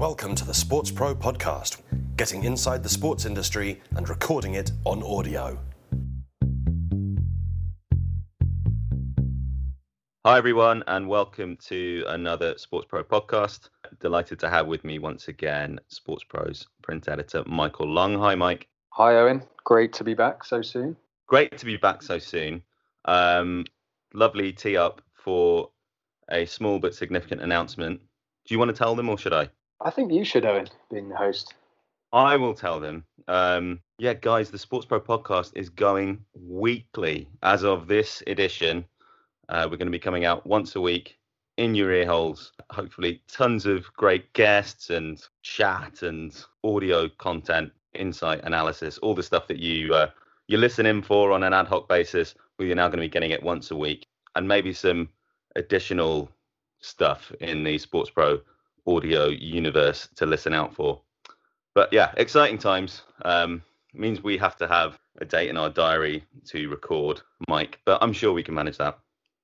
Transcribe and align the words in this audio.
Welcome 0.00 0.34
to 0.36 0.46
the 0.46 0.52
SportsPro 0.52 1.14
podcast, 1.14 1.82
getting 2.16 2.44
inside 2.44 2.82
the 2.82 2.88
sports 2.88 3.26
industry 3.26 3.82
and 3.96 4.08
recording 4.08 4.54
it 4.54 4.72
on 4.86 5.02
audio. 5.02 5.58
Hi, 10.24 10.38
everyone, 10.38 10.82
and 10.86 11.06
welcome 11.06 11.58
to 11.66 12.02
another 12.08 12.54
SportsPro 12.54 13.04
podcast. 13.04 13.68
Delighted 14.00 14.38
to 14.38 14.48
have 14.48 14.66
with 14.66 14.84
me 14.84 14.98
once 14.98 15.28
again 15.28 15.78
SportsPro's 15.92 16.66
print 16.82 17.06
editor, 17.06 17.44
Michael 17.44 17.86
Long. 17.86 18.18
Hi, 18.20 18.34
Mike. 18.34 18.68
Hi, 18.94 19.12
Eoin. 19.12 19.46
Great 19.64 19.92
to 19.92 20.02
be 20.02 20.14
back 20.14 20.46
so 20.46 20.62
soon. 20.62 20.96
Great 21.26 21.58
to 21.58 21.66
be 21.66 21.76
back 21.76 22.02
so 22.02 22.18
soon. 22.18 22.62
Um, 23.04 23.66
lovely 24.14 24.54
tee 24.54 24.78
up 24.78 25.02
for 25.12 25.68
a 26.30 26.46
small 26.46 26.78
but 26.78 26.94
significant 26.94 27.42
announcement. 27.42 28.00
Do 28.46 28.54
you 28.54 28.58
want 28.58 28.70
to 28.70 28.76
tell 28.78 28.94
them, 28.94 29.10
or 29.10 29.18
should 29.18 29.34
I? 29.34 29.50
I 29.82 29.90
think 29.90 30.12
you 30.12 30.24
should, 30.24 30.44
Eoin, 30.44 30.68
being 30.90 31.08
the 31.08 31.16
host. 31.16 31.54
I 32.12 32.36
will 32.36 32.54
tell 32.54 32.80
them. 32.80 33.04
Um, 33.28 33.80
yeah, 33.98 34.14
guys, 34.14 34.50
the 34.50 34.58
SportsPro 34.58 35.00
podcast 35.00 35.52
is 35.54 35.68
going 35.68 36.24
weekly 36.34 37.28
as 37.42 37.64
of 37.64 37.86
this 37.86 38.22
edition. 38.26 38.84
Uh, 39.48 39.68
we're 39.70 39.76
going 39.76 39.86
to 39.86 39.92
be 39.92 39.98
coming 39.98 40.24
out 40.24 40.46
once 40.46 40.76
a 40.76 40.80
week 40.80 41.18
in 41.56 41.74
your 41.74 41.92
ear 41.92 42.06
holes. 42.06 42.52
Hopefully, 42.70 43.22
tons 43.28 43.64
of 43.64 43.92
great 43.94 44.32
guests 44.32 44.90
and 44.90 45.22
chat 45.42 46.02
and 46.02 46.44
audio 46.64 47.08
content, 47.18 47.72
insight, 47.94 48.40
analysis, 48.44 48.98
all 48.98 49.14
the 49.14 49.22
stuff 49.22 49.46
that 49.48 49.58
you 49.58 49.94
uh, 49.94 50.10
you 50.46 50.58
listen 50.58 50.86
in 50.86 51.02
for 51.02 51.32
on 51.32 51.42
an 51.42 51.54
ad 51.54 51.68
hoc 51.68 51.88
basis. 51.88 52.34
We're 52.58 52.74
now 52.74 52.88
going 52.88 52.98
to 52.98 53.04
be 53.04 53.08
getting 53.08 53.30
it 53.30 53.42
once 53.42 53.70
a 53.70 53.76
week, 53.76 54.06
and 54.34 54.46
maybe 54.46 54.72
some 54.72 55.08
additional 55.56 56.30
stuff 56.80 57.32
in 57.40 57.62
the 57.64 57.76
SportsPro 57.76 58.40
audio 58.86 59.26
universe 59.26 60.08
to 60.16 60.26
listen 60.26 60.52
out 60.52 60.74
for. 60.74 61.00
But 61.74 61.92
yeah, 61.92 62.12
exciting 62.16 62.58
times. 62.58 63.02
Um, 63.24 63.62
means 63.94 64.22
we 64.22 64.38
have 64.38 64.56
to 64.56 64.68
have 64.68 64.98
a 65.20 65.24
date 65.24 65.48
in 65.48 65.56
our 65.56 65.70
diary 65.70 66.24
to 66.46 66.68
record, 66.68 67.20
Mike. 67.48 67.78
But 67.84 68.02
I'm 68.02 68.12
sure 68.12 68.32
we 68.32 68.42
can 68.42 68.54
manage 68.54 68.78
that. 68.78 68.98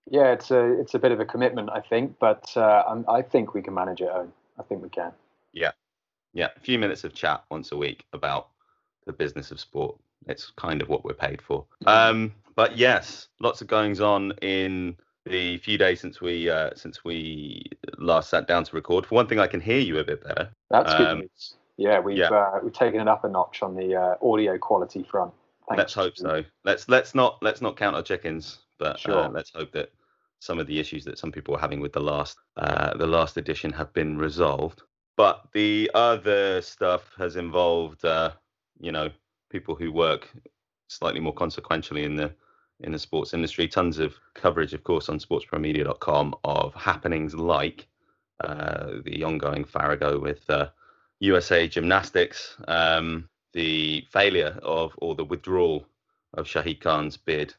Yeah, 0.09 0.33
it's 0.33 0.51
a 0.51 0.81
it's 0.81 0.95
a 0.95 0.99
bit 0.99 1.13
of 1.13 1.21
a 1.21 1.25
commitment, 1.25 1.71
I 1.71 1.81
think, 1.81 2.17
but 2.21 2.57
uh, 2.57 3.03
i 3.09 3.23
think 3.23 3.55
we 3.55 3.63
can 3.63 3.75
manage 3.75 4.01
it. 4.01 4.09
Eoin. 4.09 4.29
I 4.59 4.63
think 4.63 4.83
we 4.83 4.89
can. 4.89 5.13
Yeah, 5.53 5.73
yeah. 6.33 6.49
A 6.57 6.61
few 6.61 6.79
minutes 6.79 7.05
of 7.05 7.13
chat 7.13 7.45
once 7.51 7.73
a 7.73 7.77
week 7.77 8.05
about 8.13 8.49
the 9.05 9.13
business 9.13 9.51
of 9.51 9.59
sport. 9.59 9.97
It's 10.29 10.53
kind 10.57 10.81
of 10.81 10.89
what 10.89 11.05
we're 11.05 11.15
paid 11.15 11.43
for. 11.43 11.67
Mm-hmm. 11.85 11.89
Um, 11.89 12.35
but 12.55 12.79
yes, 12.79 13.29
lots 13.41 13.61
of 13.61 13.67
goings 13.67 14.01
on 14.01 14.33
in 14.43 14.97
the 15.27 15.59
few 15.59 15.77
days 15.77 16.01
since 16.01 16.21
we 16.21 16.49
uh, 16.49 16.71
since 16.77 17.05
we 17.05 17.65
last 17.99 18.31
sat 18.31 18.47
down 18.47 18.65
to 18.65 18.77
record. 18.77 19.07
For 19.07 19.15
one 19.15 19.27
thing, 19.27 19.39
I 19.39 19.47
can 19.47 19.61
hear 19.61 19.79
you 19.79 19.99
a 19.99 20.05
bit 20.05 20.23
better. 20.23 20.51
That's 20.71 20.93
um, 20.93 20.99
good 20.99 21.19
news. 21.19 21.55
Yeah, 21.77 22.01
we've 22.01 22.17
yeah. 22.17 22.31
Uh, 22.31 22.61
we've 22.63 22.73
taken 22.73 23.01
it 23.01 23.09
up 23.09 23.25
a 23.25 23.29
notch 23.29 23.63
on 23.63 23.75
the 23.75 23.95
uh, 23.95 24.15
audio 24.23 24.57
quality 24.59 25.03
front. 25.03 25.33
Thanks. 25.69 25.79
Let's 25.79 25.95
hope 25.95 26.17
so. 26.17 26.45
Let's 26.65 26.89
let's 26.89 27.15
not 27.15 27.39
let's 27.43 27.61
not 27.61 27.77
count 27.77 27.97
our 27.97 28.03
chickens, 28.03 28.59
but 28.79 28.97
uh, 28.97 28.99
sure. 28.99 29.29
let's 29.29 29.53
hope 29.55 29.73
that 29.73 29.93
some 30.41 30.59
of 30.59 30.67
the 30.67 30.79
issues 30.79 31.05
that 31.05 31.19
some 31.19 31.33
people 31.33 31.53
were 31.53 31.61
having 31.61 31.81
with 31.81 31.93
the 31.93 32.01
last 32.01 32.39
uh, 32.57 32.97
the 32.97 33.07
last 33.07 33.37
edition 33.37 33.73
have 33.73 33.93
been 33.93 34.17
resolved. 34.17 34.83
But 35.17 35.49
the 35.53 35.91
other 35.95 36.61
stuff 36.61 37.11
has 37.17 37.37
involved, 37.37 38.05
uh, 38.05 38.33
you 38.79 38.93
know, 38.93 39.09
people 39.51 39.75
who 39.75 39.91
work 39.91 40.29
slightly 40.89 41.21
more 41.21 41.33
consequentially 41.33 42.05
in 42.05 42.17
the 42.17 42.33
in 42.81 42.93
the 42.93 42.99
sports 42.99 43.35
industry. 43.35 43.69
Tons 43.69 43.99
of 43.99 44.15
coverage, 44.35 44.75
of 44.75 44.85
course, 44.85 45.09
on 45.09 45.19
sportspromedia.com 45.19 46.35
of 46.45 46.75
happenings 46.75 47.35
like 47.35 47.87
uh, 48.41 48.99
the 49.05 49.25
ongoing 49.25 49.65
Farrago 49.65 50.19
with 50.19 50.49
uh, 50.51 50.69
USA 51.21 51.67
Gymnastics, 51.69 52.57
um, 52.69 53.29
the 53.53 54.05
failure 54.11 54.59
of 54.63 54.93
or 54.99 55.15
the 55.15 55.25
withdrawal 55.25 55.87
of 56.35 56.47
Shahid 56.47 56.81
Khan's 56.81 57.17
bid 57.17 57.55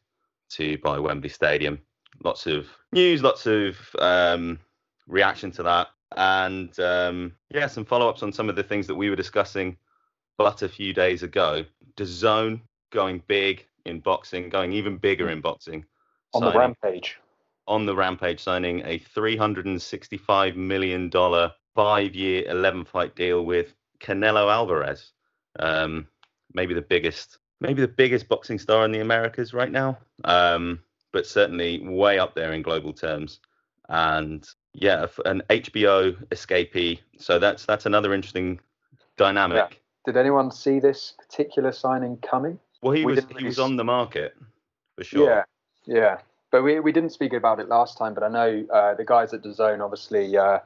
to 0.49 0.77
buy 0.79 0.99
Wembley 0.99 1.29
Stadium. 1.29 1.79
Lots 2.23 2.45
of 2.45 2.67
news, 2.91 3.23
lots 3.23 3.45
of 3.45 3.77
um, 3.99 4.59
reaction 5.07 5.51
to 5.51 5.63
that, 5.63 5.87
and 6.15 6.79
um, 6.79 7.33
yeah, 7.49 7.67
some 7.67 7.85
follow-ups 7.85 8.23
on 8.23 8.31
some 8.31 8.49
of 8.49 8.55
the 8.55 8.63
things 8.63 8.87
that 8.87 8.95
we 8.95 9.09
were 9.09 9.15
discussing 9.15 9.77
but 10.37 10.61
a 10.61 10.69
few 10.69 10.93
days 10.93 11.23
ago. 11.23 11.65
DAZN 11.95 12.61
going 12.91 13.23
big 13.27 13.65
in 13.87 13.99
boxing, 13.99 14.49
going 14.49 14.73
even 14.73 14.97
bigger 14.97 15.29
in 15.29 15.41
boxing. 15.41 15.85
On 16.33 16.41
signing, 16.41 16.53
the 16.53 16.59
rampage. 16.59 17.17
On 17.67 17.85
the 17.85 17.95
rampage, 17.95 18.41
signing 18.41 18.81
a 18.85 18.99
$365 18.99 20.55
million 20.55 21.09
five 21.77 22.15
year, 22.15 22.43
11 22.49 22.85
fight 22.85 23.15
deal 23.15 23.45
with 23.45 23.75
Canelo 23.99 24.51
Alvarez. 24.51 25.11
Um, 25.59 26.07
maybe 26.53 26.73
the 26.73 26.81
biggest, 26.81 27.37
maybe 27.61 27.81
the 27.81 27.87
biggest 27.87 28.27
boxing 28.27 28.57
star 28.57 28.83
in 28.83 28.91
the 28.91 28.99
Americas 28.99 29.53
right 29.53 29.71
now, 29.71 29.97
um, 30.25 30.79
but 31.13 31.27
certainly 31.27 31.79
way 31.87 32.17
up 32.17 32.33
there 32.33 32.53
in 32.53 32.63
global 32.63 32.93
terms. 32.93 33.39
And 33.89 34.47
yeah, 34.73 35.05
an 35.25 35.43
HBO 35.49 36.15
escapee. 36.29 36.99
So 37.19 37.37
that's 37.39 37.65
that's 37.65 37.85
another 37.85 38.13
interesting 38.13 38.59
dynamic. 39.17 39.57
Yeah. 39.57 39.77
Did 40.05 40.17
anyone 40.17 40.51
see 40.51 40.79
this 40.79 41.13
particular 41.17 41.71
signing 41.71 42.17
coming? 42.17 42.59
Well, 42.81 42.93
he 42.93 43.05
we 43.05 43.15
was 43.15 43.25
he 43.37 43.45
was 43.45 43.59
on 43.59 43.75
the 43.75 43.83
market 43.83 44.35
for 44.95 45.03
sure. 45.03 45.29
Yeah, 45.29 45.43
yeah. 45.85 46.17
But 46.49 46.63
we, 46.63 46.79
we 46.79 46.93
didn't 46.93 47.09
speak 47.09 47.33
about 47.33 47.59
it 47.59 47.67
last 47.67 47.97
time. 47.97 48.13
But 48.13 48.23
I 48.23 48.29
know 48.29 48.65
uh, 48.73 48.93
the 48.93 49.03
guys 49.03 49.33
at 49.33 49.43
DAZN 49.43 49.81
obviously 49.81 50.37
uh, 50.37 50.59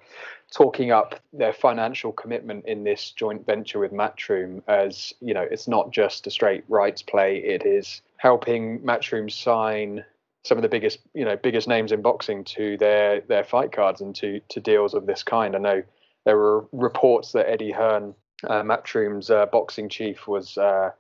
talking 0.52 0.92
up 0.92 1.20
their 1.34 1.54
financial 1.54 2.12
commitment 2.12 2.66
in 2.66 2.84
this 2.84 3.12
joint 3.12 3.46
venture 3.46 3.80
with 3.80 3.92
Matchroom 3.92 4.62
as 4.68 5.14
you 5.22 5.34
know 5.34 5.42
it's 5.42 5.68
not 5.68 5.92
just 5.92 6.28
a 6.28 6.32
straight 6.32 6.64
rights 6.68 7.02
play. 7.02 7.38
It 7.38 7.66
is 7.66 8.02
helping 8.18 8.80
Matchroom 8.82 9.32
sign 9.32 10.04
some 10.44 10.58
of 10.58 10.62
the 10.62 10.70
biggest 10.70 11.00
you 11.14 11.26
know 11.26 11.36
biggest 11.36 11.68
names 11.68 11.92
in 11.92 12.02
boxing 12.02 12.44
to 12.44 12.78
their 12.78 13.22
their 13.22 13.44
fight 13.44 13.72
cards 13.72 14.02
and 14.02 14.16
to 14.16 14.40
to 14.50 14.60
deals 14.60 14.94
of 14.94 15.06
this 15.06 15.24
kind. 15.24 15.56
I 15.56 15.60
know 15.60 15.84
there 16.26 16.38
were 16.38 16.66
reports 16.72 17.32
that 17.32 17.50
Eddie 17.50 17.72
Hearn, 17.72 18.14
uh, 18.44 18.62
Matchroom's 18.62 19.30
uh, 19.30 19.48
boxing 19.48 19.90
chief, 19.90 20.28
was 20.28 20.58
uh, 20.58 20.92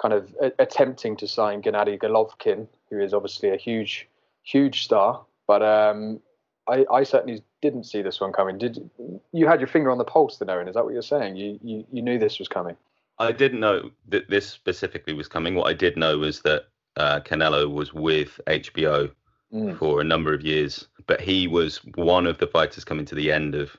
kind 0.00 0.14
of 0.14 0.34
a- 0.40 0.52
attempting 0.58 1.16
to 1.16 1.28
sign 1.28 1.62
Gennady 1.62 1.98
Golovkin, 1.98 2.66
who 2.88 3.00
is 3.00 3.12
obviously 3.12 3.50
a 3.50 3.56
huge, 3.56 4.08
huge 4.42 4.84
star. 4.84 5.24
But 5.46 5.62
um, 5.62 6.20
I, 6.68 6.86
I, 6.90 7.02
certainly 7.02 7.42
didn't 7.60 7.84
see 7.84 8.02
this 8.02 8.20
one 8.20 8.32
coming. 8.32 8.56
Did 8.56 8.90
you 9.32 9.46
had 9.46 9.60
your 9.60 9.66
finger 9.66 9.90
on 9.90 9.98
the 9.98 10.04
pulse, 10.04 10.38
then, 10.38 10.48
Eoin? 10.48 10.68
Is 10.68 10.74
that 10.74 10.84
what 10.84 10.92
you're 10.92 11.02
saying? 11.02 11.36
You, 11.36 11.58
you 11.62 11.84
you 11.92 12.02
knew 12.02 12.18
this 12.18 12.38
was 12.38 12.48
coming? 12.48 12.76
I 13.18 13.32
didn't 13.32 13.60
know 13.60 13.90
that 14.08 14.30
this 14.30 14.48
specifically 14.48 15.12
was 15.12 15.28
coming. 15.28 15.54
What 15.54 15.66
I 15.66 15.74
did 15.74 15.96
know 15.96 16.18
was 16.18 16.40
that 16.42 16.68
uh, 16.96 17.20
Canelo 17.20 17.70
was 17.70 17.92
with 17.92 18.40
HBO 18.46 19.10
mm. 19.52 19.78
for 19.78 20.00
a 20.00 20.04
number 20.04 20.32
of 20.32 20.42
years, 20.42 20.88
but 21.06 21.20
he 21.20 21.46
was 21.46 21.78
one 21.96 22.26
of 22.26 22.38
the 22.38 22.46
fighters 22.46 22.84
coming 22.84 23.04
to 23.06 23.14
the 23.14 23.30
end 23.30 23.54
of 23.54 23.76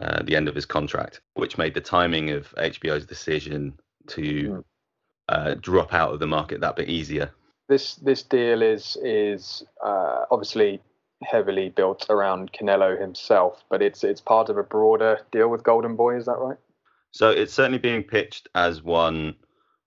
uh, 0.00 0.22
the 0.22 0.36
end 0.36 0.48
of 0.48 0.54
his 0.54 0.64
contract, 0.64 1.20
which 1.34 1.58
made 1.58 1.74
the 1.74 1.80
timing 1.80 2.30
of 2.30 2.54
HBO's 2.56 3.04
decision 3.04 3.74
to 4.06 4.22
mm 4.22 4.64
uh, 5.28 5.54
drop 5.54 5.92
out 5.94 6.12
of 6.12 6.20
the 6.20 6.26
market 6.26 6.60
that 6.60 6.76
bit 6.76 6.88
easier. 6.88 7.30
This 7.68 7.96
this 7.96 8.22
deal 8.22 8.62
is 8.62 8.96
is 9.02 9.62
uh, 9.84 10.24
obviously 10.30 10.80
heavily 11.22 11.68
built 11.68 12.06
around 12.08 12.52
Canelo 12.52 12.98
himself, 12.98 13.64
but 13.68 13.82
it's 13.82 14.04
it's 14.04 14.20
part 14.20 14.48
of 14.48 14.56
a 14.56 14.62
broader 14.62 15.20
deal 15.32 15.48
with 15.48 15.62
Golden 15.62 15.96
Boy. 15.96 16.16
Is 16.16 16.26
that 16.26 16.38
right? 16.38 16.56
So 17.10 17.30
it's 17.30 17.52
certainly 17.52 17.78
being 17.78 18.02
pitched 18.02 18.48
as 18.54 18.82
one 18.82 19.34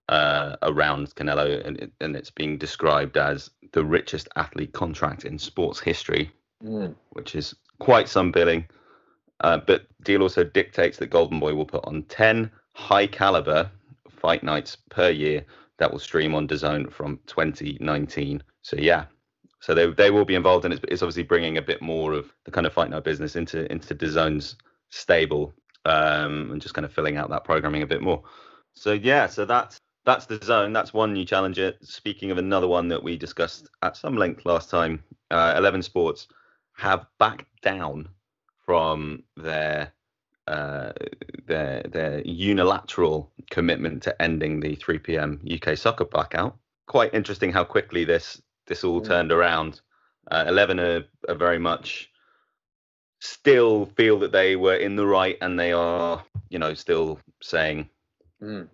uh, 0.08 0.56
around 0.62 1.14
Canelo, 1.14 1.64
and, 1.66 1.78
it, 1.78 1.92
and 2.00 2.16
it's 2.16 2.30
being 2.30 2.58
described 2.58 3.16
as 3.16 3.50
the 3.72 3.84
richest 3.84 4.28
athlete 4.36 4.72
contract 4.72 5.24
in 5.24 5.38
sports 5.38 5.80
history, 5.80 6.30
mm. 6.62 6.94
which 7.10 7.34
is 7.34 7.54
quite 7.78 8.08
some 8.08 8.32
billing. 8.32 8.66
Uh, 9.40 9.58
but 9.58 9.86
deal 10.02 10.22
also 10.22 10.44
dictates 10.44 10.98
that 10.98 11.10
Golden 11.10 11.40
Boy 11.40 11.54
will 11.54 11.66
put 11.66 11.84
on 11.84 12.02
10 12.04 12.50
high 12.74 13.06
caliber 13.06 13.70
fight 14.22 14.42
nights 14.42 14.76
per 14.88 15.10
year 15.10 15.44
that 15.78 15.90
will 15.90 15.98
stream 15.98 16.34
on 16.34 16.46
DAZN 16.46 16.92
from 16.92 17.18
2019. 17.26 18.42
So 18.62 18.76
yeah, 18.76 19.06
so 19.60 19.74
they 19.74 19.86
they 19.90 20.10
will 20.10 20.24
be 20.24 20.36
involved 20.36 20.64
in 20.64 20.72
it. 20.72 20.84
It's 20.88 21.02
obviously 21.02 21.24
bringing 21.24 21.58
a 21.58 21.62
bit 21.62 21.82
more 21.82 22.12
of 22.12 22.32
the 22.44 22.52
kind 22.52 22.66
of 22.66 22.72
fight 22.72 22.88
night 22.88 23.04
business 23.04 23.36
into 23.36 23.70
into 23.70 23.94
DAZN's 23.94 24.56
stable 24.90 25.52
um, 25.84 26.52
and 26.52 26.62
just 26.62 26.74
kind 26.74 26.84
of 26.84 26.92
filling 26.92 27.16
out 27.16 27.30
that 27.30 27.44
programming 27.44 27.82
a 27.82 27.86
bit 27.86 28.00
more. 28.00 28.22
So 28.74 28.92
yeah, 28.92 29.26
so 29.26 29.44
that's 29.44 29.80
that's 30.04 30.26
DAZN. 30.26 30.72
That's 30.72 30.94
one 30.94 31.12
new 31.12 31.24
challenger. 31.24 31.74
Speaking 31.82 32.30
of 32.30 32.38
another 32.38 32.68
one 32.68 32.88
that 32.88 33.02
we 33.02 33.16
discussed 33.16 33.68
at 33.82 33.96
some 33.96 34.16
length 34.16 34.46
last 34.46 34.70
time, 34.70 35.02
uh, 35.32 35.54
Eleven 35.56 35.82
Sports 35.82 36.28
have 36.74 37.06
backed 37.18 37.50
down 37.62 38.08
from 38.64 39.24
their 39.36 39.92
uh, 40.46 40.92
their 41.46 41.82
their 41.82 42.20
unilateral 42.24 43.30
commitment 43.50 44.02
to 44.02 44.22
ending 44.22 44.60
the 44.60 44.74
3 44.76 44.98
p.m. 44.98 45.40
UK 45.50 45.76
soccer 45.76 46.04
blackout. 46.04 46.56
Quite 46.86 47.14
interesting 47.14 47.52
how 47.52 47.64
quickly 47.64 48.04
this 48.04 48.40
this 48.66 48.84
all 48.84 49.00
mm. 49.00 49.06
turned 49.06 49.32
around. 49.32 49.80
Uh, 50.30 50.44
Eleven 50.46 50.78
are, 50.80 51.04
are 51.28 51.34
very 51.34 51.58
much 51.58 52.10
still 53.20 53.86
feel 53.96 54.18
that 54.18 54.32
they 54.32 54.56
were 54.56 54.74
in 54.74 54.96
the 54.96 55.06
right 55.06 55.38
and 55.40 55.58
they 55.58 55.72
are, 55.72 56.24
you 56.48 56.58
know, 56.58 56.74
still 56.74 57.20
saying 57.40 57.88
mm. 58.42 58.66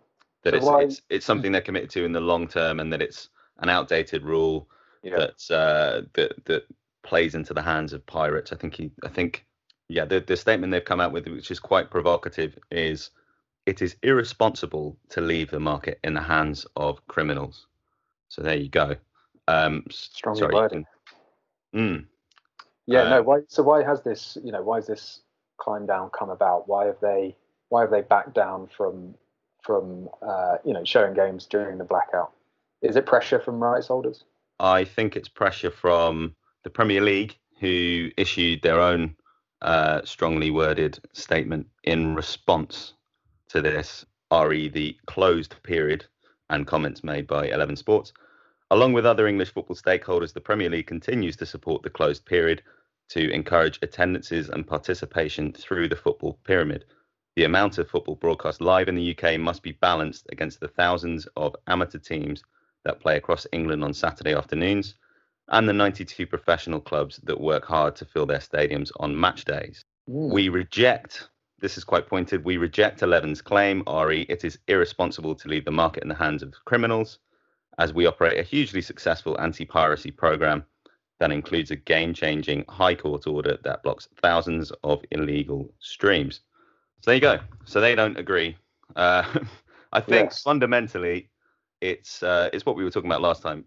that 0.42 0.52
so 0.52 0.56
it's, 0.56 0.66
why... 0.66 0.82
it's 0.82 1.02
it's 1.10 1.26
something 1.26 1.52
they're 1.52 1.60
committed 1.60 1.90
to 1.90 2.04
in 2.04 2.12
the 2.12 2.20
long 2.20 2.48
term 2.48 2.80
and 2.80 2.92
that 2.92 3.02
it's 3.02 3.28
an 3.58 3.68
outdated 3.68 4.24
rule 4.24 4.68
yeah. 5.02 5.16
that 5.16 5.50
uh, 5.54 6.02
that 6.14 6.44
that 6.46 6.64
plays 7.02 7.34
into 7.34 7.54
the 7.54 7.62
hands 7.62 7.92
of 7.92 8.04
pirates. 8.06 8.52
I 8.52 8.56
think 8.56 8.74
he, 8.74 8.90
I 9.04 9.08
think, 9.08 9.46
yeah, 9.88 10.04
the 10.04 10.20
the 10.20 10.36
statement 10.36 10.70
they've 10.70 10.84
come 10.84 11.00
out 11.00 11.12
with, 11.12 11.26
which 11.26 11.50
is 11.50 11.58
quite 11.58 11.90
provocative, 11.90 12.58
is 12.70 13.10
it 13.66 13.82
is 13.82 13.96
irresponsible 14.02 14.96
to 15.10 15.20
leave 15.20 15.50
the 15.50 15.60
market 15.60 15.98
in 16.04 16.14
the 16.14 16.22
hands 16.22 16.66
of 16.76 17.06
criminals. 17.06 17.66
So 18.28 18.42
there 18.42 18.56
you 18.56 18.68
go. 18.68 18.96
Um, 19.46 19.84
Strongly 19.90 20.54
worded. 20.54 20.84
Mm, 21.74 22.04
yeah, 22.86 23.02
uh, 23.02 23.08
no. 23.08 23.22
Why? 23.22 23.40
So 23.48 23.62
why 23.62 23.82
has 23.82 24.02
this? 24.02 24.36
You 24.42 24.52
know, 24.52 24.62
why 24.62 24.76
has 24.76 24.86
this 24.86 25.20
climb 25.56 25.86
down 25.86 26.10
come 26.10 26.30
about? 26.30 26.68
Why 26.68 26.86
have 26.86 27.00
they? 27.00 27.36
Why 27.70 27.82
have 27.82 27.90
they 27.90 28.02
backed 28.02 28.34
down 28.34 28.68
from 28.76 29.14
from 29.62 30.08
uh, 30.20 30.56
you 30.64 30.74
know 30.74 30.84
showing 30.84 31.14
games 31.14 31.46
during 31.46 31.78
the 31.78 31.84
blackout? 31.84 32.32
Is 32.82 32.96
it 32.96 33.06
pressure 33.06 33.40
from 33.40 33.62
rights 33.62 33.88
holders? 33.88 34.24
I 34.60 34.84
think 34.84 35.16
it's 35.16 35.28
pressure 35.28 35.70
from 35.70 36.34
the 36.64 36.70
Premier 36.70 37.00
League, 37.00 37.36
who 37.60 38.10
issued 38.16 38.62
their 38.62 38.80
own 38.80 39.14
uh, 39.62 40.02
strongly 40.04 40.50
worded 40.50 40.98
statement 41.12 41.66
in 41.84 42.14
response 42.14 42.94
to 43.48 43.60
this, 43.60 44.04
re 44.30 44.68
the 44.68 44.96
closed 45.06 45.54
period 45.62 46.04
and 46.50 46.66
comments 46.66 47.02
made 47.02 47.26
by 47.26 47.48
11 47.48 47.76
Sports. 47.76 48.12
Along 48.70 48.92
with 48.92 49.06
other 49.06 49.26
English 49.26 49.52
football 49.52 49.76
stakeholders, 49.76 50.32
the 50.32 50.40
Premier 50.40 50.68
League 50.70 50.86
continues 50.86 51.36
to 51.36 51.46
support 51.46 51.82
the 51.82 51.90
closed 51.90 52.24
period 52.26 52.62
to 53.08 53.30
encourage 53.30 53.78
attendances 53.82 54.48
and 54.50 54.66
participation 54.66 55.52
through 55.52 55.88
the 55.88 55.96
football 55.96 56.38
pyramid. 56.44 56.84
The 57.36 57.44
amount 57.44 57.78
of 57.78 57.88
football 57.88 58.16
broadcast 58.16 58.60
live 58.60 58.88
in 58.88 58.94
the 58.94 59.16
UK 59.16 59.40
must 59.40 59.62
be 59.62 59.72
balanced 59.72 60.26
against 60.30 60.60
the 60.60 60.68
thousands 60.68 61.26
of 61.36 61.56
amateur 61.66 61.98
teams 61.98 62.42
that 62.84 63.00
play 63.00 63.16
across 63.16 63.46
England 63.52 63.82
on 63.82 63.94
Saturday 63.94 64.34
afternoons 64.34 64.94
and 65.50 65.68
the 65.68 65.72
92 65.72 66.26
professional 66.26 66.80
clubs 66.80 67.18
that 67.24 67.40
work 67.40 67.64
hard 67.64 67.96
to 67.96 68.04
fill 68.04 68.26
their 68.26 68.38
stadiums 68.38 68.90
on 69.00 69.18
match 69.18 69.44
days. 69.44 69.84
Ooh. 70.08 70.30
We 70.32 70.48
reject, 70.48 71.28
this 71.60 71.78
is 71.78 71.84
quite 71.84 72.06
pointed, 72.08 72.44
we 72.44 72.56
reject 72.56 73.00
11's 73.00 73.42
claim, 73.42 73.82
RE, 73.86 74.22
it 74.22 74.44
is 74.44 74.58
irresponsible 74.68 75.34
to 75.34 75.48
leave 75.48 75.64
the 75.64 75.70
market 75.70 76.02
in 76.02 76.08
the 76.08 76.14
hands 76.14 76.42
of 76.42 76.54
criminals, 76.64 77.18
as 77.78 77.94
we 77.94 78.06
operate 78.06 78.38
a 78.38 78.42
hugely 78.42 78.82
successful 78.82 79.40
anti 79.40 79.64
piracy 79.64 80.10
program 80.10 80.64
that 81.20 81.32
includes 81.32 81.70
a 81.70 81.76
game 81.76 82.14
changing 82.14 82.64
High 82.68 82.94
Court 82.94 83.26
order 83.26 83.58
that 83.64 83.82
blocks 83.82 84.08
thousands 84.22 84.72
of 84.84 85.02
illegal 85.10 85.72
streams. 85.80 86.40
So 87.00 87.10
there 87.10 87.14
you 87.16 87.20
go. 87.20 87.38
So 87.64 87.80
they 87.80 87.94
don't 87.94 88.18
agree. 88.18 88.56
Uh, 88.96 89.22
I 89.92 90.00
think 90.00 90.30
yes. 90.30 90.42
fundamentally, 90.42 91.30
it's 91.80 92.22
uh, 92.22 92.50
it's 92.52 92.66
what 92.66 92.76
we 92.76 92.84
were 92.84 92.90
talking 92.90 93.10
about 93.10 93.22
last 93.22 93.42
time. 93.42 93.64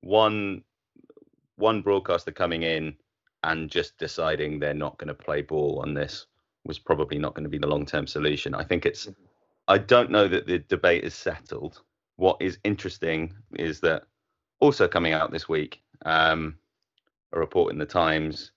One 0.00 0.64
one 1.56 1.82
broadcaster 1.82 2.32
coming 2.32 2.62
in 2.62 2.94
and 3.44 3.70
just 3.70 3.98
deciding 3.98 4.58
they're 4.58 4.74
not 4.74 4.98
going 4.98 5.08
to 5.08 5.14
play 5.14 5.42
ball 5.42 5.80
on 5.82 5.94
this 5.94 6.26
was 6.64 6.78
probably 6.78 7.18
not 7.18 7.34
going 7.34 7.44
to 7.44 7.50
be 7.50 7.58
the 7.58 7.66
long 7.66 7.84
term 7.84 8.06
solution. 8.06 8.54
I 8.54 8.64
think 8.64 8.86
it's. 8.86 9.08
I 9.68 9.78
don't 9.78 10.10
know 10.10 10.28
that 10.28 10.46
the 10.46 10.58
debate 10.58 11.04
is 11.04 11.14
settled. 11.14 11.82
What 12.16 12.36
is 12.40 12.58
interesting 12.64 13.34
is 13.54 13.80
that 13.80 14.04
also 14.60 14.86
coming 14.86 15.12
out 15.12 15.30
this 15.30 15.48
week, 15.48 15.82
um, 16.04 16.56
a 17.32 17.38
report 17.38 17.72
in 17.72 17.78
the 17.78 17.86
Times 17.86 18.52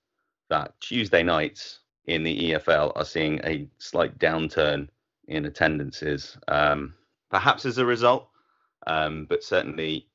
that 0.49 0.79
Tuesday 0.79 1.23
nights 1.23 1.79
in 2.07 2.23
the 2.23 2.51
EFL 2.51 2.91
are 2.95 3.05
seeing 3.05 3.39
a 3.43 3.67
slight 3.79 4.17
downturn 4.19 4.87
in 5.27 5.45
attendances, 5.45 6.37
um, 6.47 6.93
perhaps 7.31 7.65
as 7.65 7.77
a 7.77 7.85
result, 7.85 8.27
um, 8.85 9.25
but 9.27 9.43
certainly 9.43 10.07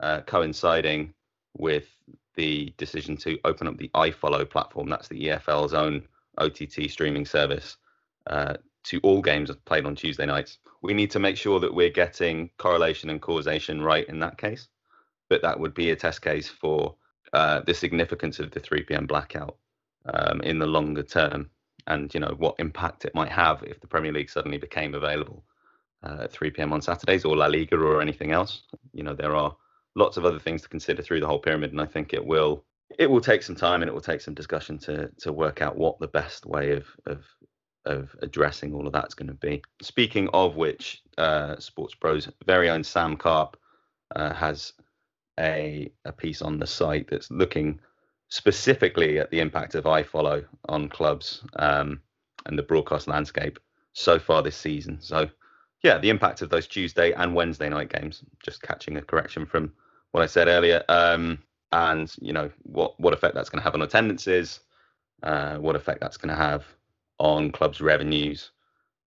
uh, 0.00 0.20
coinciding 0.20 1.12
with 1.56 1.88
the 2.34 2.72
decision 2.76 3.16
to 3.18 3.38
open 3.44 3.66
up 3.66 3.76
the 3.76 3.90
iFollow 3.94 4.48
platform. 4.48 4.88
That's 4.88 5.08
the 5.08 5.28
EFL's 5.28 5.74
own 5.74 6.02
OTT 6.38 6.90
streaming 6.90 7.26
service 7.26 7.76
uh, 8.26 8.54
to 8.84 9.00
all 9.02 9.22
games 9.22 9.50
played 9.64 9.86
on 9.86 9.94
Tuesday 9.94 10.26
nights. 10.26 10.58
We 10.82 10.94
need 10.94 11.10
to 11.12 11.18
make 11.18 11.36
sure 11.36 11.60
that 11.60 11.74
we're 11.74 11.90
getting 11.90 12.50
correlation 12.58 13.10
and 13.10 13.20
causation 13.20 13.82
right 13.82 14.08
in 14.08 14.18
that 14.20 14.38
case, 14.38 14.68
but 15.28 15.42
that 15.42 15.58
would 15.58 15.74
be 15.74 15.90
a 15.90 15.96
test 15.96 16.22
case 16.22 16.48
for 16.48 16.96
uh, 17.32 17.60
the 17.60 17.74
significance 17.74 18.40
of 18.40 18.50
the 18.50 18.60
3 18.60 18.82
p.m. 18.82 19.06
blackout 19.06 19.56
um, 20.06 20.40
in 20.42 20.58
the 20.58 20.66
longer 20.66 21.02
term, 21.02 21.48
and 21.86 22.12
you 22.12 22.20
know 22.20 22.34
what 22.38 22.56
impact 22.58 23.04
it 23.04 23.14
might 23.14 23.30
have 23.30 23.62
if 23.62 23.80
the 23.80 23.86
Premier 23.86 24.12
League 24.12 24.30
suddenly 24.30 24.58
became 24.58 24.94
available 24.94 25.44
uh, 26.02 26.18
at 26.22 26.32
3 26.32 26.50
p.m. 26.50 26.72
on 26.72 26.82
Saturdays 26.82 27.24
or 27.24 27.36
La 27.36 27.46
Liga 27.46 27.76
or 27.76 28.02
anything 28.02 28.32
else. 28.32 28.62
You 28.92 29.04
know 29.04 29.14
there 29.14 29.36
are 29.36 29.56
lots 29.94 30.16
of 30.16 30.24
other 30.24 30.38
things 30.38 30.62
to 30.62 30.68
consider 30.68 31.02
through 31.02 31.20
the 31.20 31.26
whole 31.26 31.38
pyramid, 31.38 31.72
and 31.72 31.80
I 31.80 31.86
think 31.86 32.12
it 32.12 32.24
will 32.24 32.64
it 32.98 33.10
will 33.10 33.20
take 33.20 33.42
some 33.42 33.56
time 33.56 33.80
and 33.82 33.88
it 33.88 33.94
will 33.94 34.00
take 34.00 34.20
some 34.20 34.34
discussion 34.34 34.78
to 34.78 35.10
to 35.18 35.32
work 35.32 35.62
out 35.62 35.76
what 35.76 35.98
the 35.98 36.08
best 36.08 36.46
way 36.46 36.72
of 36.72 36.86
of 37.06 37.24
of 37.84 38.14
addressing 38.22 38.74
all 38.74 38.86
of 38.86 38.92
that's 38.92 39.14
going 39.14 39.28
to 39.28 39.34
be. 39.34 39.62
Speaking 39.80 40.28
of 40.32 40.56
which, 40.56 41.02
uh, 41.18 41.56
SportsPro's 41.56 42.28
very 42.46 42.70
own 42.70 42.84
Sam 42.84 43.16
Carp 43.16 43.56
uh, 44.14 44.32
has 44.32 44.72
a, 45.38 45.90
a 46.04 46.12
piece 46.12 46.42
on 46.42 46.58
the 46.58 46.66
site 46.66 47.08
that's 47.10 47.30
looking 47.30 47.80
specifically 48.28 49.18
at 49.18 49.30
the 49.30 49.40
impact 49.40 49.74
of 49.74 49.84
iFollow 49.84 50.44
on 50.68 50.88
clubs 50.88 51.42
um, 51.56 52.00
and 52.46 52.58
the 52.58 52.62
broadcast 52.62 53.08
landscape 53.08 53.58
so 53.92 54.18
far 54.18 54.42
this 54.42 54.56
season. 54.56 54.98
So, 55.00 55.28
yeah, 55.82 55.98
the 55.98 56.10
impact 56.10 56.42
of 56.42 56.50
those 56.50 56.66
Tuesday 56.66 57.12
and 57.12 57.34
Wednesday 57.34 57.68
night 57.68 57.92
games. 57.92 58.22
Just 58.44 58.62
catching 58.62 58.96
a 58.96 59.02
correction 59.02 59.44
from 59.44 59.72
what 60.12 60.22
I 60.22 60.26
said 60.26 60.48
earlier, 60.48 60.84
um, 60.88 61.38
and 61.72 62.12
you 62.20 62.32
know 62.32 62.50
what 62.62 62.98
what 63.00 63.12
effect 63.12 63.34
that's 63.34 63.50
going 63.50 63.60
to 63.60 63.64
have 63.64 63.74
on 63.74 63.82
attendances, 63.82 64.60
uh, 65.22 65.56
what 65.56 65.76
effect 65.76 66.00
that's 66.00 66.16
going 66.16 66.34
to 66.34 66.42
have 66.42 66.64
on 67.18 67.50
clubs' 67.50 67.80
revenues, 67.80 68.52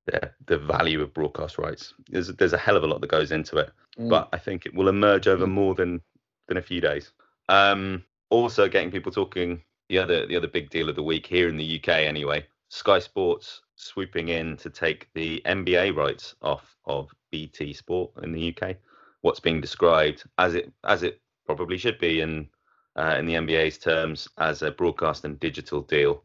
the 0.06 0.32
the 0.48 0.58
value 0.58 1.02
of 1.02 1.14
broadcast 1.14 1.58
rights. 1.58 1.94
There's 2.10 2.28
there's 2.28 2.54
a 2.54 2.58
hell 2.58 2.76
of 2.76 2.84
a 2.84 2.88
lot 2.88 3.02
that 3.02 3.10
goes 3.10 3.32
into 3.32 3.58
it, 3.58 3.72
mm. 3.98 4.10
but 4.10 4.30
I 4.34 4.38
think 4.38 4.66
it 4.66 4.74
will 4.74 4.90
emerge 4.90 5.28
over 5.28 5.48
more 5.48 5.76
than 5.76 6.02
than 6.48 6.58
a 6.58 6.62
few 6.62 6.82
days. 6.82 7.12
Um, 7.50 8.04
also, 8.30 8.68
getting 8.68 8.92
people 8.92 9.12
talking. 9.12 9.62
The 9.90 10.00
other 10.00 10.26
the 10.26 10.36
other 10.36 10.48
big 10.48 10.72
deal 10.72 10.90
of 10.90 10.96
the 10.96 11.04
week 11.04 11.28
here 11.28 11.48
in 11.48 11.58
the 11.58 11.80
UK, 11.80 11.90
anyway. 11.90 12.46
Sky 12.70 12.98
Sports 12.98 13.62
swooping 13.76 14.30
in 14.30 14.58
to 14.58 14.70
take 14.70 15.08
the 15.14 15.42
NBA 15.46 15.96
rights 15.96 16.36
off 16.42 16.76
of 16.86 17.14
BT 17.32 17.74
Sport 17.74 18.12
in 18.24 18.32
the 18.32 18.56
UK. 18.56 18.78
What's 19.26 19.40
being 19.40 19.60
described 19.60 20.24
as 20.38 20.54
it 20.54 20.72
as 20.84 21.02
it 21.02 21.20
probably 21.48 21.80
should 21.80 21.98
be 21.98 22.22
in 22.22 22.48
uh, 22.96 23.16
in 23.18 23.26
the 23.26 23.34
NBA's 23.34 23.80
terms 23.80 24.28
as 24.38 24.62
a 24.62 24.70
broadcast 24.70 25.26
and 25.26 25.40
digital 25.40 25.82
deal. 25.82 26.22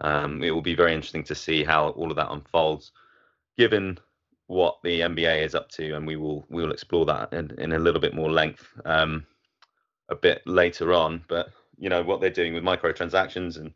Um, 0.00 0.42
it 0.42 0.50
will 0.50 0.60
be 0.60 0.74
very 0.74 0.92
interesting 0.92 1.22
to 1.22 1.36
see 1.36 1.62
how 1.62 1.90
all 1.90 2.10
of 2.10 2.16
that 2.16 2.32
unfolds, 2.32 2.90
given 3.56 3.96
what 4.48 4.78
the 4.82 5.02
NBA 5.02 5.44
is 5.44 5.54
up 5.54 5.68
to, 5.70 5.92
and 5.92 6.04
we 6.04 6.16
will 6.16 6.44
we 6.48 6.62
will 6.62 6.72
explore 6.72 7.06
that 7.06 7.32
in, 7.32 7.54
in 7.58 7.74
a 7.74 7.78
little 7.78 8.00
bit 8.00 8.12
more 8.12 8.28
length. 8.32 8.66
Um, 8.84 9.24
a 10.08 10.16
bit 10.16 10.42
later 10.44 10.92
on, 10.92 11.24
but 11.28 11.50
you 11.78 11.88
know 11.90 12.02
what 12.02 12.20
they're 12.20 12.28
doing 12.28 12.54
with 12.54 12.64
microtransactions 12.64 13.56
and 13.56 13.72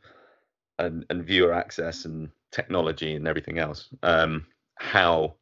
and, 0.81 1.07
and 1.09 1.25
viewer 1.25 1.55
access 1.55 2.05
and 2.05 2.31
technology 2.51 3.15
and 3.15 3.29
everything 3.29 3.61
else. 3.61 3.91
Um, 4.03 4.45
how 4.75 5.37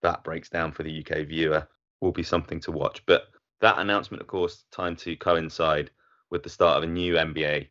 that 0.00 0.24
breaks 0.24 0.48
down 0.48 0.72
for 0.72 0.84
the 0.84 1.04
UK 1.04 1.26
viewer 1.26 1.68
will 2.06 2.12
be 2.12 2.22
something 2.22 2.60
to 2.60 2.72
watch. 2.72 3.04
But 3.04 3.24
that 3.60 3.78
announcement, 3.78 4.22
of 4.22 4.28
course, 4.28 4.64
time 4.70 4.96
to 4.96 5.16
coincide 5.16 5.90
with 6.30 6.42
the 6.42 6.48
start 6.48 6.78
of 6.78 6.84
a 6.84 6.92
new 6.92 7.14
NBA 7.14 7.68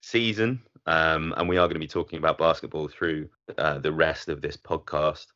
season. 0.00 0.62
Um, 0.86 1.34
and 1.36 1.48
we 1.48 1.56
are 1.56 1.66
going 1.66 1.74
to 1.74 1.80
be 1.80 1.86
talking 1.86 2.18
about 2.18 2.38
basketball 2.38 2.88
through 2.88 3.28
uh, 3.58 3.78
the 3.78 3.92
rest 3.92 4.28
of 4.28 4.40
this 4.40 4.56
podcast. 4.56 5.26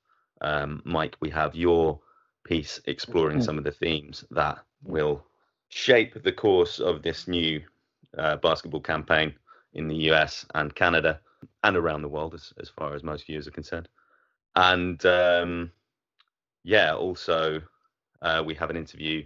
Um, 0.41 0.83
Mike, 0.85 1.17
we 1.21 1.31
have 1.31 1.55
your 1.55 2.01
piece 2.45 2.81
exploring 2.87 3.43
some 3.43 3.59
of 3.59 3.65
the 3.65 3.71
themes 3.71 4.25
that 4.31 4.59
will 4.83 5.25
shape 5.69 6.23
the 6.23 6.33
course 6.33 6.81
of 6.81 7.03
this 7.03 7.29
new 7.29 7.61
uh, 8.17 8.37
basketball 8.37 8.81
campaign 8.81 9.35
in 9.75 9.89
the 9.89 10.11
US 10.11 10.47
and 10.55 10.75
Canada 10.75 11.21
and 11.65 11.77
around 11.77 12.03
the 12.03 12.09
world, 12.09 12.35
as, 12.35 12.53
as 12.61 12.69
far 12.69 12.95
as 12.95 13.03
most 13.03 13.27
viewers 13.27 13.47
are 13.47 13.53
concerned. 13.53 13.89
And 14.57 15.05
um, 15.07 15.73
yeah, 16.65 16.95
also 16.95 17.63
uh, 18.23 18.43
we 18.45 18.55
have 18.55 18.71
an 18.71 18.77
interview 18.77 19.25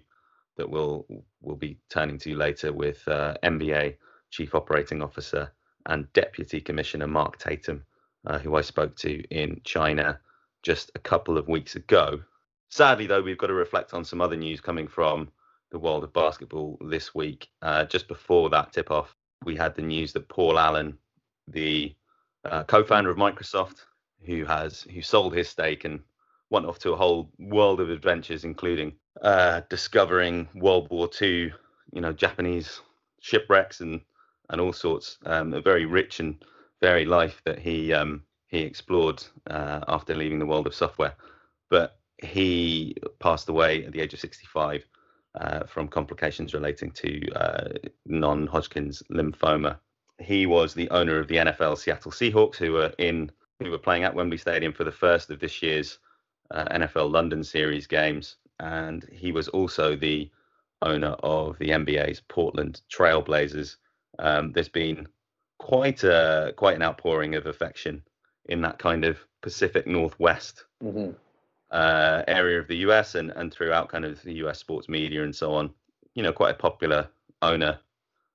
that 0.57 0.69
we'll 0.69 1.07
we'll 1.41 1.57
be 1.57 1.79
turning 1.89 2.19
to 2.19 2.35
later 2.35 2.73
with 2.73 3.07
uh, 3.09 3.35
NBA 3.43 3.97
Chief 4.31 4.55
Operating 4.55 5.03
Officer 5.03 5.53
and 5.87 6.13
Deputy 6.13 6.61
Commissioner 6.61 7.07
Mark 7.07 7.39
Tatum, 7.39 7.85
uh, 8.27 8.39
who 8.39 8.57
I 8.57 8.61
spoke 8.61 8.97
to 8.97 9.23
in 9.31 9.61
China 9.65 10.21
just 10.63 10.91
a 10.95 10.99
couple 10.99 11.37
of 11.39 11.49
weeks 11.49 11.75
ago. 11.75 12.23
Sadly, 12.69 13.07
though, 13.07 13.23
we've 13.23 13.39
got 13.39 13.49
to 13.49 13.55
reflect 13.55 13.93
on 13.93 14.05
some 14.05 14.21
other 14.21 14.37
news 14.37 14.61
coming 14.61 14.89
from 14.89 15.29
the 15.71 15.79
world 15.79 16.05
of 16.05 16.13
basketball 16.13 16.79
this 16.89 17.15
week. 17.15 17.49
Uh, 17.61 17.85
just 17.85 18.09
before 18.09 18.49
that 18.51 18.73
tip 18.73 18.91
off, 18.91 19.17
we 19.45 19.57
had 19.57 19.75
the 19.75 19.83
news 19.83 20.13
that 20.13 20.29
Paul 20.29 20.59
Allen, 20.59 20.97
the 21.49 21.95
uh, 22.45 22.65
co-founder 22.65 23.11
of 23.11 23.17
Microsoft, 23.17 23.85
who 24.25 24.45
has 24.45 24.83
who 24.83 25.03
sold 25.03 25.35
his 25.35 25.49
stake 25.49 25.85
and 25.85 26.01
went 26.53 26.67
off 26.67 26.79
to 26.79 26.93
a 26.93 26.97
whole 26.97 27.31
world 27.39 27.81
of 27.81 27.91
adventures, 27.91 28.45
including 28.45 28.93
uh, 29.23 29.63
discovering 29.71 30.47
World 30.55 30.89
War 30.91 31.09
II, 31.21 31.53
you 31.93 32.01
know, 32.01 32.13
Japanese 32.13 32.81
shipwrecks 33.21 33.81
and 33.81 34.01
and 34.51 34.61
all 34.61 34.73
sorts. 34.73 35.19
Um, 35.25 35.55
a 35.55 35.63
very 35.63 35.87
rich 35.87 36.21
and 36.21 36.45
varied 36.81 37.09
life 37.09 37.41
that 37.47 37.59
he 37.59 37.93
um, 37.93 38.23
he 38.49 38.59
explored 38.59 39.25
uh, 39.49 39.81
after 39.89 40.15
leaving 40.15 40.39
the 40.39 40.47
world 40.47 40.67
of 40.67 40.75
software. 40.75 41.15
But 41.71 41.99
he 42.19 42.95
passed 43.19 43.49
away 43.49 43.85
at 43.87 43.93
the 43.93 44.01
age 44.01 44.13
of 44.13 44.21
65 44.21 44.85
uh, 45.41 45.65
from 45.65 45.89
complications 45.89 46.53
relating 46.53 46.91
to 46.93 47.33
uh, 47.33 47.69
non-Hodgkin's 48.05 49.03
lymphoma. 49.11 49.79
He 50.21 50.45
was 50.45 50.75
the 50.75 50.91
owner 50.91 51.19
of 51.19 51.29
the 51.29 51.37
NFL 51.37 51.79
Seattle 51.79 52.13
Seahawks, 52.13 52.57
who 52.57 52.73
were 52.73 52.93
in 52.99 53.31
who 53.59 53.71
were 53.71 53.79
playing 53.79 54.05
at 54.05 54.15
Wembley 54.15 54.39
Stadium 54.39 54.73
for 54.75 54.85
the 54.85 54.93
first 54.93 55.31
of 55.31 55.41
this 55.41 55.63
year's 55.63 55.99
uh, 56.51 56.65
NFL 56.67 57.11
London 57.11 57.45
Series 57.45 57.87
games, 57.87 58.37
and 58.61 59.07
he 59.11 59.33
was 59.33 59.49
also 59.49 59.97
the 59.97 60.31
owner 60.83 61.17
of 61.23 61.59
the 61.59 61.71
NBA's 61.71 62.21
Portland 62.29 62.83
Trail 62.91 63.23
Blazers. 63.23 63.77
Um, 64.19 64.53
there's 64.53 64.69
been 64.69 65.09
quite 65.59 66.03
a 66.05 66.53
quite 66.57 66.77
an 66.77 66.83
outpouring 66.83 67.35
of 67.35 67.47
affection 67.47 68.03
in 68.47 68.61
that 68.63 68.79
kind 68.79 69.05
of 69.05 69.19
Pacific 69.43 69.87
Northwest 69.87 70.65
mm-hmm. 70.83 71.13
uh, 71.71 72.23
area 72.27 72.59
of 72.61 72.69
the 72.69 72.79
US 72.79 73.15
and 73.15 73.31
and 73.31 73.53
throughout 73.53 73.89
kind 73.89 74.05
of 74.05 74.21
the 74.23 74.35
US 74.45 74.59
sports 74.59 74.89
media 74.89 75.23
and 75.25 75.35
so 75.35 75.55
on. 75.55 75.71
You 76.15 76.23
know, 76.23 76.33
quite 76.33 76.55
a 76.55 76.59
popular 76.59 77.09
owner. 77.41 77.79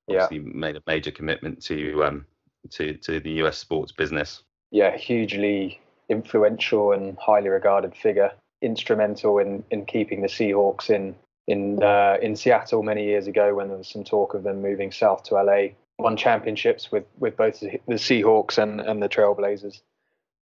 Obviously, 0.09 0.37
yeah. 0.37 0.43
made 0.45 0.77
a 0.77 0.83
major 0.87 1.11
commitment 1.11 1.61
to 1.63 2.03
um, 2.05 2.25
to 2.71 2.93
to 2.95 3.19
the 3.19 3.31
US 3.43 3.57
sports 3.57 3.91
business. 3.91 4.43
Yeah, 4.71 4.97
hugely 4.97 5.79
influential 6.09 6.91
and 6.91 7.17
highly 7.17 7.49
regarded 7.49 7.95
figure, 7.95 8.31
instrumental 8.61 9.39
in 9.39 9.63
in 9.71 9.85
keeping 9.85 10.21
the 10.21 10.27
Seahawks 10.27 10.89
in 10.89 11.15
in 11.47 11.81
uh, 11.81 12.17
in 12.21 12.35
Seattle 12.35 12.83
many 12.83 13.05
years 13.05 13.27
ago 13.27 13.55
when 13.55 13.69
there 13.69 13.77
was 13.77 13.87
some 13.87 14.03
talk 14.03 14.33
of 14.33 14.43
them 14.43 14.61
moving 14.61 14.91
south 14.91 15.23
to 15.23 15.35
LA. 15.35 15.69
Won 15.99 16.15
championships 16.15 16.91
with 16.91 17.05
with 17.17 17.35
both 17.37 17.59
the 17.59 17.79
Seahawks 17.89 18.57
and 18.57 18.79
and 18.79 19.01
the 19.01 19.07
Trail 19.07 19.33
Blazers. 19.33 19.81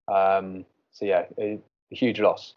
Um, 0.07 0.65
so 0.91 1.05
yeah, 1.05 1.25
a, 1.37 1.59
a, 1.91 1.95
huge 1.95 2.19
loss. 2.19 2.53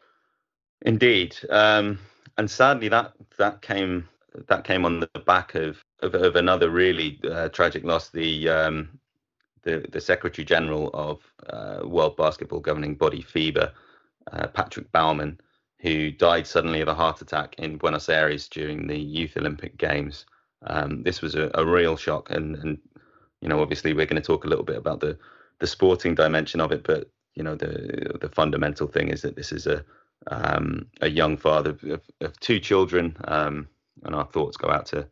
Indeed, 0.83 1.37
um, 1.49 1.99
and 2.37 2.51
sadly 2.51 2.89
that 2.89 3.13
that 3.39 3.63
came 3.63 4.09
that 4.49 4.65
came 4.65 4.85
on 4.85 5.01
the 5.01 5.09
back 5.27 5.55
of 5.55 5.83
of, 6.01 6.15
of 6.15 6.37
another 6.37 6.71
really 6.71 7.21
uh, 7.31 7.49
tragic 7.49 7.85
loss. 7.85 8.11
The 8.11 8.49
um, 8.49 8.99
the 9.63 9.87
the 9.91 10.01
Secretary 10.01 10.45
General 10.45 10.91
of 10.95 11.21
uh, 11.51 11.81
World 11.87 12.17
Basketball 12.17 12.61
governing 12.61 12.95
body 12.95 13.23
FIBA, 13.23 13.73
uh, 14.33 14.47
Patrick 14.49 14.91
Baumann, 14.93 15.39
who 15.81 16.11
died 16.11 16.47
suddenly 16.47 16.81
of 16.81 16.89
a 16.89 16.95
heart 16.95 17.21
attack 17.21 17.55
in 17.59 17.77
Buenos 17.77 18.09
Aires 18.09 18.49
during 18.49 18.87
the 18.87 18.99
Youth 18.99 19.37
Olympic 19.37 19.77
Games. 19.77 20.27
Um, 20.67 21.03
this 21.03 21.23
was 21.23 21.35
a, 21.35 21.51
a, 21.55 21.65
real 21.65 21.97
shock, 21.97 22.31
and 22.31 22.57
and 22.57 22.79
you 23.41 23.49
know 23.49 23.61
obviously 23.61 23.93
we're 23.93 24.07
going 24.07 24.21
to 24.21 24.27
talk 24.27 24.45
a 24.45 24.49
little 24.49 24.65
bit 24.65 24.77
about 24.77 25.01
the 25.01 25.17
the 25.61 25.67
sporting 25.67 26.15
dimension 26.15 26.61
of 26.61 26.73
it, 26.73 26.83
but 26.85 27.11
you 27.35 27.43
know 27.43 27.55
the 27.55 28.17
the 28.21 28.29
fundamental 28.29 28.89
thing 28.89 29.09
is 29.09 29.23
that 29.23 29.37
this 29.37 29.53
is 29.53 29.67
a 29.67 29.85
um, 30.27 30.87
a 31.01 31.09
young 31.09 31.37
father 31.37 31.77
of, 31.91 32.01
of 32.21 32.41
two 32.41 32.59
children, 32.59 33.17
um, 33.29 33.69
and 34.05 34.15
our 34.15 34.27
thoughts 34.27 34.57
go 34.57 34.69
out 34.69 34.87
to 34.87 35.07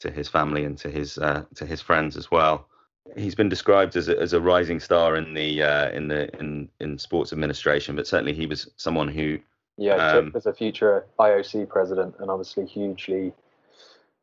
to 0.00 0.10
his 0.10 0.28
family 0.28 0.64
and 0.64 0.76
to 0.78 0.90
his 0.90 1.16
uh, 1.18 1.44
to 1.54 1.64
his 1.64 1.80
friends 1.80 2.16
as 2.16 2.30
well 2.30 2.66
he's 3.16 3.34
been 3.34 3.48
described 3.48 3.96
as 3.96 4.08
a, 4.08 4.18
as 4.18 4.32
a 4.32 4.40
rising 4.40 4.80
star 4.80 5.16
in 5.16 5.34
the 5.34 5.62
uh, 5.62 5.90
in 5.90 6.08
the 6.08 6.34
in 6.38 6.68
in 6.80 6.98
sports 6.98 7.32
administration, 7.32 7.96
but 7.96 8.06
certainly 8.06 8.32
he 8.32 8.46
was 8.46 8.70
someone 8.76 9.08
who 9.08 9.38
yeah 9.76 9.94
um, 9.94 10.32
as 10.34 10.46
a 10.46 10.52
future 10.52 11.06
IOC 11.18 11.68
president 11.68 12.14
and 12.18 12.30
obviously 12.30 12.66
hugely 12.66 13.32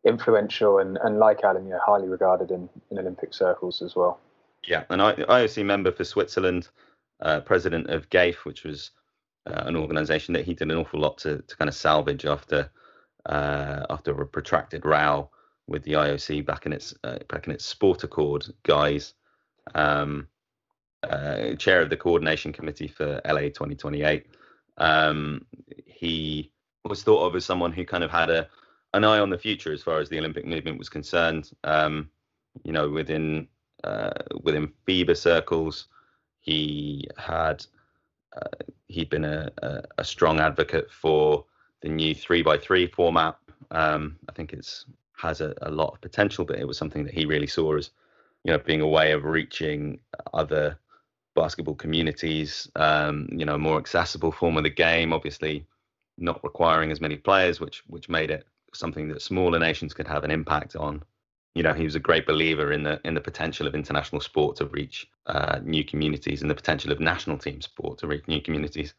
influential 0.05 0.79
and 0.79 0.97
and 1.03 1.19
like 1.19 1.43
Adam, 1.43 1.67
yeah, 1.67 1.79
highly 1.83 2.07
regarded 2.07 2.51
in 2.51 2.69
in 2.91 2.99
Olympic 2.99 3.33
circles 3.33 3.81
as 3.81 3.95
well. 3.95 4.19
Yeah, 4.67 4.83
an 4.89 4.99
IOC 4.99 5.65
member 5.65 5.91
for 5.91 6.03
Switzerland, 6.03 6.67
uh, 7.21 7.39
president 7.41 7.89
of 7.89 8.09
GAISF, 8.09 8.43
which 8.43 8.63
was 8.63 8.91
uh, 9.45 9.63
an 9.65 9.77
organisation 9.77 10.33
that 10.33 10.45
he 10.45 10.53
did 10.53 10.69
an 10.69 10.77
awful 10.77 10.99
lot 10.99 11.17
to 11.19 11.41
to 11.41 11.57
kind 11.57 11.69
of 11.69 11.75
salvage 11.75 12.25
after 12.25 12.69
uh, 13.25 13.85
after 13.89 14.19
a 14.21 14.25
protracted 14.25 14.85
row 14.85 15.29
with 15.67 15.83
the 15.83 15.93
IOC 15.93 16.45
back 16.45 16.65
in 16.65 16.73
its 16.73 16.93
uh, 17.03 17.19
back 17.29 17.47
in 17.47 17.53
its 17.53 17.65
sport 17.65 18.03
accord 18.03 18.45
guise, 18.63 19.13
um, 19.75 20.27
uh, 21.03 21.53
chair 21.55 21.81
of 21.81 21.89
the 21.89 21.97
coordination 21.97 22.53
committee 22.53 22.87
for 22.87 23.21
LA 23.25 23.49
2028. 23.49 24.27
Um, 24.77 25.45
he 25.85 26.51
was 26.85 27.03
thought 27.03 27.25
of 27.25 27.35
as 27.35 27.45
someone 27.45 27.71
who 27.71 27.85
kind 27.85 28.03
of 28.03 28.11
had 28.11 28.29
a 28.29 28.47
an 28.93 29.03
eye 29.03 29.19
on 29.19 29.29
the 29.29 29.37
future 29.37 29.73
as 29.73 29.83
far 29.83 29.99
as 29.99 30.09
the 30.09 30.17
Olympic 30.17 30.45
movement 30.45 30.77
was 30.77 30.89
concerned. 30.89 31.51
Um, 31.63 32.09
you 32.63 32.71
know, 32.71 32.89
within 32.89 33.47
uh, 33.83 34.11
within 34.43 34.71
FIBA 34.87 35.17
circles, 35.17 35.87
he 36.39 37.07
had 37.17 37.65
uh, 38.35 38.63
he'd 38.87 39.09
been 39.09 39.25
a, 39.25 39.51
a, 39.61 39.83
a, 39.99 40.03
strong 40.03 40.39
advocate 40.39 40.91
for 40.91 41.45
the 41.81 41.89
new 41.89 42.15
three 42.15 42.41
by 42.41 42.57
three 42.57 42.87
format. 42.87 43.37
Um, 43.71 44.17
I 44.29 44.31
think 44.31 44.53
it's 44.53 44.85
has 45.17 45.41
a, 45.41 45.53
a 45.61 45.71
lot 45.71 45.93
of 45.93 46.01
potential, 46.01 46.45
but 46.45 46.59
it 46.59 46.67
was 46.67 46.77
something 46.77 47.03
that 47.03 47.13
he 47.13 47.25
really 47.25 47.47
saw 47.47 47.75
as, 47.75 47.91
you 48.43 48.51
know, 48.51 48.59
being 48.59 48.81
a 48.81 48.87
way 48.87 49.11
of 49.11 49.23
reaching 49.23 49.99
other 50.33 50.77
basketball 51.35 51.75
communities, 51.75 52.69
um, 52.75 53.27
you 53.31 53.45
know, 53.45 53.55
a 53.55 53.59
more 53.59 53.77
accessible 53.77 54.31
form 54.31 54.57
of 54.57 54.63
the 54.63 54.69
game, 54.69 55.13
obviously 55.13 55.65
not 56.17 56.43
requiring 56.43 56.91
as 56.91 57.01
many 57.01 57.15
players, 57.15 57.59
which 57.59 57.83
which 57.87 58.09
made 58.09 58.31
it 58.31 58.45
something 58.73 59.07
that 59.07 59.21
smaller 59.21 59.59
nations 59.59 59.93
could 59.93 60.07
have 60.07 60.23
an 60.23 60.31
impact 60.31 60.75
on. 60.75 61.03
You 61.55 61.63
know, 61.63 61.73
he 61.73 61.83
was 61.83 61.95
a 61.95 61.99
great 61.99 62.25
believer 62.25 62.71
in 62.71 62.83
the 62.83 62.99
in 63.03 63.13
the 63.13 63.21
potential 63.21 63.67
of 63.67 63.75
international 63.75 64.21
sport 64.21 64.57
to 64.57 64.65
reach 64.65 65.07
uh, 65.27 65.59
new 65.63 65.83
communities 65.83 66.41
and 66.41 66.49
the 66.49 66.55
potential 66.55 66.91
of 66.91 66.99
national 66.99 67.37
team 67.37 67.61
sport 67.61 67.99
to 67.99 68.07
reach 68.07 68.27
new 68.27 68.41
communities. 68.41 68.93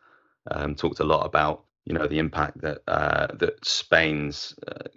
Um, 0.51 0.75
talked 0.75 1.01
a 1.01 1.05
lot 1.05 1.27
about 1.27 1.65
you 1.85 1.93
know 1.95 2.07
the 2.07 2.19
impact 2.19 2.61
that 2.61 2.83
uh, 2.89 3.29
that 3.35 3.65
Spain's 3.65 4.55
uh, 4.67 4.89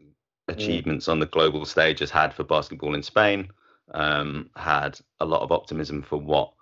achievements 0.51 1.07
on 1.07 1.19
the 1.19 1.25
global 1.25 1.65
stage 1.65 1.99
has 1.99 2.11
had 2.11 2.33
for 2.33 2.43
basketball 2.43 2.95
in 2.95 3.03
Spain. 3.03 3.49
Um, 3.93 4.49
had 4.55 4.99
a 5.19 5.25
lot 5.25 5.41
of 5.41 5.51
optimism 5.51 6.01
for 6.01 6.17
what 6.17 6.53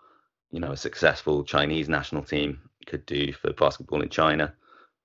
you 0.52 0.60
know 0.60 0.72
a 0.72 0.78
successful 0.78 1.44
Chinese 1.44 1.88
national 1.88 2.24
team 2.24 2.60
could 2.86 3.06
do 3.06 3.34
for 3.34 3.54
basketball 3.54 4.02
in 4.02 4.10
China. 4.10 4.54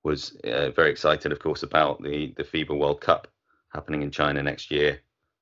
Was 0.03 0.37
uh, 0.45 0.71
very 0.71 0.91
excited, 0.91 1.33
of 1.33 1.39
course, 1.39 1.63
about 1.63 2.03
the 2.03 2.33
the 2.37 2.45
FIBA 2.45 2.79
World 2.79 3.01
Cup 3.01 3.29
happening 3.69 4.03
in 4.03 4.11
China 4.11 4.43
next 4.43 4.71
year. 4.71 5.01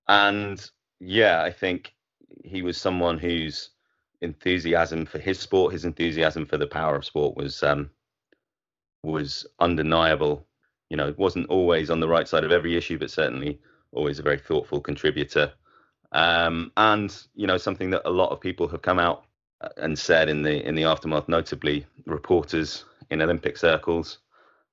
And 0.08 0.64
yeah, 1.00 1.42
I 1.42 1.52
think 1.52 1.94
he 2.44 2.62
was 2.62 2.80
someone 2.80 3.18
whose 3.18 3.70
enthusiasm 4.20 5.04
for 5.04 5.18
his 5.18 5.38
sport, 5.38 5.72
his 5.72 5.84
enthusiasm 5.84 6.46
for 6.46 6.56
the 6.56 6.66
power 6.66 6.96
of 6.96 7.04
sport 7.04 7.37
was 7.37 7.62
um, 7.62 7.90
was 9.02 9.46
undeniable 9.58 10.46
you 10.92 10.96
know, 10.99 11.14
wasn't 11.16 11.49
always 11.49 11.88
on 11.88 12.00
the 12.00 12.06
right 12.06 12.28
side 12.28 12.44
of 12.44 12.52
every 12.52 12.76
issue, 12.76 12.99
but 12.99 13.11
certainly 13.11 13.58
always 13.92 14.18
a 14.18 14.22
very 14.22 14.37
thoughtful 14.37 14.78
contributor. 14.78 15.50
Um, 16.12 16.70
and 16.76 17.16
you 17.34 17.46
know, 17.46 17.56
something 17.56 17.88
that 17.90 18.02
a 18.04 18.11
lot 18.11 18.30
of 18.30 18.42
people 18.42 18.68
have 18.68 18.82
come 18.82 18.99
out 18.99 19.25
uh, 19.62 19.70
and 19.78 19.99
said 19.99 20.28
in 20.28 20.42
the 20.42 20.62
in 20.68 20.75
the 20.75 20.84
aftermath, 20.84 21.30
notably 21.30 21.87
reporters 22.04 22.84
in 23.08 23.22
Olympic 23.22 23.56
circles, 23.56 24.18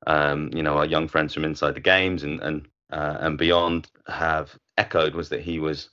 um, 0.07 0.49
you 0.53 0.61
know, 0.61 0.77
our 0.77 0.85
young 0.85 1.07
friends 1.07 1.33
from 1.33 1.45
inside 1.45 1.73
the 1.73 1.79
games 1.79 2.23
and 2.23 2.41
and 2.41 2.67
uh, 2.91 3.15
and 3.21 3.37
beyond 3.37 3.87
have 4.07 4.59
echoed 4.77 5.15
was 5.15 5.29
that 5.29 5.39
he 5.39 5.57
was 5.57 5.89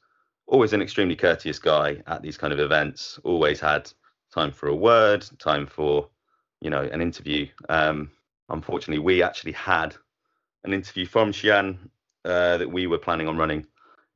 always 0.48 0.72
an 0.72 0.82
extremely 0.82 1.14
courteous 1.14 1.60
guy 1.60 2.02
at 2.08 2.22
these 2.22 2.36
kind 2.36 2.52
of 2.52 2.58
events. 2.58 3.20
Always 3.22 3.60
had 3.60 3.92
time 4.34 4.50
for 4.50 4.66
a 4.66 4.74
word, 4.74 5.24
time 5.38 5.68
for 5.68 6.08
you 6.60 6.70
know 6.70 6.82
an 6.82 7.00
interview. 7.00 7.46
Um, 7.68 8.10
unfortunately, 8.48 8.98
we 8.98 9.22
actually 9.22 9.52
had 9.52 9.94
an 10.66 10.72
interview 10.72 11.06
from 11.06 11.32
Xi'an 11.32 11.78
uh, 12.24 12.56
that 12.58 12.70
we 12.70 12.86
were 12.86 12.98
planning 12.98 13.28
on 13.28 13.36
running 13.36 13.66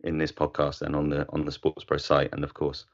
in 0.05 0.19
this 0.19 0.33
podcast 0.33 0.83
and 0.83 0.97
on 0.97 1.11
the 1.11 1.27
on 1.31 1.45
the 1.45 1.53
SportsPro 1.53 2.01
site, 2.01 2.33
and 2.33 2.45
of 2.45 2.55
course, 2.55 2.87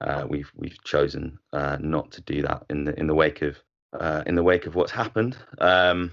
uh, 0.00 0.26
we've 0.28 0.50
we've 0.56 0.82
chosen 0.84 1.38
uh, 1.52 1.76
not 1.80 2.10
to 2.12 2.20
do 2.22 2.42
that 2.42 2.64
in 2.70 2.84
the 2.84 2.98
in 2.98 3.06
the 3.06 3.14
wake 3.14 3.42
of 3.42 3.56
uh, 3.98 4.22
in 4.26 4.34
the 4.34 4.42
wake 4.42 4.66
of 4.66 4.74
what's 4.74 4.92
happened. 4.92 5.36
Um, 5.58 6.12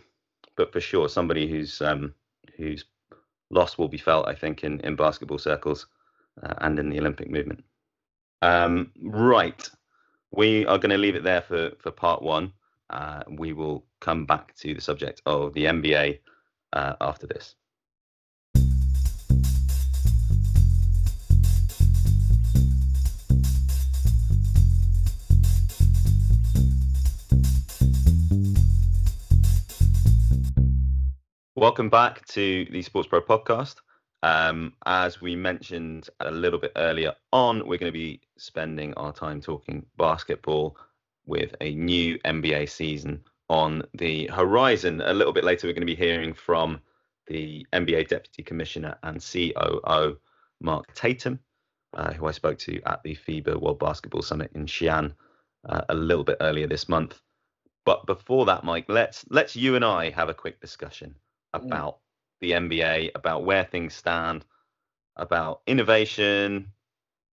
but 0.55 0.73
for 0.73 0.81
sure, 0.81 1.07
somebody 1.07 1.47
who's 1.47 1.81
um, 1.81 2.13
loss 3.49 3.77
will 3.77 3.87
be 3.87 3.97
felt, 3.97 4.27
I 4.27 4.35
think, 4.35 4.63
in 4.63 4.79
in 4.81 4.95
basketball 4.95 5.37
circles 5.37 5.87
uh, 6.43 6.55
and 6.59 6.79
in 6.79 6.89
the 6.89 6.99
Olympic 6.99 7.29
movement. 7.29 7.63
Um, 8.41 8.91
right, 9.03 9.69
we 10.31 10.65
are 10.65 10.77
going 10.77 10.91
to 10.91 10.97
leave 10.97 11.15
it 11.15 11.23
there 11.23 11.41
for 11.41 11.71
for 11.79 11.91
part 11.91 12.21
one. 12.21 12.53
Uh, 12.89 13.21
we 13.29 13.53
will 13.53 13.85
come 13.99 14.25
back 14.25 14.55
to 14.55 14.73
the 14.73 14.81
subject 14.81 15.21
of 15.25 15.53
the 15.53 15.65
NBA 15.65 16.19
uh, 16.73 16.95
after 17.01 17.27
this. 17.27 17.55
Welcome 31.55 31.89
back 31.89 32.25
to 32.27 32.65
the 32.71 32.81
SportsPro 32.81 33.19
podcast. 33.19 33.75
Um, 34.23 34.73
as 34.85 35.19
we 35.19 35.35
mentioned 35.35 36.09
a 36.21 36.31
little 36.31 36.57
bit 36.57 36.71
earlier 36.77 37.13
on, 37.33 37.67
we're 37.67 37.77
going 37.77 37.91
to 37.91 37.97
be 37.97 38.21
spending 38.37 38.93
our 38.93 39.11
time 39.11 39.41
talking 39.41 39.85
basketball 39.97 40.77
with 41.25 41.55
a 41.59 41.75
new 41.75 42.17
NBA 42.19 42.69
season 42.69 43.23
on 43.49 43.83
the 43.93 44.27
horizon. 44.27 45.01
A 45.01 45.13
little 45.13 45.33
bit 45.33 45.43
later, 45.43 45.67
we're 45.67 45.73
going 45.73 45.81
to 45.81 45.85
be 45.85 45.95
hearing 45.95 46.33
from 46.33 46.79
the 47.27 47.65
NBA 47.73 48.07
Deputy 48.07 48.43
Commissioner 48.43 48.97
and 49.03 49.21
COO, 49.21 50.17
Mark 50.61 50.93
Tatum, 50.93 51.39
uh, 51.93 52.13
who 52.13 52.27
I 52.27 52.31
spoke 52.31 52.57
to 52.59 52.81
at 52.85 53.01
the 53.03 53.15
FIBA 53.15 53.59
World 53.59 53.79
Basketball 53.79 54.21
Summit 54.21 54.51
in 54.55 54.65
Xi'an 54.65 55.13
uh, 55.67 55.81
a 55.89 55.95
little 55.95 56.23
bit 56.23 56.37
earlier 56.41 56.67
this 56.67 56.89
month. 56.89 57.19
But 57.85 58.05
before 58.05 58.45
that, 58.45 58.63
Mike, 58.63 58.85
let's 58.87 59.25
let's 59.29 59.55
you 59.55 59.75
and 59.75 59.85
I 59.85 60.09
have 60.11 60.29
a 60.29 60.33
quick 60.33 60.59
discussion 60.59 61.15
mm. 61.55 61.65
about 61.65 61.97
the 62.41 62.51
NBA, 62.51 63.11
about 63.15 63.45
where 63.45 63.63
things 63.63 63.93
stand, 63.93 64.45
about 65.15 65.61
innovation, 65.65 66.71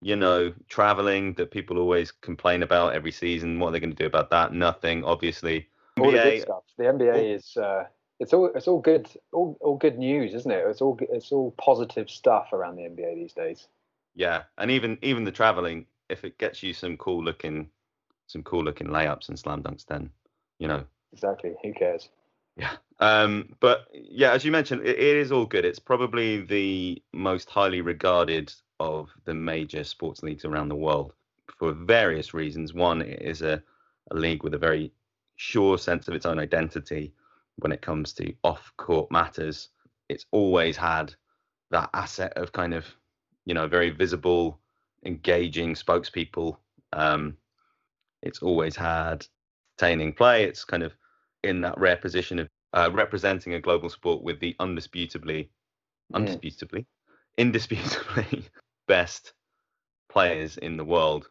you 0.02 0.16
know, 0.16 0.54
traveling 0.68 1.34
that 1.34 1.52
people 1.52 1.78
always 1.78 2.12
complain 2.12 2.64
about 2.64 2.94
every 2.94 3.12
season. 3.12 3.60
What 3.60 3.70
are 3.70 3.72
they 3.72 3.80
going 3.80 3.96
to 3.96 4.04
do 4.04 4.08
about 4.08 4.30
that? 4.32 4.54
Nothing, 4.54 5.04
obviously. 5.04 5.70
All 6.02 6.12
the 6.12 6.18
good 6.18 6.42
stuff. 6.42 6.64
The 6.78 6.84
NBA 6.86 7.36
is 7.36 7.58
uh, 7.58 7.86
it's 8.20 8.34
all 8.34 8.52
it's 8.54 8.68
all 8.68 8.80
good 8.80 9.08
all, 9.32 9.58
all 9.62 9.78
good 9.78 9.98
news, 9.98 10.34
isn't 10.34 10.52
it? 10.52 10.64
It's 10.68 10.82
all 10.82 10.98
it's 11.02 11.32
all 11.32 11.52
positive 11.58 12.10
stuff 12.10 12.54
around 12.54 12.76
the 12.76 12.84
NBA 12.84 13.16
these 13.16 13.34
days. 13.34 13.68
Yeah, 14.16 14.44
and 14.58 14.72
even 14.72 14.98
even 15.02 15.24
the 15.24 15.32
traveling, 15.32 15.86
if 16.10 16.24
it 16.24 16.38
gets 16.38 16.62
you 16.64 16.74
some 16.74 16.98
cool 16.98 17.24
looking 17.24 17.70
some 18.28 18.44
cool 18.44 18.64
looking 18.64 18.88
layups 18.88 19.30
and 19.30 19.38
slam 19.38 19.64
dunks, 19.64 19.86
then 19.86 20.10
you 20.60 20.68
know. 20.68 20.84
Exactly. 21.14 21.54
Who 21.64 21.74
cares? 21.74 22.10
Yeah. 22.56 22.72
Um, 23.00 23.56
but 23.60 23.88
yeah, 23.94 24.32
as 24.32 24.46
you 24.46 24.52
mentioned, 24.52 24.82
it, 24.86 24.98
it 24.98 25.18
is 25.18 25.32
all 25.32 25.46
good. 25.46 25.66
It's 25.66 25.80
probably 25.80 26.42
the 26.42 27.02
most 27.12 27.50
highly 27.50 27.82
regarded 27.82 28.54
of 28.80 29.10
the 29.26 29.34
major 29.34 29.84
sports 29.84 30.24
leagues 30.24 30.46
around 30.46 30.70
the 30.70 30.76
world 30.76 31.14
for 31.58 31.74
various 31.74 32.34
reasons. 32.34 32.74
One 32.74 33.02
is 33.02 33.42
a, 33.42 33.62
a 34.12 34.16
league 34.16 34.44
with 34.44 34.54
a 34.54 34.60
very 34.60 34.92
sure 35.42 35.78
sense 35.78 36.08
of 36.08 36.14
its 36.14 36.28
own 36.28 36.38
identity 36.38 37.14
when 37.58 37.72
it 37.72 37.82
comes 37.82 38.14
to 38.14 38.34
off 38.44 38.72
court 38.78 39.12
matters. 39.12 39.70
It's 40.08 40.26
always 40.32 40.78
had 40.78 41.14
that 41.72 41.90
asset 41.94 42.34
of 42.38 42.52
kind 42.52 42.76
of, 42.76 42.86
you 43.46 43.56
know, 43.56 43.68
very 43.68 43.90
visible, 43.90 44.60
engaging 45.04 45.74
spokespeople. 45.74 46.58
Um, 46.94 47.38
it's 48.22 48.44
always 48.44 48.76
had 48.76 49.26
entertaining 49.80 50.14
play. 50.14 50.44
It's 50.44 50.64
kind 50.64 50.84
of 50.84 50.94
in 51.44 51.62
that 51.62 51.80
rare 51.80 51.98
position 51.98 52.38
of 52.38 52.48
uh, 52.74 52.92
representing 52.94 53.56
a 53.56 53.60
global 53.60 53.90
sport 53.90 54.22
with 54.22 54.40
the 54.40 54.56
undisputably, 54.60 55.50
undisputably, 56.14 56.86
indisputably 57.38 58.46
best 58.88 59.34
players 60.08 60.58
in 60.58 60.78
the 60.78 60.86
world. 60.86 61.30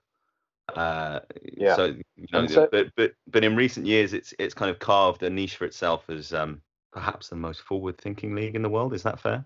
Uh, 0.76 1.20
yeah. 1.56 1.76
So, 1.76 1.84
you 2.16 2.26
know, 2.32 2.46
so, 2.46 2.68
but 2.70 2.88
but 2.96 3.12
but 3.26 3.44
in 3.44 3.56
recent 3.56 3.86
years, 3.86 4.12
it's 4.12 4.34
it's 4.38 4.54
kind 4.54 4.70
of 4.70 4.78
carved 4.78 5.22
a 5.22 5.30
niche 5.30 5.56
for 5.56 5.64
itself 5.64 6.08
as 6.08 6.32
um, 6.32 6.60
perhaps 6.92 7.28
the 7.28 7.36
most 7.36 7.60
forward-thinking 7.62 8.34
league 8.34 8.54
in 8.54 8.62
the 8.62 8.68
world. 8.68 8.94
Is 8.94 9.02
that 9.02 9.20
fair? 9.20 9.44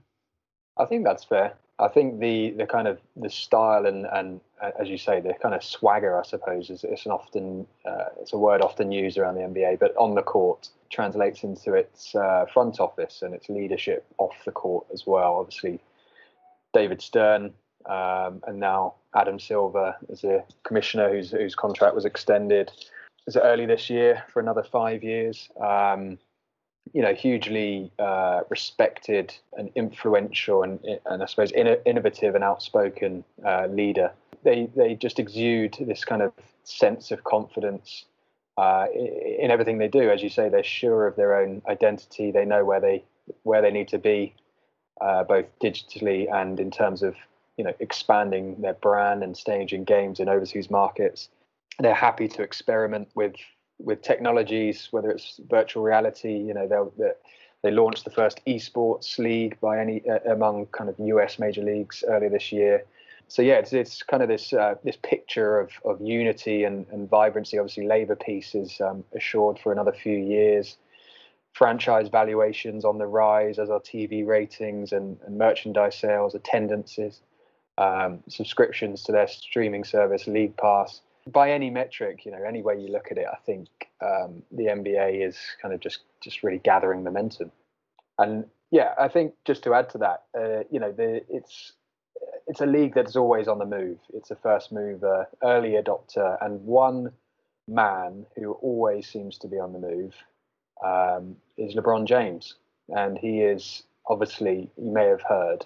I 0.76 0.84
think 0.86 1.04
that's 1.04 1.24
fair. 1.24 1.54
I 1.78 1.88
think 1.88 2.20
the 2.20 2.50
the 2.50 2.66
kind 2.66 2.86
of 2.86 3.00
the 3.16 3.30
style 3.30 3.86
and 3.86 4.06
and 4.06 4.40
uh, 4.62 4.70
as 4.78 4.88
you 4.88 4.98
say 4.98 5.20
the 5.20 5.34
kind 5.34 5.54
of 5.54 5.64
swagger 5.64 6.18
I 6.18 6.22
suppose 6.22 6.70
is 6.70 6.84
it's 6.84 7.04
an 7.04 7.12
often 7.12 7.66
uh, 7.84 8.06
it's 8.20 8.32
a 8.32 8.38
word 8.38 8.62
often 8.62 8.92
used 8.92 9.18
around 9.18 9.34
the 9.34 9.40
NBA, 9.42 9.80
but 9.80 9.96
on 9.96 10.14
the 10.14 10.22
court 10.22 10.68
translates 10.90 11.42
into 11.42 11.74
its 11.74 12.14
uh, 12.14 12.46
front 12.52 12.78
office 12.78 13.22
and 13.22 13.34
its 13.34 13.48
leadership 13.48 14.06
off 14.18 14.36
the 14.44 14.52
court 14.52 14.86
as 14.92 15.04
well. 15.06 15.36
Obviously, 15.36 15.80
David 16.72 17.02
Stern 17.02 17.52
um, 17.86 18.42
and 18.46 18.58
now 18.58 18.94
Adam 19.14 19.38
Silver 19.38 19.96
is 20.08 20.24
a 20.24 20.44
commissioner 20.64 21.10
whose 21.10 21.30
whose 21.30 21.54
contract 21.54 21.94
was 21.94 22.04
extended 22.04 22.70
is 23.26 23.36
it 23.36 23.40
early 23.40 23.66
this 23.66 23.88
year 23.88 24.22
for 24.32 24.40
another 24.40 24.62
five 24.62 25.02
years. 25.02 25.48
Um, 25.60 26.18
you 26.92 27.00
know, 27.00 27.14
hugely 27.14 27.90
uh, 27.98 28.42
respected 28.50 29.34
and 29.54 29.70
influential 29.74 30.62
and, 30.62 30.78
and 31.06 31.22
I 31.22 31.26
suppose 31.26 31.50
in, 31.50 31.66
innovative 31.86 32.34
and 32.34 32.44
outspoken 32.44 33.24
uh, 33.44 33.66
leader. 33.66 34.12
They 34.42 34.68
they 34.76 34.94
just 34.94 35.18
exude 35.18 35.76
this 35.80 36.04
kind 36.04 36.20
of 36.20 36.32
sense 36.64 37.10
of 37.10 37.24
confidence 37.24 38.04
uh, 38.58 38.86
in 38.94 39.50
everything 39.50 39.78
they 39.78 39.88
do. 39.88 40.10
As 40.10 40.22
you 40.22 40.28
say, 40.28 40.50
they're 40.50 40.62
sure 40.62 41.06
of 41.06 41.16
their 41.16 41.40
own 41.40 41.62
identity. 41.66 42.30
They 42.30 42.44
know 42.44 42.64
where 42.64 42.80
they 42.80 43.02
where 43.44 43.62
they 43.62 43.70
need 43.70 43.88
to 43.88 43.98
be, 43.98 44.34
uh, 45.00 45.24
both 45.24 45.46
digitally 45.60 46.30
and 46.30 46.60
in 46.60 46.70
terms 46.70 47.02
of 47.02 47.16
you 47.56 47.64
know 47.64 47.72
expanding 47.80 48.60
their 48.60 48.74
brand 48.74 49.22
and 49.22 49.36
staging 49.36 49.84
games 49.84 50.20
in 50.20 50.28
overseas 50.28 50.70
markets. 50.70 51.28
They're 51.78 51.94
happy 51.94 52.28
to 52.28 52.42
experiment 52.42 53.08
with 53.14 53.34
with 53.78 54.02
technologies, 54.02 54.88
whether 54.90 55.10
it's 55.10 55.40
virtual 55.48 55.82
reality. 55.82 56.36
You 56.36 56.54
know, 56.54 56.68
they'll, 56.68 56.92
they 56.98 57.12
they 57.62 57.70
launched 57.70 58.04
the 58.04 58.10
first 58.10 58.40
esports 58.46 59.18
league 59.18 59.58
by 59.60 59.80
any 59.80 60.02
uh, 60.08 60.18
among 60.30 60.66
kind 60.66 60.90
of 60.90 60.98
US 60.98 61.38
major 61.38 61.62
leagues 61.62 62.04
earlier 62.06 62.30
this 62.30 62.52
year. 62.52 62.84
So 63.28 63.40
yeah, 63.40 63.54
it's, 63.54 63.72
it's 63.72 64.02
kind 64.02 64.22
of 64.22 64.28
this 64.28 64.52
uh, 64.52 64.74
this 64.84 64.96
picture 65.02 65.58
of, 65.58 65.70
of 65.84 66.00
unity 66.00 66.64
and, 66.64 66.86
and 66.92 67.08
vibrancy. 67.08 67.58
Obviously, 67.58 67.86
Labour 67.86 68.16
peace 68.16 68.54
is 68.54 68.80
um, 68.80 69.02
assured 69.14 69.58
for 69.58 69.72
another 69.72 69.92
few 69.92 70.16
years. 70.16 70.76
Franchise 71.54 72.08
valuations 72.08 72.84
on 72.84 72.98
the 72.98 73.06
rise 73.06 73.58
as 73.58 73.70
our 73.70 73.80
TV 73.80 74.26
ratings 74.26 74.92
and, 74.92 75.16
and 75.24 75.38
merchandise 75.38 75.96
sales, 75.96 76.34
attendances, 76.34 77.22
um, 77.78 78.22
subscriptions 78.28 79.02
to 79.04 79.12
their 79.12 79.28
streaming 79.28 79.84
service, 79.84 80.26
League 80.26 80.56
Pass 80.56 81.00
by 81.26 81.50
any 81.50 81.70
metric, 81.70 82.24
you 82.24 82.32
know, 82.32 82.42
any 82.46 82.62
way 82.62 82.78
you 82.78 82.88
look 82.88 83.10
at 83.10 83.18
it, 83.18 83.26
I 83.30 83.36
think 83.46 83.68
um, 84.02 84.42
the 84.50 84.64
NBA 84.64 85.26
is 85.26 85.38
kind 85.60 85.72
of 85.72 85.80
just 85.80 86.00
just 86.20 86.42
really 86.42 86.58
gathering 86.58 87.02
momentum. 87.02 87.50
And 88.18 88.44
yeah, 88.70 88.94
I 88.98 89.08
think 89.08 89.34
just 89.44 89.62
to 89.64 89.74
add 89.74 89.88
to 89.90 89.98
that, 89.98 90.24
uh, 90.38 90.64
you 90.70 90.80
know, 90.80 90.92
the, 90.92 91.22
it's 91.28 91.72
it's 92.46 92.60
a 92.60 92.66
league 92.66 92.94
that's 92.94 93.16
always 93.16 93.48
on 93.48 93.58
the 93.58 93.64
move. 93.64 93.98
It's 94.12 94.30
a 94.30 94.36
first 94.36 94.70
mover, 94.70 95.28
early 95.42 95.72
adopter, 95.72 96.36
and 96.44 96.60
one 96.64 97.12
man 97.66 98.26
who 98.36 98.52
always 98.52 99.08
seems 99.08 99.38
to 99.38 99.48
be 99.48 99.58
on 99.58 99.72
the 99.72 99.78
move 99.78 100.14
um, 100.84 101.36
is 101.56 101.74
LeBron 101.74 102.06
James, 102.06 102.54
and 102.88 103.16
he 103.16 103.40
is 103.40 103.84
obviously 104.06 104.70
you 104.76 104.92
may 104.92 105.06
have 105.06 105.22
heard 105.22 105.64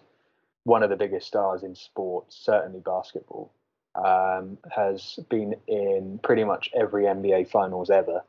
one 0.68 0.82
of 0.82 0.90
the 0.90 0.96
biggest 0.96 1.26
stars 1.26 1.62
in 1.62 1.74
sports, 1.74 2.36
certainly 2.36 2.80
basketball 2.80 3.50
um, 3.94 4.58
has 4.70 5.18
been 5.30 5.54
in 5.66 6.20
pretty 6.22 6.44
much 6.44 6.70
every 6.78 7.04
NBA 7.04 7.50
finals 7.50 7.88
ever. 7.90 8.22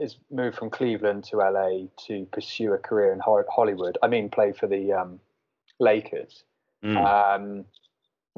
Has 0.00 0.16
moved 0.30 0.56
from 0.56 0.70
Cleveland 0.70 1.24
to 1.24 1.38
LA 1.38 1.86
to 2.06 2.26
pursue 2.32 2.72
a 2.74 2.78
career 2.78 3.12
in 3.12 3.18
Hollywood. 3.18 3.98
I 4.02 4.06
mean, 4.06 4.28
play 4.28 4.52
for 4.52 4.68
the 4.68 4.92
um, 4.92 5.20
Lakers. 5.80 6.44
Mm. 6.84 6.96
Um, 6.96 7.64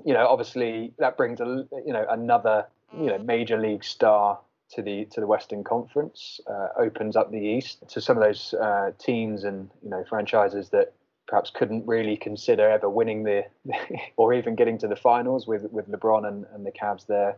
you 0.04 0.14
know, 0.14 0.26
obviously 0.26 0.94
that 0.98 1.16
brings 1.18 1.40
a 1.40 1.66
you 1.84 1.92
know 1.92 2.06
another 2.08 2.66
you 2.96 3.06
know 3.06 3.18
major 3.18 3.58
league 3.58 3.84
star 3.84 4.38
to 4.70 4.82
the 4.82 5.04
to 5.06 5.20
the 5.20 5.26
Western 5.26 5.62
Conference. 5.62 6.40
Uh, 6.48 6.68
opens 6.78 7.16
up 7.16 7.30
the 7.30 7.38
East 7.38 7.86
to 7.90 8.00
some 8.00 8.16
of 8.16 8.22
those 8.22 8.54
uh, 8.54 8.92
teams 8.98 9.44
and 9.44 9.68
you 9.82 9.90
know 9.90 10.04
franchises 10.08 10.70
that 10.70 10.94
perhaps 11.26 11.50
couldn't 11.50 11.86
really 11.86 12.16
consider 12.16 12.68
ever 12.68 12.88
winning 12.88 13.22
the 13.22 13.44
or 14.16 14.34
even 14.34 14.54
getting 14.54 14.78
to 14.78 14.88
the 14.88 14.96
finals 14.96 15.46
with 15.46 15.64
with 15.70 15.90
LeBron 15.90 16.26
and, 16.26 16.46
and 16.54 16.66
the 16.66 16.72
Cavs 16.72 17.06
there. 17.06 17.36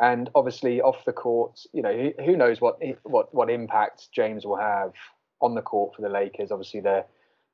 And 0.00 0.28
obviously 0.34 0.80
off 0.80 1.04
the 1.04 1.12
court, 1.12 1.64
you 1.72 1.82
know, 1.82 2.12
who 2.24 2.36
knows 2.36 2.60
what 2.60 2.80
what 3.02 3.34
what 3.34 3.50
impact 3.50 4.10
James 4.12 4.44
will 4.44 4.56
have 4.56 4.92
on 5.40 5.54
the 5.54 5.62
court 5.62 5.94
for 5.94 6.02
the 6.02 6.08
Lakers. 6.08 6.50
Obviously, 6.50 6.80
they're 6.80 7.04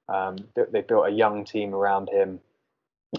um, 0.08 0.36
they 0.54 0.80
built 0.80 1.06
a 1.06 1.10
young 1.10 1.44
team 1.44 1.74
around 1.74 2.08
him, 2.08 2.40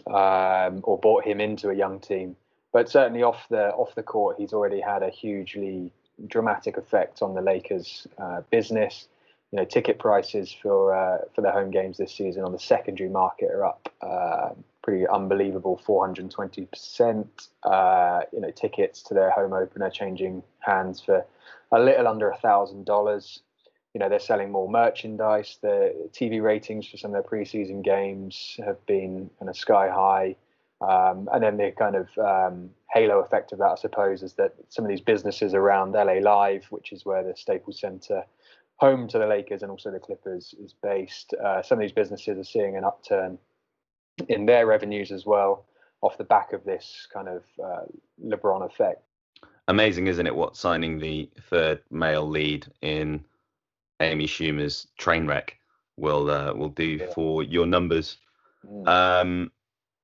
um, 0.08 0.82
or 0.84 0.97
brought 1.02 1.24
him 1.24 1.39
into 1.39 1.69
a 1.69 1.76
young 1.76 2.00
team. 2.00 2.36
But 2.74 2.89
certainly 2.89 3.24
off 3.24 3.47
the 3.50 3.69
off 3.71 3.95
the 3.95 4.04
court, 4.04 4.38
he's 4.39 4.54
already 4.54 4.82
had 4.82 5.04
a 5.04 5.10
hugely 5.10 5.91
dramatic 6.28 6.78
effect 6.78 7.21
on 7.21 7.34
the 7.34 7.41
Lakers' 7.41 8.08
uh, 8.17 8.41
business 8.50 9.08
you 9.51 9.59
know, 9.59 9.65
ticket 9.65 9.99
prices 9.99 10.55
for 10.61 10.95
uh, 10.95 11.19
for 11.35 11.41
the 11.41 11.51
home 11.51 11.71
games 11.71 11.97
this 11.97 12.13
season 12.13 12.43
on 12.43 12.51
the 12.53 12.59
secondary 12.59 13.09
market 13.09 13.51
are 13.51 13.65
up 13.65 13.93
uh, 14.01 14.49
pretty 14.81 15.07
unbelievable, 15.07 15.81
420 15.85 16.65
percent. 16.65 17.47
Uh, 17.63 18.21
you 18.31 18.39
know, 18.39 18.51
tickets 18.51 19.01
to 19.03 19.13
their 19.13 19.31
home 19.31 19.53
opener 19.53 19.89
changing 19.89 20.41
hands 20.59 21.01
for 21.01 21.25
a 21.71 21.79
little 21.79 22.07
under 22.07 22.29
a 22.29 22.37
thousand 22.37 22.85
dollars. 22.85 23.41
You 23.93 23.99
know, 23.99 24.07
they're 24.07 24.19
selling 24.19 24.51
more 24.51 24.69
merchandise. 24.69 25.57
The 25.61 26.09
TV 26.13 26.41
ratings 26.41 26.87
for 26.87 26.95
some 26.95 27.13
of 27.13 27.21
their 27.21 27.29
preseason 27.29 27.83
games 27.83 28.57
have 28.65 28.83
been 28.85 29.29
kind 29.37 29.49
of 29.49 29.57
sky 29.57 29.89
high. 29.89 30.37
Um, 30.79 31.29
and 31.31 31.43
then 31.43 31.57
the 31.57 31.71
kind 31.77 31.95
of 31.95 32.07
um, 32.17 32.69
halo 32.91 33.19
effect 33.19 33.51
of 33.51 33.59
that, 33.59 33.65
I 33.65 33.75
suppose, 33.75 34.23
is 34.23 34.33
that 34.33 34.55
some 34.69 34.85
of 34.85 34.89
these 34.89 35.01
businesses 35.01 35.53
around 35.53 35.91
LA 35.91 36.19
Live, 36.21 36.65
which 36.69 36.91
is 36.91 37.05
where 37.05 37.21
the 37.21 37.35
Staples 37.35 37.79
Center 37.79 38.23
home 38.81 39.07
to 39.07 39.19
the 39.19 39.27
Lakers 39.27 39.61
and 39.61 39.69
also 39.69 39.91
the 39.91 39.99
Clippers, 39.99 40.55
is 40.59 40.73
based. 40.73 41.35
Uh, 41.35 41.61
some 41.61 41.77
of 41.77 41.81
these 41.83 41.91
businesses 41.91 42.35
are 42.39 42.43
seeing 42.43 42.75
an 42.75 42.83
upturn 42.83 43.37
in 44.27 44.47
their 44.47 44.65
revenues 44.65 45.11
as 45.11 45.23
well 45.23 45.65
off 46.01 46.17
the 46.17 46.23
back 46.23 46.51
of 46.51 46.63
this 46.63 47.07
kind 47.13 47.27
of 47.27 47.43
uh, 47.63 47.81
LeBron 48.25 48.65
effect. 48.65 49.03
Amazing, 49.67 50.07
isn't 50.07 50.25
it? 50.25 50.35
What 50.35 50.57
signing 50.57 50.97
the 50.97 51.29
third 51.51 51.83
male 51.91 52.27
lead 52.27 52.65
in 52.81 53.23
Amy 53.99 54.25
Schumer's 54.25 54.87
Trainwreck 54.99 55.51
will 55.97 56.31
uh, 56.31 56.51
will 56.53 56.69
do 56.69 56.85
yeah. 56.85 57.13
for 57.13 57.43
your 57.43 57.67
numbers. 57.67 58.17
Mm. 58.65 58.87
Um, 58.87 59.51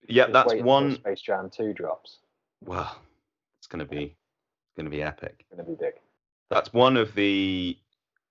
yeah, 0.08 0.26
Just 0.26 0.34
that's 0.34 0.54
one. 0.62 0.96
Space 0.98 1.22
Jam 1.22 1.50
Two 1.50 1.74
drops. 1.74 2.20
Well, 2.64 2.96
it's 3.58 3.66
gonna 3.66 3.86
be 3.86 4.16
gonna 4.78 4.92
be 4.92 5.02
epic. 5.02 5.38
It's 5.40 5.50
gonna 5.50 5.68
be 5.68 5.76
big. 5.76 5.94
That's 6.52 6.72
one 6.72 6.96
of 6.96 7.16
the 7.16 7.76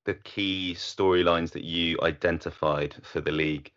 the 0.06 0.14
key 0.14 0.74
storylines 0.76 1.50
that 1.50 1.64
you 1.64 1.98
identified 2.02 2.94
for 3.02 3.20
the 3.20 3.32
league 3.32 3.70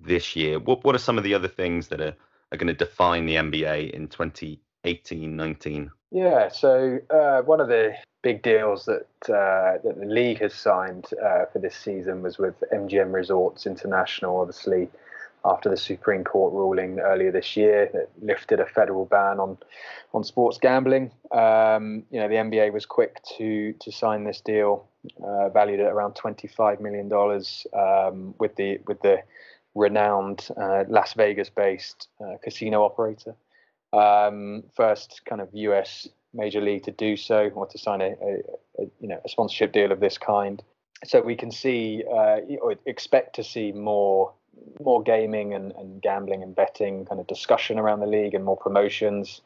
this 0.00 0.34
year. 0.34 0.58
What 0.58 0.84
what 0.84 0.94
are 0.94 0.98
some 0.98 1.18
of 1.18 1.24
the 1.24 1.34
other 1.34 1.48
things 1.48 1.88
that 1.88 2.00
are, 2.00 2.14
are 2.50 2.58
going 2.58 2.68
to 2.68 2.74
define 2.74 3.26
the 3.26 3.34
NBA 3.34 3.90
in 3.90 4.08
2018-19? 4.08 5.90
Yeah, 6.10 6.48
so 6.48 7.00
uh, 7.10 7.42
one 7.42 7.60
of 7.60 7.68
the 7.68 7.94
big 8.22 8.42
deals 8.42 8.86
that 8.86 9.06
uh, 9.28 9.78
that 9.84 9.96
the 9.98 10.06
league 10.06 10.40
has 10.40 10.54
signed 10.54 11.06
uh, 11.22 11.44
for 11.52 11.58
this 11.58 11.76
season 11.76 12.22
was 12.22 12.38
with 12.38 12.54
MGM 12.72 13.12
Resorts 13.12 13.66
International. 13.66 14.40
Obviously, 14.40 14.88
after 15.44 15.68
the 15.68 15.76
Supreme 15.76 16.24
Court 16.24 16.52
ruling 16.52 17.00
earlier 17.00 17.30
this 17.30 17.56
year 17.56 17.90
that 17.92 18.08
lifted 18.22 18.60
a 18.60 18.66
federal 18.66 19.04
ban 19.04 19.40
on 19.40 19.58
on 20.12 20.24
sports 20.24 20.58
gambling, 20.58 21.10
um, 21.32 22.04
you 22.10 22.20
know 22.20 22.28
the 22.28 22.36
NBA 22.36 22.72
was 22.72 22.86
quick 22.86 23.22
to 23.38 23.72
to 23.80 23.92
sign 23.92 24.24
this 24.24 24.40
deal, 24.40 24.88
uh, 25.22 25.48
valued 25.50 25.80
at 25.80 25.92
around 25.92 26.14
twenty 26.14 26.48
five 26.48 26.80
million 26.80 27.08
dollars, 27.08 27.66
um, 27.72 28.34
with 28.38 28.56
the 28.56 28.78
with 28.86 29.00
the 29.02 29.22
renowned 29.74 30.48
uh, 30.56 30.84
Las 30.88 31.14
Vegas 31.14 31.50
based 31.50 32.08
uh, 32.20 32.36
casino 32.42 32.84
operator 32.84 33.34
um, 33.94 34.64
first 34.76 35.22
kind 35.24 35.40
of 35.40 35.48
US 35.52 36.08
major 36.32 36.60
league 36.60 36.82
to 36.84 36.90
do 36.90 37.16
so 37.16 37.50
or 37.54 37.66
to 37.66 37.78
sign 37.78 38.00
a, 38.00 38.06
a, 38.06 38.82
a 38.82 38.86
you 39.00 39.08
know 39.08 39.20
a 39.24 39.28
sponsorship 39.28 39.72
deal 39.72 39.92
of 39.92 40.00
this 40.00 40.18
kind. 40.18 40.62
So 41.04 41.20
we 41.20 41.36
can 41.36 41.50
see 41.50 42.02
uh, 42.10 42.40
or 42.60 42.74
expect 42.86 43.36
to 43.36 43.44
see 43.44 43.72
more 43.72 44.32
more 44.80 45.02
gaming 45.02 45.54
and, 45.54 45.72
and 45.72 46.02
gambling 46.02 46.42
and 46.42 46.54
betting 46.54 47.04
kind 47.06 47.20
of 47.20 47.26
discussion 47.26 47.78
around 47.78 48.00
the 48.00 48.06
league 48.06 48.34
and 48.34 48.44
more 48.44 48.56
promotions 48.56 49.40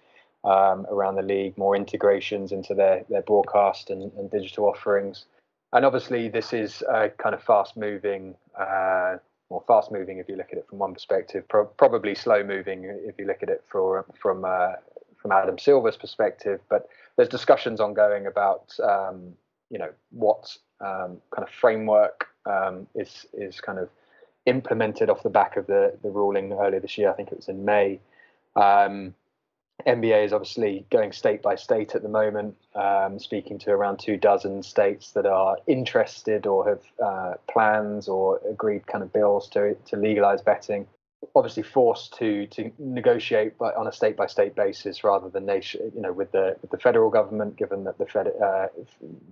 um, 0.44 0.86
around 0.90 1.16
the 1.16 1.22
league, 1.22 1.56
more 1.58 1.76
integrations 1.76 2.52
into 2.52 2.74
their 2.74 3.04
their 3.08 3.22
broadcast 3.22 3.90
and, 3.90 4.12
and 4.16 4.30
digital 4.30 4.66
offerings. 4.66 5.26
And 5.72 5.84
obviously, 5.84 6.28
this 6.28 6.52
is 6.52 6.82
a 6.88 7.10
kind 7.10 7.34
of 7.34 7.42
fast 7.42 7.76
moving 7.76 8.34
uh, 8.58 9.16
more 9.50 9.62
fast 9.66 9.90
moving 9.90 10.18
if 10.18 10.28
you 10.28 10.36
look 10.36 10.52
at 10.52 10.58
it 10.58 10.66
from 10.68 10.78
one 10.78 10.92
perspective, 10.92 11.46
pro- 11.48 11.64
probably 11.64 12.14
slow 12.14 12.42
moving 12.44 12.84
if 12.84 13.18
you 13.18 13.26
look 13.26 13.42
at 13.42 13.48
it 13.48 13.64
for, 13.68 14.04
from 14.20 14.44
uh, 14.44 14.72
from 15.16 15.32
Adam 15.32 15.58
Silver's 15.58 15.96
perspective. 15.96 16.60
But 16.68 16.88
there's 17.16 17.28
discussions 17.28 17.80
ongoing 17.80 18.26
about 18.26 18.78
um, 18.80 19.34
you 19.70 19.78
know 19.78 19.90
what 20.10 20.56
um, 20.80 21.18
kind 21.34 21.46
of 21.46 21.50
framework 21.50 22.28
um, 22.46 22.86
is 22.94 23.26
is 23.32 23.60
kind 23.60 23.78
of 23.78 23.88
implemented 24.48 25.10
off 25.10 25.22
the 25.22 25.30
back 25.30 25.56
of 25.56 25.66
the 25.66 25.96
the 26.02 26.10
ruling 26.10 26.52
earlier 26.52 26.80
this 26.80 26.98
year. 26.98 27.10
I 27.10 27.14
think 27.14 27.30
it 27.30 27.36
was 27.36 27.48
in 27.48 27.64
May. 27.64 28.00
Um, 28.56 29.14
NBA 29.86 30.24
is 30.24 30.32
obviously 30.32 30.84
going 30.90 31.12
state 31.12 31.40
by 31.40 31.54
state 31.54 31.94
at 31.94 32.02
the 32.02 32.08
moment, 32.08 32.56
um, 32.74 33.18
speaking 33.18 33.58
to 33.60 33.70
around 33.70 33.98
two 33.98 34.16
dozen 34.16 34.62
states 34.62 35.12
that 35.12 35.24
are 35.24 35.56
interested 35.66 36.46
or 36.46 36.68
have 36.68 36.82
uh, 37.04 37.34
plans 37.48 38.08
or 38.08 38.40
agreed 38.48 38.86
kind 38.86 39.04
of 39.04 39.12
bills 39.12 39.48
to 39.50 39.74
to 39.86 39.96
legalize 39.96 40.42
betting. 40.42 40.86
Obviously, 41.34 41.62
forced 41.62 42.16
to 42.18 42.46
to 42.48 42.72
negotiate 42.78 43.54
on 43.60 43.86
a 43.86 43.92
state 43.92 44.16
by 44.16 44.26
state 44.26 44.56
basis 44.56 45.04
rather 45.04 45.28
than 45.28 45.46
nation, 45.46 45.92
you 45.94 46.00
know, 46.00 46.12
with 46.12 46.32
the 46.32 46.56
with 46.60 46.70
the 46.70 46.78
federal 46.78 47.10
government, 47.10 47.56
given 47.56 47.84
that 47.84 47.98
the 47.98 48.06
Fed 48.06 48.28
uh, 48.42 48.66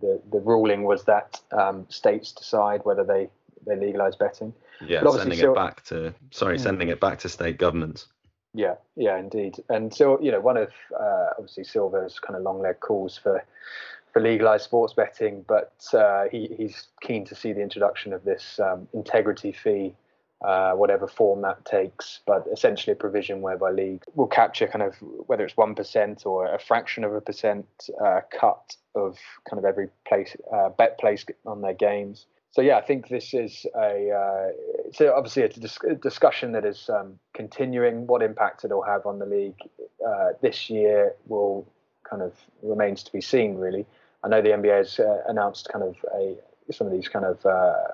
the 0.00 0.20
the 0.30 0.38
ruling 0.38 0.84
was 0.84 1.04
that 1.04 1.40
um, 1.52 1.86
states 1.88 2.32
decide 2.32 2.84
whether 2.84 3.02
they 3.02 3.28
they 3.66 3.76
legalize 3.76 4.16
betting. 4.16 4.52
Yeah, 4.80 5.02
sending 5.10 5.38
it 5.38 5.54
back 5.54 5.84
to 5.84 6.14
sorry, 6.30 6.56
hmm. 6.56 6.62
sending 6.62 6.88
it 6.88 7.00
back 7.00 7.18
to 7.20 7.28
state 7.28 7.58
governments. 7.58 8.06
Yeah, 8.56 8.76
yeah, 8.96 9.18
indeed. 9.18 9.62
And 9.68 9.92
so, 9.92 10.18
you 10.20 10.32
know, 10.32 10.40
one 10.40 10.56
of 10.56 10.70
uh, 10.98 11.30
obviously 11.36 11.64
Silver's 11.64 12.18
kind 12.18 12.36
of 12.36 12.42
long 12.42 12.60
leg 12.60 12.80
calls 12.80 13.18
for 13.18 13.44
for 14.12 14.22
legalized 14.22 14.64
sports 14.64 14.94
betting, 14.94 15.44
but 15.46 15.74
uh, 15.92 16.24
he, 16.32 16.48
he's 16.56 16.86
keen 17.02 17.26
to 17.26 17.34
see 17.34 17.52
the 17.52 17.60
introduction 17.60 18.14
of 18.14 18.24
this 18.24 18.58
um, 18.58 18.88
integrity 18.94 19.52
fee, 19.52 19.94
uh, 20.42 20.72
whatever 20.72 21.06
form 21.06 21.42
that 21.42 21.62
takes, 21.66 22.20
but 22.26 22.46
essentially 22.50 22.92
a 22.92 22.96
provision 22.96 23.42
whereby 23.42 23.70
league 23.70 24.02
will 24.14 24.26
capture 24.26 24.66
kind 24.66 24.82
of 24.82 24.94
whether 25.26 25.44
it's 25.44 25.58
one 25.58 25.74
percent 25.74 26.24
or 26.24 26.46
a 26.46 26.58
fraction 26.58 27.04
of 27.04 27.12
a 27.12 27.20
percent 27.20 27.66
uh, 28.02 28.22
cut 28.30 28.74
of 28.94 29.18
kind 29.48 29.58
of 29.58 29.66
every 29.66 29.90
place 30.08 30.34
uh, 30.50 30.70
bet 30.70 30.98
placed 30.98 31.30
on 31.44 31.60
their 31.60 31.74
games 31.74 32.24
so 32.50 32.62
yeah, 32.62 32.76
I 32.78 32.82
think 32.82 33.08
this 33.08 33.34
is 33.34 33.66
a 33.74 34.10
uh, 34.10 34.52
it's 34.86 35.00
obviously 35.00 35.42
a, 35.42 35.48
dis- 35.48 35.78
discussion 36.00 36.52
that 36.52 36.64
is 36.64 36.88
um, 36.88 37.18
continuing. 37.34 38.06
What 38.06 38.22
impact 38.22 38.64
it'll 38.64 38.82
have 38.82 39.06
on 39.06 39.18
the 39.18 39.26
league 39.26 39.58
uh, 40.06 40.30
this 40.40 40.70
year 40.70 41.14
will 41.26 41.66
kind 42.08 42.22
of 42.22 42.32
remains 42.62 43.02
to 43.04 43.12
be 43.12 43.20
seen. 43.20 43.56
Really, 43.56 43.84
I 44.24 44.28
know 44.28 44.40
the 44.40 44.50
NBA 44.50 44.76
has 44.76 44.98
uh, 44.98 45.22
announced 45.28 45.68
kind 45.70 45.84
of 45.84 45.96
a 46.14 46.36
some 46.72 46.86
of 46.86 46.92
these 46.92 47.08
kind 47.08 47.24
of 47.24 47.44
uh, 47.44 47.92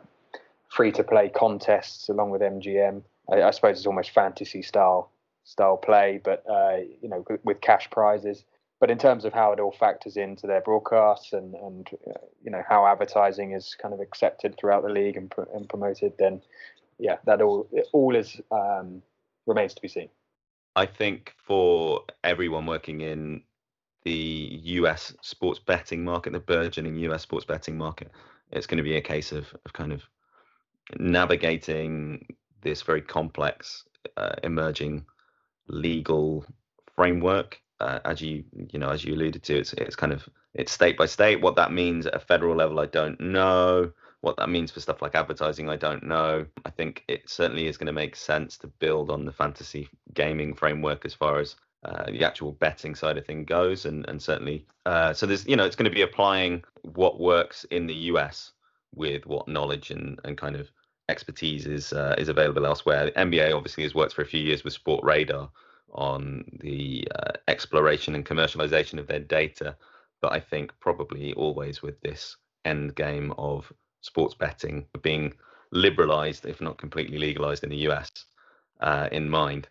free 0.69 0.93
to 0.93 1.05
play 1.05 1.29
contests 1.29 2.09
along 2.09 2.31
with 2.31 2.41
MGM. 2.41 3.03
I, 3.31 3.43
I, 3.43 3.51
suppose 3.51 3.79
it's 3.79 3.87
almost 3.87 4.11
fantasy 4.11 4.63
style 4.63 5.11
style 5.45 5.77
play, 5.77 6.21
but 6.23 6.45
uh, 6.49 6.77
you 7.01 7.09
know 7.09 7.25
with 7.45 7.61
cash 7.61 7.91
prizes 7.91 8.45
but 8.83 8.91
in 8.91 8.99
terms 8.99 9.25
of 9.25 9.33
how 9.33 9.53
it 9.53 9.61
all 9.61 9.71
factors 9.71 10.17
into 10.17 10.49
their 10.49 10.61
broadcasts 10.61 11.33
and 11.33 11.55
and 11.55 11.89
you 12.43 12.51
know 12.51 12.65
how 12.69 12.85
advertising 12.85 13.53
is 13.53 13.77
kind 13.81 13.95
of 13.95 14.01
accepted 14.01 14.59
throughout 14.59 14.83
the 14.83 14.89
league 14.89 15.17
and, 15.17 15.33
and 15.55 15.69
promoted, 15.69 16.13
then 16.19 16.43
yeah, 16.99 17.19
that 17.25 17.41
all 17.41 17.69
all 17.93 18.17
is 18.17 18.41
um, 18.51 19.01
remains 19.47 19.73
to 19.75 19.81
be 19.81 19.87
seen. 19.87 20.09
I 20.75 20.87
think 20.87 21.33
for 21.37 22.03
everyone 22.25 22.67
working 22.67 23.03
in 23.03 23.45
the 24.03 24.61
US 24.81 25.15
sports 25.23 25.61
betting 25.61 26.03
market, 26.03 26.33
the 26.33 26.41
burgeoning 26.41 26.97
US 26.97 27.23
sports 27.23 27.47
betting 27.47 27.79
market, 27.79 28.11
it's 28.51 28.67
going 28.67 28.79
to 28.79 28.83
be 28.83 28.97
a 28.97 29.01
case 29.01 29.31
of, 29.31 29.55
of 29.65 29.73
kind 29.75 29.93
of 29.93 30.03
navigating 30.99 32.27
this 32.63 32.83
very 32.83 33.01
complex 33.01 33.85
uh, 34.17 34.35
emerging 34.43 35.07
legal 35.69 36.45
framework 36.97 37.63
uh, 37.83 37.99
as 38.05 38.21
you 38.21 38.45
you 38.73 38.79
know 38.79 38.91
as 38.91 39.05
you 39.05 39.15
alluded 39.15 39.43
to, 39.43 39.59
it's 39.59 39.73
it's 39.75 39.97
kind 39.97 40.13
of 40.13 40.29
it's 40.55 40.73
state 40.73 40.97
by 40.97 41.07
state. 41.07 41.41
What 41.41 41.57
that 41.57 41.73
means 41.73 42.07
at 42.07 42.15
a 42.15 42.21
federal 42.21 42.57
level, 42.57 42.81
I 42.81 42.87
don't 42.87 43.21
know. 43.21 43.93
What 44.21 44.37
that 44.37 44.49
means 44.49 44.71
for 44.71 44.79
stuff 44.79 45.03
like 45.03 45.17
advertising, 45.17 45.69
I 45.69 45.77
don't 45.77 46.05
know. 46.05 46.47
I 46.65 46.71
think 46.71 47.05
it 47.09 47.29
certainly 47.29 47.67
is 47.67 47.77
going 47.77 47.89
to 47.89 47.93
make 47.93 48.15
sense 48.15 48.57
to 48.59 48.69
build 48.69 49.11
on 49.11 49.25
the 49.25 49.33
fantasy 49.33 49.89
gaming 50.15 50.55
framework 50.55 51.05
as 51.05 51.13
far 51.13 51.41
as 51.41 51.57
uh, 51.85 52.05
the 52.07 52.25
actual 52.25 52.53
betting 52.53 52.95
side 52.95 53.19
of 53.19 53.27
thing 53.27 53.45
goes, 53.45 53.85
and 53.85 54.09
and 54.09 54.23
certainly 54.23 54.65
uh, 54.87 55.13
so 55.13 55.27
there's 55.27 55.47
you 55.47 55.57
know 55.57 55.65
it's 55.65 55.77
going 55.77 55.91
to 55.91 55.95
be 55.95 56.03
applying 56.03 56.63
what 56.83 57.19
works 57.21 57.65
in 57.71 57.87
the 57.87 57.95
US 58.13 58.53
with 58.95 59.27
what 59.27 59.49
knowledge 59.49 59.91
and 59.91 60.21
and 60.25 60.39
kind 60.39 60.55
of 60.55 60.71
expertise 61.09 61.67
is 61.67 61.93
uh, 61.93 62.15
is 62.17 62.29
available 62.29 62.65
elsewhere. 62.65 63.07
The 63.07 63.13
NBA 63.13 63.55
obviously 63.55 63.83
has 63.83 63.95
worked 63.95 64.15
for 64.15 64.23
a 64.23 64.27
few 64.27 64.41
years 64.41 64.63
with 64.63 64.79
Sportradar, 64.79 65.51
on 65.93 66.45
the 66.61 67.07
uh, 67.15 67.33
exploration 67.49 68.15
and 68.15 68.25
commercialization 68.25 68.99
of 68.99 69.07
their 69.07 69.21
data. 69.21 69.77
But 70.21 70.33
I 70.33 70.41
think 70.41 70.73
probably 70.81 71.33
always 71.35 71.83
with 71.83 72.01
this 72.01 72.37
end 72.65 72.95
game 72.95 73.33
of 73.39 73.73
sports 74.01 74.35
betting 74.35 74.87
being 75.03 75.35
liberalized, 75.71 76.47
if 76.47 76.61
not 76.61 76.79
completely 76.79 77.19
legalized 77.19 77.65
in 77.65 77.71
the 77.71 77.89
US, 77.89 78.11
uh, 78.81 79.09
in 79.11 79.29
mind. 79.29 79.69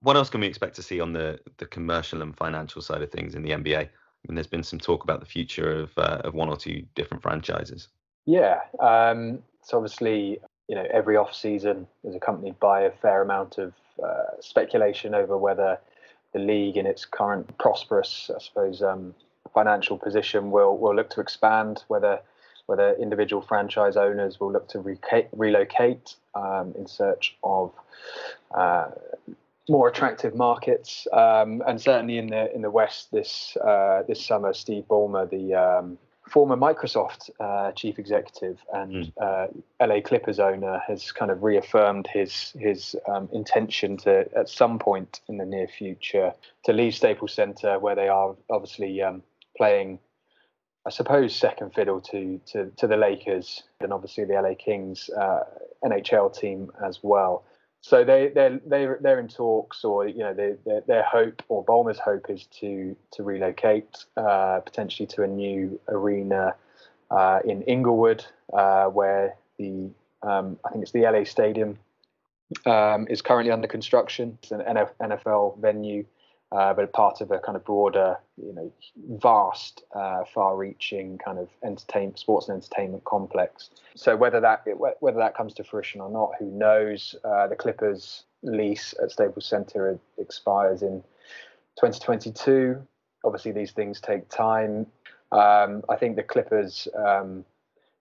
What 0.00 0.16
else 0.16 0.30
can 0.30 0.40
we 0.40 0.46
expect 0.46 0.76
to 0.76 0.82
see 0.82 1.00
on 1.00 1.12
the, 1.12 1.40
the 1.56 1.66
commercial 1.66 2.22
and 2.22 2.36
financial 2.36 2.82
side 2.82 3.02
of 3.02 3.10
things 3.10 3.34
in 3.34 3.42
the 3.42 3.50
NBA? 3.50 3.78
I 3.78 3.88
mean, 4.28 4.34
there's 4.34 4.46
been 4.46 4.62
some 4.62 4.78
talk 4.78 5.02
about 5.02 5.20
the 5.20 5.26
future 5.26 5.80
of, 5.80 5.90
uh, 5.96 6.20
of 6.24 6.34
one 6.34 6.48
or 6.48 6.56
two 6.56 6.84
different 6.94 7.22
franchises. 7.22 7.88
Yeah. 8.26 8.60
Um, 8.80 9.42
so 9.62 9.78
obviously, 9.78 10.38
you 10.68 10.76
know, 10.76 10.86
every 10.92 11.16
off 11.16 11.34
season 11.34 11.86
is 12.04 12.14
accompanied 12.14 12.60
by 12.60 12.82
a 12.82 12.90
fair 12.90 13.22
amount 13.22 13.58
of 13.58 13.72
uh, 14.04 14.40
speculation 14.40 15.14
over 15.14 15.36
whether 15.36 15.78
the 16.32 16.38
league, 16.38 16.76
in 16.76 16.86
its 16.86 17.04
current 17.04 17.56
prosperous, 17.58 18.30
I 18.34 18.38
suppose, 18.38 18.82
um, 18.82 19.14
financial 19.54 19.98
position, 19.98 20.50
will 20.50 20.76
will 20.76 20.94
look 20.94 21.10
to 21.10 21.20
expand. 21.20 21.84
Whether 21.88 22.20
whether 22.66 22.92
individual 22.96 23.40
franchise 23.40 23.96
owners 23.96 24.38
will 24.38 24.52
look 24.52 24.68
to 24.68 24.80
re- 24.80 25.26
relocate 25.32 26.16
um, 26.34 26.74
in 26.78 26.86
search 26.86 27.36
of 27.42 27.72
uh, 28.54 28.88
more 29.70 29.88
attractive 29.88 30.34
markets, 30.34 31.06
um, 31.12 31.62
and 31.66 31.80
certainly 31.80 32.18
in 32.18 32.28
the 32.28 32.54
in 32.54 32.62
the 32.62 32.70
West 32.70 33.10
this 33.10 33.56
uh, 33.56 34.02
this 34.06 34.24
summer, 34.24 34.52
Steve 34.52 34.84
Ballmer, 34.88 35.28
the 35.28 35.54
um, 35.54 35.98
former 36.28 36.56
Microsoft 36.56 37.30
uh, 37.40 37.72
chief 37.72 37.98
executive 37.98 38.58
and 38.72 39.12
mm. 39.12 39.12
uh, 39.20 39.86
LA 39.86 40.00
Clippers 40.00 40.38
owner, 40.38 40.80
has 40.86 41.12
kind 41.12 41.30
of 41.30 41.42
reaffirmed 41.42 42.06
his 42.06 42.52
his 42.58 42.96
um, 43.08 43.28
intention 43.32 43.96
to, 43.98 44.28
at 44.36 44.48
some 44.48 44.78
point 44.78 45.20
in 45.28 45.38
the 45.38 45.44
near 45.44 45.66
future, 45.66 46.32
to 46.64 46.72
leave 46.72 46.94
Staples 46.94 47.32
Center, 47.32 47.78
where 47.78 47.94
they 47.94 48.08
are 48.08 48.36
obviously 48.50 49.02
um, 49.02 49.22
playing, 49.56 49.98
I 50.86 50.90
suppose, 50.90 51.34
second 51.34 51.74
fiddle 51.74 52.00
to, 52.02 52.40
to 52.52 52.70
to 52.76 52.86
the 52.86 52.96
Lakers 52.96 53.62
and 53.80 53.92
obviously 53.92 54.24
the 54.24 54.34
LA 54.34 54.54
Kings 54.54 55.10
uh, 55.10 55.44
NHL 55.84 56.38
team 56.38 56.70
as 56.84 57.00
well. 57.02 57.44
So 57.80 58.04
they 58.04 58.28
they 58.28 58.58
they 58.66 58.88
they're 59.00 59.20
in 59.20 59.28
talks, 59.28 59.84
or 59.84 60.06
you 60.06 60.18
know, 60.18 60.34
they, 60.34 60.54
their 60.86 61.02
hope 61.02 61.42
or 61.48 61.64
Ballmer's 61.64 61.98
hope 61.98 62.28
is 62.28 62.46
to 62.60 62.96
to 63.12 63.22
relocate 63.22 64.04
uh, 64.16 64.60
potentially 64.60 65.06
to 65.08 65.22
a 65.22 65.26
new 65.26 65.80
arena 65.88 66.54
uh, 67.10 67.40
in 67.44 67.62
Inglewood, 67.62 68.24
uh, 68.52 68.86
where 68.86 69.36
the 69.58 69.90
um, 70.22 70.58
I 70.64 70.70
think 70.70 70.82
it's 70.82 70.92
the 70.92 71.02
LA 71.02 71.24
Stadium 71.24 71.78
um, 72.66 73.06
is 73.08 73.22
currently 73.22 73.52
under 73.52 73.68
construction. 73.68 74.38
It's 74.42 74.50
an 74.50 74.62
NFL 75.00 75.58
venue 75.58 76.04
uh, 76.50 76.72
but 76.72 76.92
part 76.92 77.20
of 77.20 77.30
a 77.30 77.38
kind 77.38 77.56
of 77.56 77.64
broader, 77.64 78.16
you 78.36 78.54
know, 78.54 78.72
vast, 79.20 79.82
uh, 79.94 80.24
far-reaching 80.32 81.18
kind 81.18 81.38
of 81.38 81.48
entertainment, 81.62 82.18
sports 82.18 82.48
and 82.48 82.56
entertainment 82.56 83.04
complex. 83.04 83.70
So 83.94 84.16
whether 84.16 84.40
that 84.40 84.62
whether 85.00 85.18
that 85.18 85.36
comes 85.36 85.52
to 85.54 85.64
fruition 85.64 86.00
or 86.00 86.10
not, 86.10 86.32
who 86.38 86.50
knows? 86.50 87.14
Uh, 87.22 87.48
the 87.48 87.56
Clippers' 87.56 88.24
lease 88.42 88.94
at 89.02 89.10
Staples 89.10 89.46
Center 89.46 89.98
expires 90.16 90.82
in 90.82 91.02
2022. 91.76 92.80
Obviously, 93.24 93.52
these 93.52 93.72
things 93.72 94.00
take 94.00 94.28
time. 94.30 94.86
Um, 95.32 95.82
I 95.90 95.96
think 95.96 96.16
the 96.16 96.22
Clippers 96.22 96.88
um, 96.96 97.44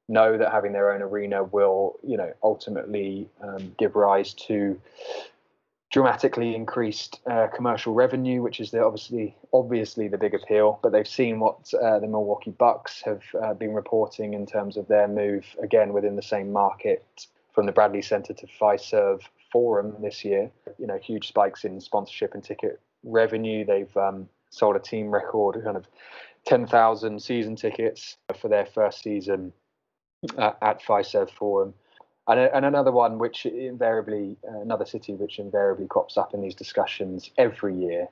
know 0.07 0.37
that 0.37 0.51
having 0.51 0.71
their 0.71 0.93
own 0.93 1.01
arena 1.01 1.43
will, 1.43 1.99
you 2.01 2.15
know, 2.15 2.31
ultimately 2.43 3.27
um, 3.41 3.75
give 3.77 3.95
rise 3.95 4.33
to 4.33 4.79
dramatically 5.91 6.53
increased 6.53 7.21
uh, 7.29 7.47
commercial 7.55 7.93
revenue, 7.93 8.41
which 8.41 8.59
is 8.59 8.71
the, 8.71 8.83
obviously 8.83 9.35
obviously 9.53 10.07
the 10.07 10.17
big 10.17 10.33
appeal. 10.33 10.79
But 10.83 10.91
they've 10.91 11.07
seen 11.07 11.39
what 11.39 11.73
uh, 11.73 11.99
the 11.99 12.07
Milwaukee 12.07 12.51
Bucks 12.51 13.01
have 13.03 13.23
uh, 13.41 13.53
been 13.53 13.73
reporting 13.73 14.33
in 14.33 14.45
terms 14.45 14.77
of 14.77 14.87
their 14.87 15.07
move 15.07 15.45
again 15.61 15.93
within 15.93 16.15
the 16.15 16.21
same 16.21 16.51
market 16.51 17.27
from 17.53 17.65
the 17.65 17.71
Bradley 17.71 18.01
Center 18.01 18.33
to 18.33 18.47
Fiserv 18.59 19.21
Forum 19.51 19.95
this 20.01 20.25
year. 20.25 20.51
You 20.77 20.87
know, 20.87 20.97
huge 20.97 21.27
spikes 21.27 21.63
in 21.63 21.79
sponsorship 21.79 22.33
and 22.33 22.43
ticket 22.43 22.81
revenue. 23.03 23.65
They've 23.65 23.95
um, 23.95 24.27
sold 24.49 24.75
a 24.75 24.79
team 24.79 25.09
record 25.09 25.63
kind 25.63 25.77
of 25.77 25.87
10,000 26.45 27.21
season 27.21 27.55
tickets 27.55 28.17
for 28.39 28.49
their 28.49 28.65
first 28.65 29.03
season 29.03 29.53
uh, 30.37 30.53
at 30.61 30.81
Fiserv 30.81 31.29
Forum 31.29 31.73
and, 32.27 32.39
and 32.39 32.65
another 32.65 32.91
one 32.91 33.17
which 33.17 33.45
invariably 33.45 34.37
uh, 34.47 34.59
another 34.59 34.85
city 34.85 35.13
which 35.13 35.39
invariably 35.39 35.87
crops 35.87 36.17
up 36.17 36.33
in 36.33 36.41
these 36.41 36.55
discussions 36.55 37.31
every 37.37 37.75
year 37.75 38.07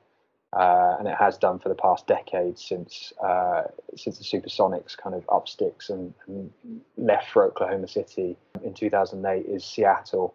uh, 0.54 0.95
and 0.99 1.08
it 1.08 1.15
has 1.15 1.38
done 1.38 1.60
for 1.60 1.69
the 1.69 1.75
past 1.75 2.08
decade 2.08 2.58
since 2.58 3.12
uh, 3.23 3.63
since 3.95 4.17
the 4.17 4.23
Supersonics 4.23 4.97
kind 4.97 5.15
of 5.15 5.25
up 5.30 5.47
sticks 5.47 5.89
and, 5.89 6.13
and, 6.28 6.51
left 6.97 7.30
for 7.30 7.43
Oklahoma 7.43 7.88
City 7.88 8.38
in 8.63 8.73
2008 8.73 9.45
is 9.45 9.65
Seattle 9.65 10.34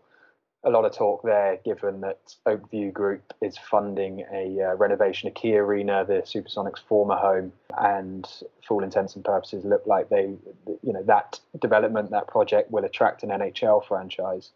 a 0.63 0.71
lot 0.71 0.85
of 0.85 0.93
talk 0.93 1.23
there, 1.23 1.59
given 1.65 2.01
that 2.03 2.35
Oak 2.45 2.71
View 2.71 2.91
Group 2.91 3.33
is 3.41 3.57
funding 3.57 4.25
a 4.33 4.61
uh, 4.61 4.75
renovation 4.75 5.29
of 5.29 5.35
KeyArena, 5.35 6.07
the 6.07 6.23
Supersonics' 6.23 6.81
former 6.87 7.17
home, 7.17 7.53
and 7.79 8.27
for 8.67 8.75
all 8.75 8.85
intents 8.85 9.17
and 9.17 9.25
purposes, 9.25 9.65
look 9.65 9.87
like 9.87 10.11
they, 10.11 10.35
you 10.83 10.93
know, 10.93 11.03
that 11.05 11.41
development, 11.61 12.11
that 12.11 12.29
project 12.29 12.71
will 12.71 12.85
attract 12.85 13.23
an 13.23 13.31
NHL 13.31 13.87
franchise. 13.87 14.51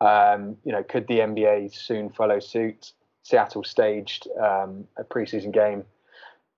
Um, 0.00 0.56
you 0.64 0.72
know, 0.72 0.82
could 0.82 1.06
the 1.08 1.18
NBA 1.18 1.74
soon 1.74 2.08
follow 2.10 2.40
suit? 2.40 2.92
Seattle 3.22 3.64
staged 3.64 4.28
um, 4.38 4.86
a 4.96 5.04
preseason 5.04 5.52
game 5.52 5.84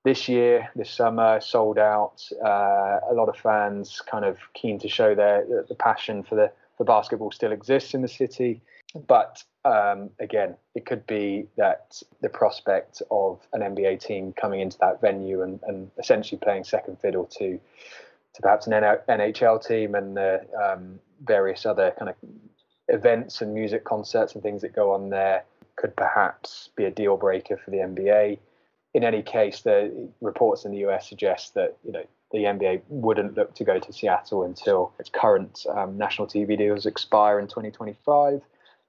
this 0.05 0.29
year, 0.29 0.71
this 0.77 0.91
summer, 0.91 1.41
sold 1.41 1.79
out. 1.79 2.23
Uh, 2.45 3.01
a 3.11 3.15
lot 3.15 3.29
of 3.29 3.37
fans 3.37 4.01
kind 4.01 4.25
of 4.25 4.39
keen 4.55 4.79
to 4.79 4.89
show 4.89 5.15
their 5.15 5.45
the 5.69 5.75
passion 5.75 6.23
for 6.23 6.35
the 6.37 6.53
for 6.77 6.85
basketball 6.85 7.31
still 7.31 7.53
exists 7.53 7.95
in 7.95 8.03
the 8.03 8.09
city. 8.09 8.61
But 8.95 9.43
um, 9.65 10.11
again, 10.21 10.57
it 10.75 10.87
could 10.87 11.07
be 11.07 11.47
that 11.57 12.01
the 12.21 12.29
prospect 12.29 13.03
of 13.11 13.41
an 13.53 13.61
NBA 13.61 14.01
team 14.01 14.33
coming 14.33 14.61
into 14.61 14.77
that 14.79 15.01
venue 15.01 15.43
and, 15.43 15.61
and 15.67 15.91
essentially 15.99 16.39
playing 16.39 16.65
second 16.65 17.01
fiddle 17.01 17.27
to 17.39 17.59
to 18.35 18.41
perhaps 18.41 18.67
an 18.67 18.73
NHL 18.73 19.67
team 19.67 19.95
and 19.95 20.17
the 20.17 20.41
um, 20.59 20.99
various 21.23 21.67
other 21.67 21.93
kind 21.99 22.09
of 22.09 22.17
events 22.89 23.43
and 23.43 23.53
music 23.53 23.85
concerts 23.85 24.35
and 24.35 24.43
things 24.43 24.63
that 24.63 24.75
go 24.75 24.93
on 24.93 25.11
there 25.11 25.45
could 25.77 25.95
perhaps 25.97 26.71
be 26.75 26.85
a 26.85 26.91
deal 26.91 27.17
breaker 27.17 27.57
for 27.57 27.71
the 27.71 27.79
NBA. 27.79 28.39
In 28.95 29.05
any 29.05 29.23
case, 29.23 29.63
the 29.63 30.09
reports 30.21 30.65
in 30.65 30.73
the 30.73 30.87
US 30.87 31.09
suggest 31.09 31.55
that 31.55 31.77
you 31.85 31.93
know 31.93 32.05
the 32.31 32.39
NBA 32.39 32.83
wouldn't 32.89 33.37
look 33.37 33.55
to 33.55 33.65
go 33.65 33.79
to 33.79 33.93
Seattle 33.93 34.43
until 34.43 34.93
its 34.99 35.11
current 35.11 35.67
um, 35.69 35.99
national 35.99 36.27
TV 36.27 36.57
deals 36.57 36.87
expire 36.87 37.39
in 37.39 37.47
2025. 37.47 38.43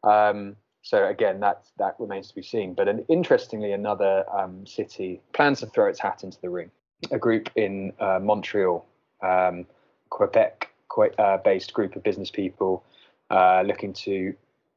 Um, 0.03 0.55
so 0.81 1.07
again, 1.07 1.39
that 1.39 1.65
that 1.77 1.95
remains 1.97 2.27
to 2.27 2.35
be 2.35 2.43
seen. 2.43 2.73
But 2.73 2.87
an, 2.87 3.05
interestingly, 3.07 3.71
another 3.71 4.25
um, 4.31 4.65
city 4.67 5.21
plans 5.33 5.61
to 5.61 5.67
throw 5.67 5.87
its 5.87 5.99
hat 5.99 6.23
into 6.23 6.39
the 6.41 6.49
ring. 6.49 6.69
A 7.11 7.17
group 7.17 7.49
in 7.55 7.93
uh, 7.99 8.19
Montreal, 8.21 8.85
um, 9.21 9.65
Quebec-based 10.09 11.71
uh, 11.71 11.73
group 11.73 11.95
of 11.95 12.03
business 12.03 12.31
people 12.31 12.83
uh, 13.29 13.63
looking 13.65 13.93
to 13.93 14.33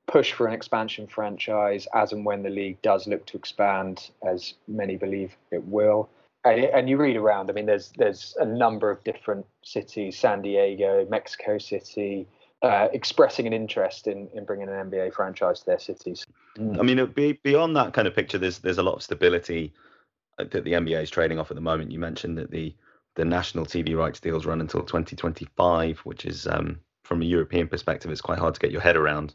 push 0.07 0.33
for 0.33 0.47
an 0.47 0.55
expansion 0.55 1.07
franchise 1.07 1.87
as 1.95 2.13
and 2.13 2.25
when 2.25 2.43
the 2.43 2.51
league 2.51 2.81
does 2.83 3.07
look 3.07 3.27
to 3.27 3.37
expand, 3.37 4.11
as 4.25 4.55
many 4.69 4.97
believe 4.97 5.37
it 5.51 5.65
will. 5.67 6.09
And, 6.45 6.65
and 6.65 6.89
you 6.89 6.97
read 6.97 7.17
around. 7.17 7.51
I 7.51 7.53
mean, 7.53 7.67
there's 7.67 7.93
there's 7.97 8.37
a 8.39 8.45
number 8.45 8.91
of 8.91 9.03
different 9.03 9.45
cities: 9.65 10.17
San 10.17 10.43
Diego, 10.43 11.07
Mexico 11.11 11.59
City, 11.59 12.29
uh, 12.67 12.89
expressing 12.93 13.47
an 13.47 13.53
interest 13.53 14.07
in, 14.07 14.29
in 14.35 14.45
bringing 14.45 14.69
an 14.69 14.91
NBA 14.91 15.15
franchise 15.15 15.61
to 15.61 15.67
their 15.67 15.79
cities. 15.79 16.27
I 16.59 16.83
mean, 16.83 17.05
be, 17.07 17.33
beyond 17.45 17.77
that 17.77 17.93
kind 17.93 18.09
of 18.09 18.15
picture, 18.15 18.39
there's 18.39 18.59
there's 18.59 18.79
a 18.79 18.83
lot 18.83 18.95
of 18.95 19.03
stability 19.03 19.73
that 20.39 20.51
the 20.51 20.73
NBA 20.73 21.03
is 21.03 21.11
trading 21.11 21.39
off 21.39 21.51
at 21.51 21.55
the 21.55 21.61
moment. 21.61 21.93
You 21.93 21.99
mentioned 21.99 22.37
that 22.39 22.51
the 22.51 22.75
the 23.15 23.25
national 23.25 23.67
TV 23.67 23.97
rights 23.97 24.21
deals 24.21 24.45
run 24.45 24.61
until 24.61 24.83
2025, 24.83 26.01
which 26.01 26.27
is 26.27 26.47
um, 26.47 26.79
from 27.05 27.23
a 27.23 27.25
European 27.25 27.69
perspective, 27.69 28.11
it's 28.11 28.21
quite 28.21 28.39
hard 28.39 28.55
to 28.55 28.61
get 28.61 28.73
your 28.73 28.83
head 28.83 28.97
around 28.97 29.35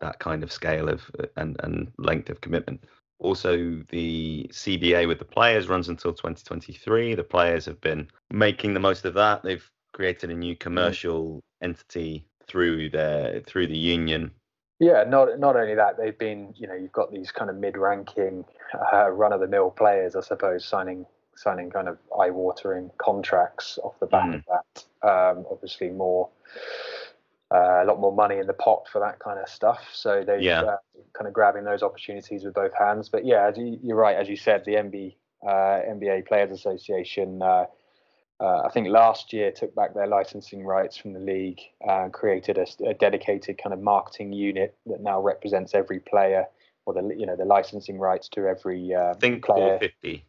that 0.00 0.18
kind 0.18 0.42
of 0.42 0.50
scale 0.50 0.88
of 0.88 1.08
and 1.36 1.56
and 1.62 1.92
length 1.98 2.30
of 2.30 2.40
commitment. 2.40 2.84
Also, 3.20 3.80
the 3.90 4.50
CBA 4.52 5.06
with 5.06 5.20
the 5.20 5.24
players 5.24 5.68
runs 5.68 5.88
until 5.88 6.12
2023. 6.12 7.14
The 7.14 7.22
players 7.22 7.64
have 7.66 7.80
been 7.80 8.08
making 8.32 8.74
the 8.74 8.80
most 8.80 9.04
of 9.04 9.14
that. 9.14 9.44
They've 9.44 9.70
created 9.92 10.30
a 10.30 10.34
new 10.34 10.56
commercial 10.56 11.40
entity 11.62 12.26
through 12.46 12.90
their 12.90 13.40
through 13.40 13.66
the 13.66 13.78
union. 13.78 14.30
Yeah, 14.78 15.04
not 15.06 15.38
not 15.38 15.56
only 15.56 15.74
that, 15.74 15.96
they've 15.96 16.18
been 16.18 16.54
you 16.56 16.66
know 16.66 16.74
you've 16.74 16.92
got 16.92 17.12
these 17.12 17.30
kind 17.30 17.50
of 17.50 17.56
mid-ranking, 17.56 18.44
uh, 18.92 19.10
run-of-the-mill 19.10 19.70
players, 19.72 20.16
I 20.16 20.20
suppose, 20.20 20.64
signing 20.64 21.06
signing 21.36 21.70
kind 21.70 21.88
of 21.88 21.98
eye-watering 22.20 22.90
contracts 22.98 23.78
off 23.82 23.98
the 24.00 24.06
back 24.06 24.26
mm. 24.26 24.34
of 24.34 24.44
that. 24.46 25.08
Um, 25.08 25.46
obviously, 25.50 25.90
more 25.90 26.28
uh, 27.52 27.82
a 27.82 27.84
lot 27.84 28.00
more 28.00 28.14
money 28.14 28.38
in 28.38 28.46
the 28.46 28.54
pot 28.54 28.86
for 28.90 28.98
that 29.00 29.18
kind 29.18 29.38
of 29.38 29.48
stuff. 29.48 29.84
So 29.92 30.24
they're 30.24 30.40
yeah. 30.40 30.62
uh, 30.62 30.76
kind 31.12 31.28
of 31.28 31.32
grabbing 31.32 31.64
those 31.64 31.82
opportunities 31.82 32.44
with 32.44 32.54
both 32.54 32.72
hands. 32.78 33.08
But 33.08 33.26
yeah, 33.26 33.50
you, 33.54 33.92
are 33.92 33.96
right, 33.96 34.16
as 34.16 34.28
you 34.28 34.36
said, 34.36 34.64
the 34.64 34.72
NBA 34.72 35.14
uh, 35.46 35.82
NBA 35.90 36.26
Players 36.26 36.50
Association 36.50 37.42
uh, 38.42 38.52
uh, 38.52 38.62
I 38.66 38.70
think 38.70 38.88
last 38.88 39.32
year 39.32 39.52
took 39.52 39.74
back 39.74 39.94
their 39.94 40.06
licensing 40.06 40.64
rights 40.64 40.96
from 40.96 41.12
the 41.12 41.20
league 41.20 41.60
and 41.80 42.12
created 42.12 42.58
a, 42.58 42.66
a, 42.84 42.94
dedicated 42.94 43.60
kind 43.62 43.72
of 43.72 43.80
marketing 43.80 44.32
unit 44.32 44.76
that 44.86 45.00
now 45.00 45.20
represents 45.20 45.74
every 45.74 46.00
player 46.00 46.46
or 46.84 46.94
the 46.94 47.14
you 47.16 47.24
know 47.24 47.36
the 47.36 47.44
licensing 47.44 47.98
rights 47.98 48.28
to 48.30 48.46
every 48.46 48.94
uh, 48.94 49.10
I 49.10 49.14
think 49.14 49.44
player. 49.44 49.78
450. 49.78 50.24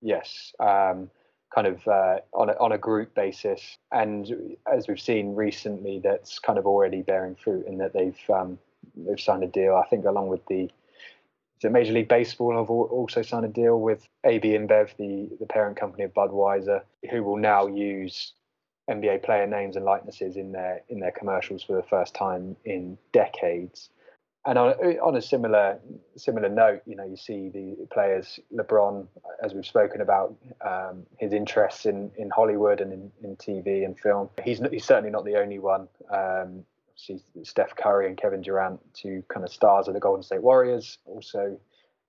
Yes, 0.00 0.52
um, 0.60 1.10
kind 1.54 1.66
of 1.66 1.86
uh, 1.86 2.20
on 2.32 2.50
a, 2.50 2.52
on 2.54 2.72
a 2.72 2.78
group 2.78 3.14
basis, 3.14 3.76
and 3.92 4.56
as 4.72 4.88
we've 4.88 5.00
seen 5.00 5.34
recently, 5.34 6.00
that's 6.02 6.38
kind 6.38 6.58
of 6.58 6.66
already 6.66 7.02
bearing 7.02 7.34
fruit 7.34 7.66
in 7.66 7.78
that 7.78 7.92
they've 7.92 8.18
um, 8.30 8.58
they've 8.96 9.20
signed 9.20 9.42
a 9.42 9.48
deal. 9.48 9.74
I 9.74 9.86
think 9.88 10.06
along 10.06 10.28
with 10.28 10.46
the 10.46 10.70
so 11.60 11.68
Major 11.68 11.92
League 11.92 12.08
Baseball 12.08 12.56
have 12.56 12.70
also 12.70 13.22
signed 13.22 13.44
a 13.44 13.48
deal 13.48 13.80
with 13.80 14.08
AB 14.24 14.48
InBev, 14.48 14.96
the, 14.96 15.28
the 15.40 15.46
parent 15.46 15.76
company 15.76 16.04
of 16.04 16.14
Budweiser, 16.14 16.82
who 17.10 17.22
will 17.22 17.36
now 17.36 17.66
use 17.66 18.32
NBA 18.88 19.22
player 19.22 19.46
names 19.46 19.76
and 19.76 19.84
likenesses 19.84 20.36
in 20.36 20.52
their 20.52 20.82
in 20.88 21.00
their 21.00 21.10
commercials 21.10 21.62
for 21.62 21.74
the 21.74 21.82
first 21.82 22.14
time 22.14 22.56
in 22.64 22.96
decades. 23.12 23.90
and 24.46 24.56
on, 24.56 24.70
on 25.00 25.16
a 25.16 25.20
similar 25.20 25.78
similar 26.16 26.48
note, 26.48 26.82
you 26.86 26.96
know, 26.96 27.04
you 27.04 27.16
see 27.16 27.50
the 27.50 27.86
players 27.92 28.40
LeBron, 28.54 29.06
as 29.42 29.52
we've 29.52 29.66
spoken 29.66 30.00
about, 30.00 30.34
um, 30.66 31.04
his 31.18 31.32
interests 31.32 31.86
in, 31.86 32.10
in 32.16 32.30
Hollywood 32.30 32.80
and 32.80 32.92
in, 32.92 33.10
in 33.22 33.36
TV 33.36 33.84
and 33.84 33.98
film. 33.98 34.30
He's 34.42 34.60
he's 34.70 34.84
certainly 34.84 35.10
not 35.10 35.24
the 35.24 35.36
only 35.36 35.58
one. 35.58 35.88
Um, 36.10 36.64
see 36.98 37.20
Steph 37.44 37.74
Curry 37.76 38.06
and 38.06 38.16
Kevin 38.16 38.42
Durant, 38.42 38.80
two 38.92 39.22
kind 39.28 39.44
of 39.44 39.52
stars 39.52 39.88
of 39.88 39.94
the 39.94 40.00
Golden 40.00 40.22
State 40.22 40.42
Warriors, 40.42 40.98
also 41.06 41.58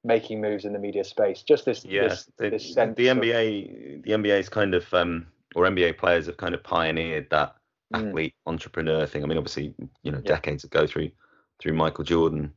making 0.04 0.42
moves 0.42 0.66
in 0.66 0.74
the 0.74 0.80
media 0.80 1.04
space. 1.04 1.44
Just 1.44 1.66
this, 1.66 1.86
yeah, 1.86 2.08
this, 2.08 2.30
the, 2.38 2.50
this 2.50 2.74
the 2.74 2.82
NBA, 2.82 3.98
of, 3.98 4.04
the 4.04 4.12
NBA's 4.12 4.50
kind 4.50 4.74
of 4.74 4.92
um, 4.94 5.28
or 5.56 5.64
NBA 5.64 5.98
players 5.98 6.26
have 6.26 6.38
kind 6.38 6.56
of 6.56 6.64
pioneered 6.64 7.30
that 7.30 7.56
mm. 7.94 8.08
athlete 8.08 8.34
entrepreneur 8.46 9.06
thing. 9.06 9.24
I 9.24 9.28
mean, 9.28 9.38
obviously, 9.38 9.74
you 10.04 10.12
know, 10.12 10.22
yeah. 10.24 10.36
decades 10.36 10.64
ago 10.64 10.88
through 10.88 11.12
through 11.60 11.74
Michael 11.74 12.04
Jordan 12.04 12.54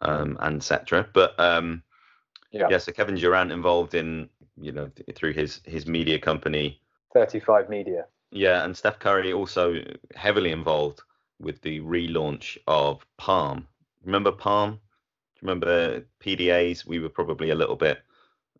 um, 0.00 0.38
and 0.40 0.56
etc. 0.56 1.06
But 1.12 1.38
um, 1.38 1.82
yeah. 2.52 2.68
yeah, 2.70 2.78
so 2.78 2.92
Kevin 2.92 3.16
Durant 3.16 3.52
involved 3.52 3.94
in 3.94 4.28
you 4.58 4.72
know 4.72 4.90
through 5.14 5.34
his 5.34 5.60
his 5.64 5.86
media 5.86 6.18
company, 6.18 6.80
Thirty 7.12 7.40
Five 7.40 7.68
Media. 7.68 8.06
Yeah, 8.30 8.64
and 8.64 8.76
Steph 8.76 8.98
Curry 8.98 9.32
also 9.32 9.76
heavily 10.14 10.50
involved 10.50 11.00
with 11.40 11.60
the 11.62 11.80
relaunch 11.80 12.56
of 12.66 13.04
Palm. 13.16 13.66
Remember 14.04 14.32
Palm? 14.32 14.80
Remember 15.42 16.04
PDAs? 16.20 16.86
We 16.86 16.98
were 16.98 17.08
probably 17.08 17.50
a 17.50 17.54
little 17.54 17.76
bit, 17.76 17.98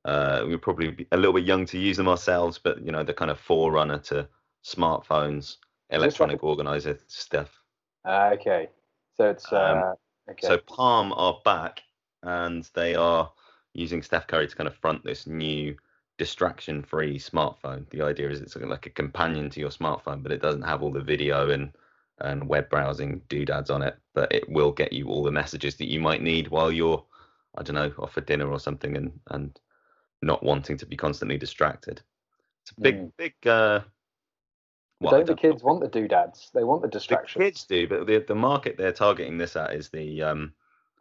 uh, 0.05 0.43
we 0.45 0.53
were 0.53 0.59
probably 0.59 1.07
a 1.13 1.17
little 1.17 1.33
bit 1.33 1.45
young 1.45 1.67
to 1.67 1.79
use 1.79 1.97
them 1.97 2.09
ourselves, 2.09 2.59
but 2.59 2.83
you 2.85 2.93
know 2.93 3.03
the 3.03 3.15
kind 3.15 3.31
of 3.31 3.41
forerunner 3.41 3.99
to 3.99 4.29
smartphones, 4.65 5.57
electronic 5.91 6.43
organizer 6.45 6.99
stuff. 7.07 7.63
Uh, 8.05 8.31
okay, 8.35 8.69
so 9.17 9.31
it's 9.31 9.53
um, 9.53 9.79
uh, 9.79 10.31
okay. 10.31 10.47
So 10.47 10.59
Palm 10.59 11.13
are 11.15 11.41
back, 11.45 11.83
and 12.23 12.69
they 12.75 12.95
are 12.95 13.33
using 13.73 14.03
Steph 14.03 14.27
Curry 14.27 14.49
to 14.49 14.57
kind 14.57 14.69
of 14.69 14.77
front 14.77 15.05
this 15.05 15.27
new 15.27 15.77
distraction-free 16.19 17.19
smartphone. 17.19 17.89
The 17.91 18.03
idea 18.03 18.31
is 18.31 18.41
it's 18.41 18.57
like 18.57 18.87
a 18.87 18.91
companion 18.91 19.51
to 19.51 19.61
your 19.61 19.71
smartphone, 19.71 20.23
but 20.23 20.33
it 20.33 20.41
doesn't 20.41 20.63
have 20.63 20.83
all 20.83 20.93
the 20.93 21.01
video 21.01 21.51
and 21.51 21.73
and 22.21 22.49
web 22.49 22.69
browsing 22.71 23.21
doodads 23.29 23.71
on 23.71 23.83
it, 23.83 23.97
but 24.15 24.33
it 24.33 24.49
will 24.49 24.73
get 24.73 24.93
you 24.93 25.09
all 25.09 25.23
the 25.23 25.31
messages 25.31 25.77
that 25.77 25.91
you 25.91 26.01
might 26.01 26.23
need 26.23 26.49
while 26.49 26.73
you're, 26.73 27.05
I 27.57 27.63
don't 27.63 27.75
know, 27.77 27.93
off 27.99 28.13
for 28.13 28.21
dinner 28.23 28.51
or 28.51 28.59
something, 28.59 28.97
and 28.97 29.13
and 29.31 29.59
not 30.23 30.43
wanting 30.43 30.77
to 30.79 30.87
be 30.87 30.97
constantly 30.97 31.37
distracted. 31.37 32.01
It's 32.63 32.73
a 32.77 32.81
big, 32.81 32.97
mm. 32.97 33.13
big. 33.17 33.35
uh 33.47 33.81
well, 34.99 35.11
don't, 35.11 35.27
don't 35.27 35.37
the 35.37 35.41
kids 35.41 35.63
know. 35.63 35.69
want 35.69 35.81
the 35.81 35.89
doodads? 35.89 36.51
They 36.55 36.65
want 36.65 36.83
the 36.83 36.89
distraction. 36.89 37.41
The 37.41 37.47
kids 37.47 37.65
do, 37.65 37.87
but 37.87 38.07
the 38.07 38.25
the 38.27 38.35
market 38.35 38.77
they're 38.77 38.93
targeting 38.93 39.37
this 39.37 39.57
at 39.57 39.75
is 39.75 39.91
the 39.91 40.23
um 40.23 40.53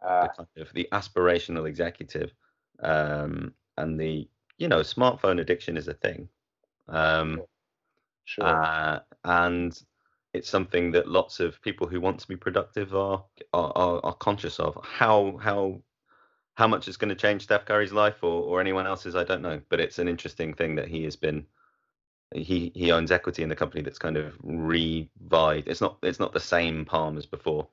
uh, 0.06 0.22
the 0.22 0.28
kind 0.28 0.48
of 0.58 0.72
the 0.74 0.88
aspirational 0.92 1.66
executive, 1.66 2.32
um, 2.80 3.54
and 3.78 3.98
the 3.98 4.28
you 4.58 4.68
know 4.68 4.80
smartphone 4.80 5.40
addiction 5.40 5.76
is 5.76 5.88
a 5.88 5.94
thing. 5.94 6.28
Um, 6.88 7.42
sure. 8.24 8.44
Uh, 8.44 9.00
and 9.24 9.80
it's 10.36 10.48
something 10.48 10.92
that 10.92 11.08
lots 11.08 11.40
of 11.40 11.60
people 11.62 11.86
who 11.86 12.00
want 12.00 12.20
to 12.20 12.28
be 12.28 12.36
productive 12.36 12.94
are 12.94 13.24
are, 13.52 13.72
are, 13.74 14.00
are 14.04 14.14
conscious 14.14 14.60
of. 14.60 14.78
How 14.84 15.38
how 15.42 15.80
how 16.54 16.66
much 16.66 16.88
it's 16.88 16.96
going 16.96 17.10
to 17.10 17.14
change 17.14 17.42
Steph 17.42 17.66
Curry's 17.66 17.92
life 17.92 18.22
or, 18.22 18.42
or 18.42 18.60
anyone 18.60 18.86
else's, 18.86 19.14
I 19.14 19.24
don't 19.24 19.42
know. 19.42 19.60
But 19.68 19.80
it's 19.80 19.98
an 19.98 20.08
interesting 20.08 20.54
thing 20.54 20.76
that 20.76 20.88
he 20.88 21.04
has 21.04 21.16
been 21.16 21.46
he 22.34 22.72
he 22.74 22.90
owns 22.92 23.12
equity 23.12 23.42
in 23.42 23.48
the 23.48 23.56
company 23.56 23.82
that's 23.82 23.98
kind 23.98 24.16
of 24.16 24.34
revived. 24.42 25.68
It's 25.68 25.80
not 25.80 25.98
it's 26.02 26.20
not 26.20 26.32
the 26.32 26.40
same 26.40 26.84
Palm 26.84 27.16
as 27.16 27.26
before, 27.26 27.68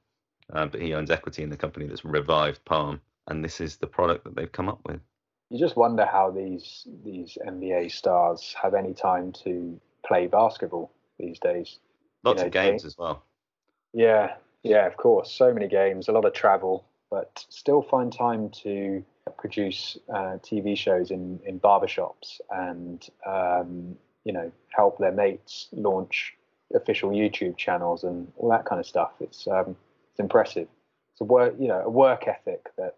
uh, 0.52 0.65
but 0.67 0.82
he 0.82 0.93
owns 0.93 1.12
equity 1.12 1.43
in 1.43 1.49
the 1.49 1.58
company 1.58 1.88
that's 1.88 2.06
revived 2.06 2.63
Palm, 2.65 3.02
and 3.28 3.43
this 3.43 3.60
is 3.60 3.78
the 3.78 3.88
product 3.88 4.23
that 4.26 4.36
they've 4.36 4.52
come 4.52 4.69
up 4.69 4.80
with. 4.86 4.99
You 5.49 5.60
just 5.60 5.76
wonder 5.76 6.06
how 6.06 6.32
these 6.32 6.88
these 7.04 7.38
NBA 7.45 7.91
stars 7.91 8.56
have 8.62 8.73
any 8.73 8.93
time 8.93 9.32
to 9.43 9.80
play 10.06 10.28
basketball 10.28 10.91
these 11.19 11.39
days. 11.39 11.80
Lots 12.24 12.38
you 12.38 12.44
know, 12.44 12.48
of 12.48 12.54
games 12.54 12.86
as 12.86 12.98
well. 12.98 13.24
Yeah, 13.94 14.36
yeah, 14.64 14.88
of 14.88 14.98
course. 14.98 15.32
So 15.32 15.54
many 15.54 15.68
games, 15.68 16.08
a 16.08 16.12
lot 16.12 16.26
of 16.26 16.34
travel, 16.34 16.86
but 17.12 17.46
still 17.50 17.82
find 17.82 18.12
time 18.12 18.50
to 18.64 19.04
produce 19.38 19.98
uh, 20.10 20.38
TV 20.42 20.78
shows 20.78 21.12
in 21.12 21.40
in 21.46 21.60
barbershops 21.60 22.42
and 22.50 23.08
um, 23.26 23.96
you 24.24 24.34
know 24.34 24.52
help 24.70 24.98
their 24.98 25.12
mates 25.12 25.70
launch 25.72 26.36
official 26.74 27.12
YouTube 27.12 27.58
channels 27.58 28.04
and 28.04 28.32
all 28.38 28.50
that 28.50 28.66
kind 28.66 28.80
of 28.80 28.88
stuff. 28.88 29.12
It's 29.20 29.48
um, 29.48 29.76
it's 30.12 30.20
impressive. 30.20 30.68
It's 31.14 31.22
a 31.22 31.26
work 31.26 31.56
you 31.60 31.68
know 31.68 31.82
a 31.82 31.90
work 31.90 32.28
ethic 32.28 32.70
that 32.78 32.98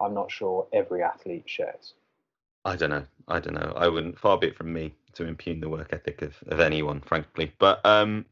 I'm 0.00 0.14
not 0.14 0.30
sure 0.30 0.66
every 0.72 1.02
athlete 1.02 1.44
shares. 1.46 1.94
I 2.64 2.74
don't 2.76 2.90
know. 2.90 3.04
I 3.28 3.38
don't 3.38 3.54
know. 3.54 3.72
I 3.76 3.88
wouldn't. 3.88 4.18
Far 4.18 4.38
be 4.38 4.48
it 4.48 4.56
from 4.56 4.72
me 4.72 4.92
to 5.14 5.24
impugn 5.24 5.60
the 5.60 5.68
work 5.68 5.92
ethic 5.92 6.20
of, 6.22 6.34
of 6.48 6.60
anyone, 6.60 7.00
frankly. 7.00 7.52
But 7.58 7.84
um, 7.86 8.26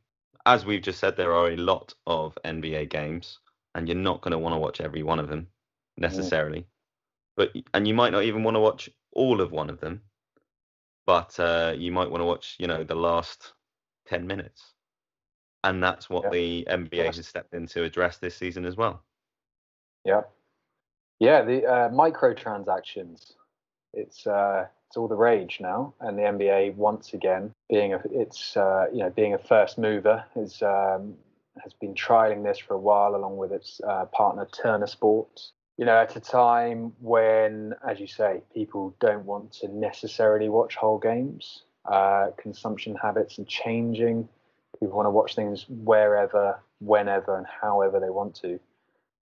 as 0.46 0.64
we've 0.64 0.82
just 0.82 0.98
said, 0.98 1.16
there 1.16 1.34
are 1.34 1.50
a 1.50 1.56
lot 1.56 1.94
of 2.06 2.38
NBA 2.44 2.90
games, 2.90 3.38
and 3.74 3.88
you're 3.88 3.96
not 3.96 4.20
going 4.20 4.32
to 4.32 4.38
want 4.38 4.54
to 4.54 4.58
watch 4.58 4.80
every 4.80 5.02
one 5.02 5.18
of 5.18 5.28
them 5.28 5.48
necessarily. 5.96 6.60
Mm. 6.60 6.66
But 7.36 7.52
and 7.72 7.88
you 7.88 7.94
might 7.94 8.12
not 8.12 8.24
even 8.24 8.44
want 8.44 8.54
to 8.54 8.60
watch 8.60 8.90
all 9.12 9.40
of 9.40 9.50
one 9.50 9.70
of 9.70 9.80
them, 9.80 10.02
but 11.06 11.38
uh, 11.40 11.74
you 11.76 11.90
might 11.90 12.10
want 12.10 12.20
to 12.20 12.26
watch, 12.26 12.56
you 12.58 12.66
know, 12.66 12.84
the 12.84 12.94
last 12.94 13.52
ten 14.06 14.26
minutes, 14.26 14.74
and 15.64 15.82
that's 15.82 16.08
what 16.08 16.24
yeah. 16.24 16.30
the 16.30 16.66
NBA 16.70 17.06
has 17.06 17.26
stepped 17.26 17.54
in 17.54 17.66
to 17.68 17.82
address 17.82 18.18
this 18.18 18.36
season 18.36 18.64
as 18.64 18.76
well. 18.76 19.02
Yeah, 20.04 20.22
yeah, 21.18 21.42
the 21.42 21.66
uh, 21.66 21.88
microtransactions. 21.90 23.32
It's 23.92 24.26
uh, 24.26 24.66
it's 24.94 24.98
all 25.00 25.08
the 25.08 25.16
rage 25.16 25.58
now, 25.60 25.92
and 25.98 26.16
the 26.16 26.22
NBA 26.22 26.76
once 26.76 27.14
again 27.14 27.52
being 27.68 27.94
a 27.94 28.00
it's 28.12 28.56
uh, 28.56 28.86
you 28.92 29.00
know 29.00 29.10
being 29.10 29.34
a 29.34 29.38
first 29.38 29.76
mover 29.76 30.24
is 30.36 30.62
um, 30.62 31.16
has 31.60 31.72
been 31.72 31.94
trialing 31.94 32.44
this 32.44 32.58
for 32.58 32.74
a 32.74 32.78
while 32.78 33.16
along 33.16 33.36
with 33.36 33.50
its 33.50 33.80
uh, 33.84 34.04
partner 34.04 34.46
Turner 34.62 34.86
Sports. 34.86 35.50
You 35.78 35.84
know, 35.84 35.96
at 35.96 36.14
a 36.14 36.20
time 36.20 36.92
when, 37.00 37.74
as 37.84 37.98
you 37.98 38.06
say, 38.06 38.42
people 38.54 38.94
don't 39.00 39.24
want 39.24 39.54
to 39.54 39.66
necessarily 39.66 40.48
watch 40.48 40.76
whole 40.76 41.00
games. 41.00 41.64
Uh, 41.84 42.28
consumption 42.38 42.94
habits 42.94 43.36
are 43.40 43.46
changing. 43.46 44.28
People 44.78 44.94
want 44.94 45.06
to 45.06 45.10
watch 45.10 45.34
things 45.34 45.66
wherever, 45.68 46.60
whenever, 46.78 47.36
and 47.36 47.48
however 47.48 47.98
they 47.98 48.10
want 48.10 48.36
to. 48.42 48.60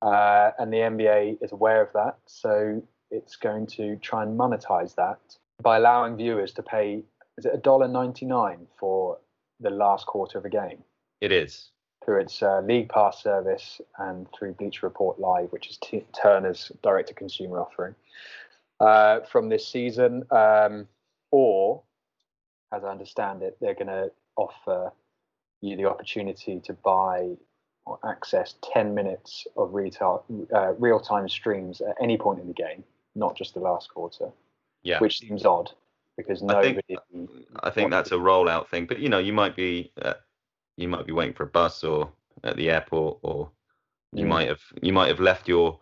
Uh, 0.02 0.50
and 0.58 0.70
the 0.70 0.76
NBA 0.76 1.38
is 1.40 1.50
aware 1.50 1.80
of 1.80 1.90
that, 1.94 2.18
so 2.26 2.82
it's 3.11 3.37
going 3.37 3.66
to 3.68 3.96
try 3.96 4.22
and 4.22 4.38
monetize 4.38 4.94
that 4.96 5.38
by 5.62 5.77
allowing 5.77 6.16
viewers 6.16 6.53
to 6.55 6.62
pay 6.62 7.03
is 7.38 7.46
it 7.46 7.55
a 7.55 7.59
dollar 7.59 7.88
ninety 7.88 8.27
nine 8.27 8.66
for 8.79 9.18
the 9.61 9.70
last 9.70 10.07
quarter 10.07 10.38
of 10.38 10.44
a 10.44 10.51
game? 10.51 10.83
It 11.20 11.33
is 11.33 11.70
through 12.05 12.20
its 12.20 12.42
uh, 12.42 12.61
League 12.61 12.88
Pass 12.88 13.22
service 13.22 13.81
and 13.98 14.27
through 14.33 14.55
Bleacher 14.55 14.87
Report 14.87 15.18
Live, 15.20 15.53
which 15.53 15.70
is 15.70 15.79
T- 15.79 16.05
Turner's 16.20 16.72
direct-to-consumer 16.83 17.61
offering 17.61 17.94
uh, 18.81 19.20
from 19.20 19.48
this 19.48 19.66
season. 19.66 20.25
Um, 20.31 20.88
or, 21.31 21.83
as 22.72 22.83
I 22.85 22.88
understand 22.88 23.42
it, 23.42 23.57
they're 23.61 23.75
going 23.75 23.87
to 23.87 24.11
offer 24.37 24.92
you 25.61 25.77
the 25.77 25.85
opportunity 25.85 26.61
to 26.61 26.72
buy 26.72 27.31
or 27.87 27.98
access 28.05 28.57
10 28.72 28.94
minutes 28.94 29.46
of 29.57 29.75
retail, 29.75 30.25
uh, 30.55 30.72
real-time 30.75 31.29
streams 31.29 31.81
at 31.81 31.94
any 32.01 32.16
point 32.16 32.40
in 32.40 32.46
the 32.46 32.53
game, 32.53 32.85
not 33.14 33.37
just 33.37 33.55
the 33.55 33.61
last 33.61 33.92
quarter 33.92 34.33
yeah. 34.83 34.99
which 34.99 35.18
seems 35.18 35.45
odd 35.45 35.71
because 36.16 36.42
nobody. 36.42 36.79
I 36.79 36.97
think, 37.11 37.31
I 37.62 37.71
think 37.71 37.90
that's 37.90 38.12
a 38.12 38.16
rollout 38.16 38.68
thing, 38.68 38.87
but 38.87 38.99
you 38.99 39.09
know, 39.09 39.18
you 39.18 39.33
might 39.33 39.57
be 39.57 39.92
uh, 40.01 40.14
you 40.77 40.88
might 40.88 41.07
be 41.07 41.12
waiting 41.12 41.35
for 41.35 41.45
a 41.45 41.49
bus 41.49 41.85
or 41.85 42.11
at 42.45 42.57
the 42.57 42.71
airport, 42.71 43.18
or 43.23 43.51
you 44.12 44.25
mm. 44.25 44.29
might 44.29 44.49
have 44.49 44.62
you 44.83 44.92
might 44.92 45.09
have 45.09 45.21
left 45.21 45.49
your 45.49 45.79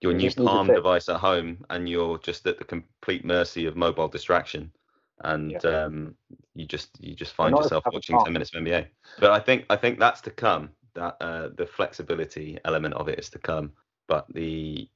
your 0.00 0.12
you 0.12 0.18
new 0.18 0.30
Palm 0.30 0.66
device 0.66 1.08
at 1.08 1.16
home, 1.16 1.64
and 1.70 1.88
you're 1.88 2.18
just 2.18 2.46
at 2.46 2.58
the 2.58 2.64
complete 2.64 3.24
mercy 3.24 3.66
of 3.66 3.76
mobile 3.76 4.08
distraction, 4.08 4.70
and 5.24 5.52
yeah. 5.52 5.84
um, 5.84 6.14
you 6.54 6.66
just 6.66 6.90
you 7.00 7.14
just 7.14 7.34
find 7.34 7.56
yourself 7.56 7.84
watching 7.92 8.18
ten 8.24 8.32
minutes 8.32 8.54
of 8.54 8.62
NBA. 8.62 8.86
But 9.18 9.30
I 9.30 9.40
think 9.40 9.66
I 9.70 9.76
think 9.76 9.98
that's 9.98 10.20
to 10.22 10.30
come. 10.30 10.70
That 10.94 11.16
uh, 11.22 11.48
the 11.56 11.66
flexibility 11.66 12.58
element 12.66 12.94
of 12.94 13.08
it 13.08 13.18
is 13.18 13.30
to 13.30 13.38
come, 13.38 13.72
but 14.08 14.26
the 14.34 14.88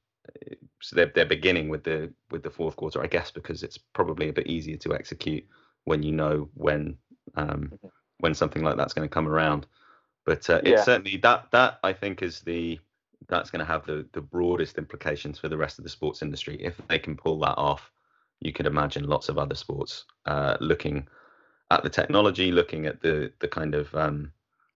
so 0.81 0.95
they're 0.95 1.11
they're 1.13 1.25
beginning 1.25 1.69
with 1.69 1.83
the 1.83 2.11
with 2.31 2.43
the 2.43 2.49
fourth 2.49 2.75
quarter, 2.75 3.01
I 3.01 3.07
guess, 3.07 3.31
because 3.31 3.63
it's 3.63 3.77
probably 3.77 4.29
a 4.29 4.33
bit 4.33 4.47
easier 4.47 4.77
to 4.77 4.93
execute 4.93 5.45
when 5.85 6.03
you 6.03 6.11
know 6.11 6.49
when 6.53 6.97
um, 7.35 7.71
mm-hmm. 7.73 7.87
when 8.19 8.33
something 8.33 8.63
like 8.63 8.77
that's 8.77 8.93
going 8.93 9.07
to 9.07 9.13
come 9.13 9.27
around. 9.27 9.65
But 10.25 10.49
uh, 10.49 10.61
yeah. 10.63 10.73
it's 10.73 10.85
certainly 10.85 11.17
that 11.17 11.47
that 11.51 11.79
I 11.83 11.93
think 11.93 12.21
is 12.21 12.41
the 12.41 12.79
that's 13.27 13.49
going 13.49 13.59
to 13.59 13.71
have 13.71 13.85
the 13.85 14.05
the 14.13 14.21
broadest 14.21 14.77
implications 14.77 15.39
for 15.39 15.49
the 15.49 15.57
rest 15.57 15.79
of 15.79 15.83
the 15.83 15.89
sports 15.89 16.21
industry. 16.21 16.57
If 16.61 16.79
they 16.87 16.99
can 16.99 17.15
pull 17.15 17.39
that 17.39 17.57
off, 17.57 17.91
you 18.39 18.53
could 18.53 18.67
imagine 18.67 19.07
lots 19.07 19.29
of 19.29 19.37
other 19.37 19.55
sports 19.55 20.05
uh, 20.25 20.57
looking 20.59 21.07
at 21.71 21.83
the 21.83 21.89
technology, 21.89 22.51
looking 22.51 22.85
at 22.85 23.01
the 23.01 23.31
the 23.39 23.47
kind 23.47 23.73
of 23.73 23.93
um, 23.95 24.31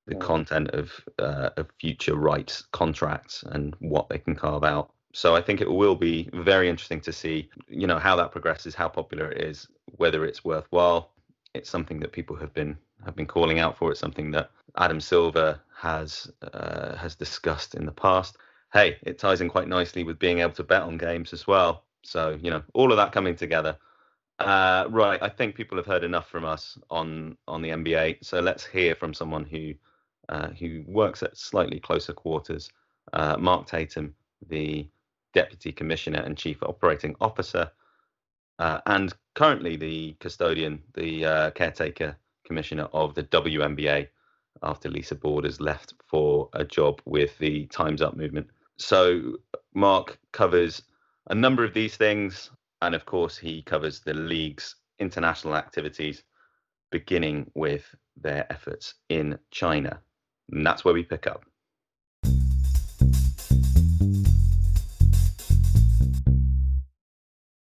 the 0.07 0.15
content 0.15 0.69
of 0.71 0.91
uh, 1.19 1.49
of 1.57 1.67
future 1.79 2.15
rights 2.15 2.63
contracts 2.71 3.43
and 3.43 3.75
what 3.79 4.09
they 4.09 4.17
can 4.17 4.35
carve 4.35 4.63
out. 4.63 4.91
So 5.13 5.35
I 5.35 5.41
think 5.41 5.61
it 5.61 5.71
will 5.71 5.95
be 5.95 6.29
very 6.33 6.69
interesting 6.69 7.01
to 7.01 7.11
see, 7.11 7.49
you 7.67 7.87
know, 7.87 7.99
how 7.99 8.15
that 8.15 8.31
progresses, 8.31 8.75
how 8.75 8.87
popular 8.87 9.31
it 9.31 9.41
is, 9.41 9.67
whether 9.97 10.25
it's 10.25 10.45
worthwhile. 10.45 11.11
It's 11.53 11.69
something 11.69 11.99
that 11.99 12.13
people 12.13 12.35
have 12.37 12.53
been 12.53 12.77
have 13.03 13.15
been 13.15 13.25
calling 13.25 13.59
out 13.59 13.77
for. 13.77 13.91
It's 13.91 13.99
something 13.99 14.31
that 14.31 14.51
Adam 14.77 15.01
Silver 15.01 15.59
has 15.75 16.31
uh, 16.53 16.95
has 16.95 17.15
discussed 17.15 17.75
in 17.75 17.85
the 17.85 17.91
past. 17.91 18.37
Hey, 18.71 18.97
it 19.03 19.19
ties 19.19 19.41
in 19.41 19.49
quite 19.49 19.67
nicely 19.67 20.03
with 20.05 20.17
being 20.17 20.39
able 20.39 20.53
to 20.53 20.63
bet 20.63 20.83
on 20.83 20.97
games 20.97 21.33
as 21.33 21.45
well. 21.45 21.83
So 22.03 22.39
you 22.41 22.49
know, 22.49 22.63
all 22.73 22.91
of 22.91 22.97
that 22.97 23.11
coming 23.11 23.35
together. 23.35 23.77
Uh, 24.39 24.85
right, 24.89 25.21
I 25.21 25.29
think 25.29 25.55
people 25.55 25.77
have 25.77 25.85
heard 25.85 26.03
enough 26.03 26.29
from 26.29 26.45
us 26.45 26.77
on 26.89 27.37
on 27.49 27.61
the 27.61 27.69
NBA. 27.69 28.23
So 28.23 28.39
let's 28.39 28.65
hear 28.65 28.95
from 28.95 29.13
someone 29.13 29.43
who 29.43 29.73
uh, 30.29 30.49
who 30.51 30.83
works 30.87 31.21
at 31.21 31.37
slightly 31.37 31.79
closer 31.81 32.13
quarters. 32.13 32.69
Uh, 33.11 33.35
Mark 33.37 33.67
Tatum, 33.67 34.15
the 34.47 34.87
Deputy 35.33 35.71
Commissioner 35.71 36.19
and 36.19 36.37
Chief 36.37 36.61
Operating 36.63 37.15
Officer, 37.21 37.71
uh, 38.59 38.79
and 38.85 39.13
currently 39.35 39.75
the 39.75 40.15
custodian, 40.19 40.81
the 40.93 41.25
uh, 41.25 41.51
caretaker 41.51 42.17
commissioner 42.45 42.87
of 42.93 43.15
the 43.15 43.23
WNBA 43.23 44.07
after 44.63 44.89
Lisa 44.89 45.15
Borders 45.15 45.59
left 45.59 45.93
for 46.05 46.49
a 46.53 46.63
job 46.63 47.01
with 47.05 47.37
the 47.39 47.65
Time's 47.67 48.01
Up 48.01 48.15
movement. 48.15 48.47
So 48.77 49.37
Mark 49.73 50.19
covers 50.33 50.83
a 51.29 51.35
number 51.35 51.63
of 51.63 51.73
these 51.73 51.95
things, 51.95 52.51
and 52.81 52.93
of 52.95 53.05
course, 53.05 53.37
he 53.37 53.61
covers 53.61 54.01
the 54.01 54.13
league's 54.13 54.75
international 54.99 55.55
activities, 55.55 56.23
beginning 56.91 57.49
with 57.55 57.83
their 58.17 58.45
efforts 58.51 58.95
in 59.09 59.37
China. 59.51 60.01
And 60.51 60.65
that's 60.65 60.83
where 60.83 60.93
we 60.93 61.03
pick 61.03 61.27
up. 61.27 61.45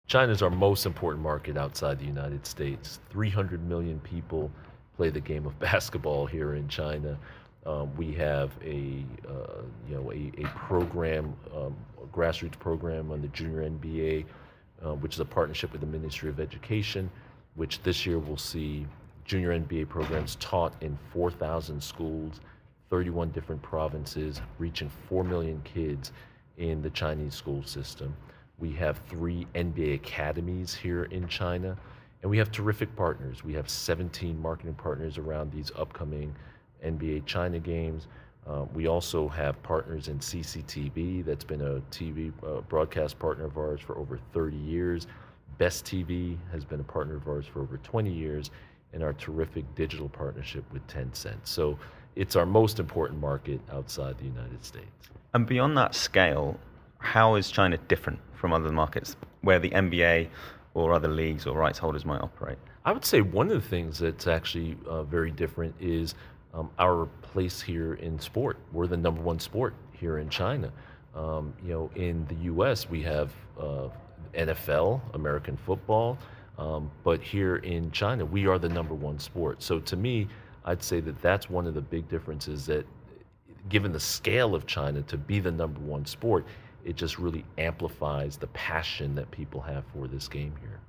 China 0.08 0.32
is 0.32 0.44
our 0.44 0.52
most 0.52 0.86
important 0.86 1.24
market 1.24 1.58
outside 1.58 1.98
the 1.98 2.06
United 2.06 2.46
States. 2.46 3.00
300 3.10 3.68
million 3.68 4.00
people 4.02 4.52
play 4.96 5.10
the 5.10 5.20
game 5.20 5.46
of 5.46 5.58
basketball 5.60 6.26
here 6.26 6.56
in 6.56 6.68
China. 6.68 7.18
Um, 7.66 7.96
we 7.96 8.14
have 8.14 8.52
a 8.64 9.04
uh, 9.28 9.62
you 9.90 9.96
know 9.96 10.12
a, 10.12 10.32
a 10.38 10.48
program, 10.50 11.36
um, 11.56 11.76
a 12.02 12.06
grassroots 12.16 12.60
program 12.60 13.12
on 13.12 13.22
the 13.22 13.28
Junior 13.30 13.68
NBA, 13.68 14.26
uh, 14.86 14.94
which 14.94 15.16
is 15.16 15.20
a 15.20 15.26
partnership 15.26 15.72
with 15.72 15.82
the 15.82 15.88
Ministry 15.88 16.30
of 16.30 16.40
Education, 16.40 17.10
which 17.56 17.82
this 17.82 18.06
year 18.06 18.20
will 18.20 18.38
see 18.38 18.86
junior 19.24 19.60
NBA 19.60 19.90
programs 19.90 20.36
taught 20.36 20.76
in 20.82 20.96
4,000 21.12 21.82
schools, 21.82 22.40
31 22.92 23.32
different 23.32 23.60
provinces, 23.64 24.40
reaching 24.60 24.92
4 25.10 25.24
million 25.24 25.60
kids 25.64 26.12
in 26.58 26.84
the 26.84 26.92
Chinese 26.92 27.34
school 27.34 27.64
system. 27.64 28.16
We 28.60 28.72
have 28.74 29.00
three 29.10 29.48
NBA 29.56 29.96
academies 29.96 30.74
here 30.74 31.06
in 31.06 31.28
China, 31.28 31.78
and 32.22 32.32
we 32.32 32.38
have 32.38 32.52
terrific 32.52 32.96
partners. 32.96 33.44
We 33.44 33.54
have 33.54 33.70
17 33.70 34.42
marketing 34.42 34.76
partners 34.76 35.18
around 35.18 35.52
these 35.52 35.72
upcoming 35.78 36.34
NBA 36.84 37.26
China 37.26 37.60
games. 37.60 38.08
Uh, 38.48 38.66
we 38.74 38.88
also 38.88 39.28
have 39.28 39.62
partners 39.64 40.08
in 40.08 40.20
CCTV, 40.20 41.26
that's 41.26 41.44
been 41.44 41.62
a 41.62 41.82
TV 41.92 42.32
uh, 42.46 42.62
broadcast 42.62 43.18
partner 43.18 43.46
of 43.46 43.58
ours 43.58 43.82
for 43.82 43.98
over 43.98 44.20
30 44.34 44.56
years. 44.56 45.08
BesTV 45.60 46.38
has 46.52 46.64
been 46.64 46.80
a 46.80 46.84
partner 46.84 47.16
of 47.16 47.28
ours 47.28 47.46
for 47.48 47.62
over 47.62 47.78
20 47.78 48.12
years, 48.12 48.52
and 48.94 49.04
our 49.04 49.14
terrific 49.14 49.64
digital 49.76 50.08
partnership 50.08 50.64
with 50.72 50.86
Tencent. 50.88 51.40
So 51.44 51.78
it's 52.16 52.36
our 52.36 52.46
most 52.46 52.80
important 52.80 53.20
market 53.20 53.60
outside 53.72 54.18
the 54.18 54.26
United 54.26 54.64
States. 54.64 55.10
And 55.34 55.46
beyond 55.46 55.78
that 55.78 55.96
scale, 55.96 56.58
how 57.06 57.36
is 57.36 57.52
China 57.52 57.78
different 57.88 58.20
from 58.34 58.52
other 58.52 58.72
markets 58.72 59.16
where 59.42 59.60
the 59.60 59.70
NBA 59.70 60.28
or 60.74 60.92
other 60.92 61.08
leagues 61.08 61.46
or 61.46 61.58
rights 61.58 61.78
holders 61.78 62.04
might 62.04 62.22
operate? 62.22 62.58
I 62.84 62.92
would 62.92 63.06
say 63.06 63.22
one 63.22 63.52
of 63.52 63.62
the 63.62 63.70
things 63.70 64.00
that's 64.00 64.28
actually 64.28 64.76
uh, 64.88 65.04
very 65.04 65.32
different 65.32 65.76
is 65.80 66.16
um, 66.54 66.70
our 66.80 67.06
place 67.22 67.62
here 67.62 67.94
in 67.96 68.20
sport. 68.20 68.58
We're 68.72 68.88
the 68.88 68.98
number 68.98 69.22
one 69.22 69.40
sport 69.40 69.76
here 69.92 70.18
in 70.18 70.30
China. 70.30 70.72
Um, 71.16 71.54
you 71.64 71.72
know, 71.72 71.92
in 71.96 72.26
the 72.26 72.36
U.S. 72.46 72.90
we 72.90 73.02
have 73.04 73.32
uh, 73.60 73.88
NFL, 74.34 75.00
American 75.14 75.56
football, 75.58 76.18
um, 76.58 76.90
but 77.04 77.22
here 77.22 77.58
in 77.58 77.92
China 77.92 78.26
we 78.26 78.48
are 78.48 78.58
the 78.58 78.70
number 78.70 78.96
one 78.96 79.20
sport. 79.20 79.62
So 79.62 79.80
to 79.80 79.96
me, 79.96 80.28
I'd 80.66 80.82
say 80.82 81.00
that 81.02 81.22
that's 81.22 81.50
one 81.50 81.68
of 81.68 81.76
the 81.76 81.82
big 81.82 82.10
differences 82.10 82.66
that, 82.66 82.86
given 83.70 83.92
the 83.92 84.00
scale 84.00 84.56
of 84.56 84.66
China, 84.66 85.02
to 85.04 85.18
be 85.18 85.40
the 85.40 85.52
number 85.52 85.80
one 85.80 86.06
sport, 86.06 86.46
it 86.86 86.96
just 86.96 87.18
really 87.18 87.44
amplifies 87.58 88.38
the 88.38 88.48
passion 88.48 89.16
that 89.16 89.30
people 89.32 89.60
have 89.62 89.84
for 89.94 90.08
this 90.08 90.28
game 90.28 90.54
here. 90.62 90.80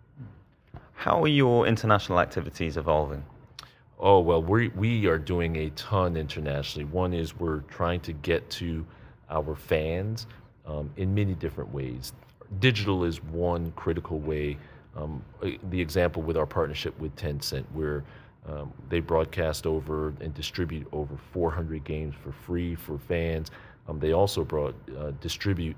How 0.92 1.22
are 1.22 1.28
your 1.28 1.66
international 1.66 2.20
activities 2.20 2.76
evolving? 2.76 3.24
Oh, 3.98 4.20
well, 4.20 4.42
we, 4.42 4.68
we 4.68 5.06
are 5.06 5.18
doing 5.18 5.56
a 5.56 5.70
ton 5.70 6.16
internationally. 6.16 6.84
One 6.84 7.14
is 7.14 7.38
we're 7.38 7.60
trying 7.60 8.00
to 8.00 8.12
get 8.12 8.48
to 8.50 8.86
our 9.30 9.54
fans 9.54 10.26
um, 10.66 10.90
in 10.96 11.14
many 11.14 11.34
different 11.34 11.72
ways. 11.72 12.12
Digital 12.60 13.04
is 13.04 13.22
one 13.22 13.72
critical 13.72 14.18
way. 14.18 14.58
Um, 14.94 15.24
the 15.70 15.80
example 15.80 16.22
with 16.22 16.36
our 16.36 16.46
partnership 16.46 16.98
with 16.98 17.14
Tencent, 17.16 17.64
where 17.72 18.04
um, 18.46 18.72
they 18.88 19.00
broadcast 19.00 19.66
over 19.66 20.14
and 20.20 20.32
distribute 20.34 20.86
over 20.92 21.16
400 21.32 21.84
games 21.84 22.14
for 22.22 22.32
free 22.32 22.74
for 22.74 22.98
fans. 22.98 23.50
Um, 23.88 23.98
they 23.98 24.12
also 24.12 24.44
brought 24.44 24.74
uh, 24.98 25.12
distribute 25.20 25.76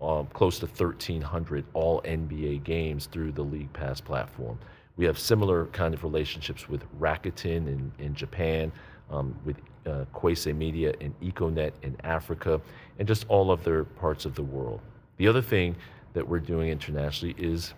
um, 0.00 0.26
close 0.32 0.58
to 0.58 0.66
1,300 0.66 1.64
all 1.72 2.02
NBA 2.02 2.64
games 2.64 3.06
through 3.06 3.32
the 3.32 3.42
League 3.42 3.72
Pass 3.72 4.00
platform. 4.00 4.58
We 4.96 5.04
have 5.04 5.18
similar 5.18 5.66
kind 5.66 5.94
of 5.94 6.04
relationships 6.04 6.68
with 6.68 6.82
Rakuten 6.98 7.66
in, 7.66 7.92
in 7.98 8.14
Japan, 8.14 8.72
um, 9.10 9.38
with 9.44 9.56
uh, 9.86 10.04
Kwese 10.14 10.54
Media 10.54 10.94
and 11.00 11.18
Econet 11.20 11.72
in 11.82 11.96
Africa, 12.02 12.60
and 12.98 13.06
just 13.06 13.26
all 13.28 13.50
other 13.50 13.84
parts 13.84 14.24
of 14.24 14.34
the 14.34 14.42
world. 14.42 14.80
The 15.16 15.28
other 15.28 15.42
thing 15.42 15.76
that 16.12 16.26
we're 16.26 16.40
doing 16.40 16.70
internationally 16.70 17.34
is 17.38 17.74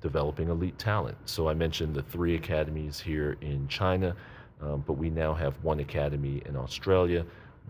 developing 0.00 0.48
elite 0.48 0.78
talent. 0.78 1.16
So 1.24 1.48
I 1.48 1.54
mentioned 1.54 1.94
the 1.94 2.02
three 2.02 2.34
academies 2.34 2.98
here 3.00 3.36
in 3.40 3.68
China, 3.68 4.16
um, 4.60 4.82
but 4.86 4.94
we 4.94 5.10
now 5.10 5.34
have 5.34 5.54
one 5.62 5.80
academy 5.80 6.42
in 6.46 6.56
Australia, 6.56 7.24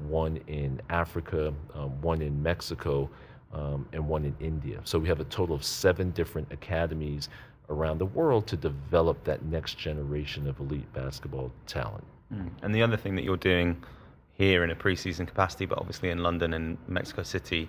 one 0.09 0.41
in 0.47 0.81
Africa, 0.89 1.53
um, 1.75 2.01
one 2.01 2.23
in 2.23 2.43
Mexico, 2.43 3.11
um, 3.53 3.87
and 3.93 4.07
one 4.07 4.25
in 4.25 4.35
India. 4.41 4.81
So 4.85 4.99
we 4.99 5.09
have 5.09 5.21
a 5.21 5.25
total 5.25 5.55
of 5.55 5.65
seven 5.65 6.11
different 6.13 6.51
academies 6.53 7.29
around 7.69 7.99
the 7.99 8.07
world 8.07 8.47
to 8.49 8.57
develop 8.57 9.23
that 9.25 9.45
next 9.45 9.79
generation 9.79 10.49
of 10.49 10.59
elite 10.61 10.93
basketball 10.93 11.53
talent. 11.67 12.05
Mm. 12.33 12.51
And 12.63 12.75
the 12.75 12.83
other 12.83 12.97
thing 12.97 13.15
that 13.17 13.25
you're 13.25 13.37
doing 13.37 13.83
here 14.33 14.65
in 14.65 14.71
a 14.71 14.77
preseason 14.77 15.27
capacity, 15.27 15.67
but 15.67 15.79
obviously 15.79 16.11
in 16.11 16.19
London 16.19 16.55
and 16.55 16.79
Mexico 16.89 17.23
City 17.23 17.69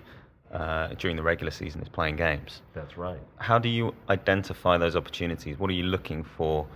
uh, 0.52 0.88
during 0.98 1.16
the 1.16 1.22
regular 1.22 1.50
season, 1.50 1.80
is 1.82 1.88
playing 1.88 2.16
games. 2.16 2.62
That's 2.74 2.96
right. 2.96 3.20
How 3.36 3.58
do 3.58 3.68
you 3.68 3.94
identify 4.08 4.78
those 4.78 4.96
opportunities? 4.96 5.58
What 5.58 5.70
are 5.70 5.74
you 5.74 5.84
looking 5.84 6.24
for? 6.24 6.66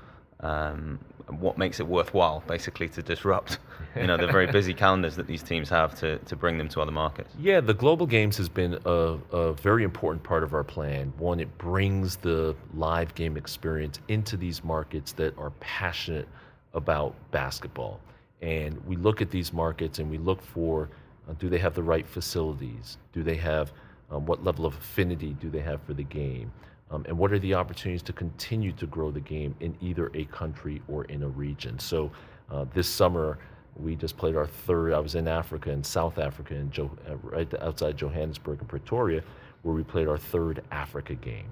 Um, 0.41 0.99
what 1.28 1.59
makes 1.59 1.80
it 1.80 1.87
worthwhile, 1.87 2.43
basically, 2.47 2.89
to 2.91 3.03
disrupt, 3.03 3.59
you 3.97 4.07
know, 4.07 4.16
the 4.16 4.26
very 4.28 4.47
busy 4.47 4.72
calendars 4.74 5.16
that 5.16 5.26
these 5.26 5.43
teams 5.43 5.68
have 5.70 5.99
to, 5.99 6.18
to 6.18 6.37
bring 6.37 6.57
them 6.57 6.68
to 6.68 6.80
other 6.80 6.93
markets? 6.93 7.34
Yeah, 7.39 7.61
the 7.61 7.74
global 7.74 8.07
games 8.07 8.37
has 8.37 8.49
been 8.49 8.78
a, 8.84 9.18
a 9.32 9.53
very 9.55 9.82
important 9.82 10.22
part 10.22 10.45
of 10.45 10.55
our 10.55 10.62
plan. 10.62 11.12
One, 11.18 11.41
it 11.41 11.59
brings 11.59 12.16
the 12.16 12.55
live 12.74 13.14
game 13.14 13.37
experience 13.37 13.99
into 14.09 14.37
these 14.37 14.62
markets 14.62 15.12
that 15.12 15.37
are 15.39 15.51
passionate 15.59 16.28
about 16.74 17.14
basketball, 17.32 18.01
and 18.41 18.80
we 18.87 18.97
look 18.97 19.20
at 19.20 19.30
these 19.30 19.53
markets 19.53 19.99
and 19.99 20.11
we 20.11 20.18
look 20.18 20.43
for 20.43 20.91
uh, 21.28 21.32
do 21.39 21.49
they 21.49 21.59
have 21.59 21.74
the 21.74 21.82
right 21.82 22.07
facilities? 22.07 22.99
Do 23.12 23.22
they 23.22 23.37
have 23.37 23.72
um, 24.11 24.26
what 24.26 24.45
level 24.45 24.66
of 24.66 24.76
affinity 24.76 25.34
do 25.41 25.51
they 25.51 25.61
have 25.61 25.82
for 25.82 25.95
the 25.95 26.05
game? 26.05 26.53
Um, 26.91 27.05
and 27.09 27.18
what 27.18 27.32
are 27.32 27.39
the 27.39 27.55
opportunities 27.55 28.03
to 28.03 28.12
continue 28.12 28.72
to 28.72 28.87
grow 28.87 29.11
the 29.11 29.20
game 29.20 29.55
in 29.61 29.76
either 29.80 30.11
a 30.14 30.24
country 30.26 30.82
or 30.89 31.05
in 31.07 31.24
a 31.24 31.28
region? 31.28 31.78
So 31.78 32.12
uh, 32.51 32.64
this 32.74 32.89
summer, 32.89 33.39
we 33.74 33.97
just 33.97 34.16
played 34.16 34.37
our 34.37 34.47
third. 34.47 34.93
I 34.93 35.01
was 35.01 35.16
in 35.16 35.26
Africa, 35.26 35.70
in 35.70 35.82
South 35.82 36.18
Africa, 36.18 36.55
in 36.55 36.70
jo- 36.70 36.97
uh, 37.09 37.16
right 37.16 37.53
outside 37.61 37.97
Johannesburg 37.97 38.61
and 38.61 38.68
Pretoria, 38.68 39.22
where 39.62 39.74
we 39.74 39.82
played 39.82 40.07
our 40.07 40.16
third 40.16 40.62
Africa 40.70 41.14
game, 41.14 41.49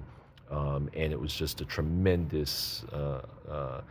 um, 0.49 0.89
and 0.95 1.11
it 1.11 1.19
was 1.19 1.33
just 1.33 1.59
a 1.61 1.65
tremendous 1.65 2.85
uh, 2.93 3.21
uh, 3.49 3.81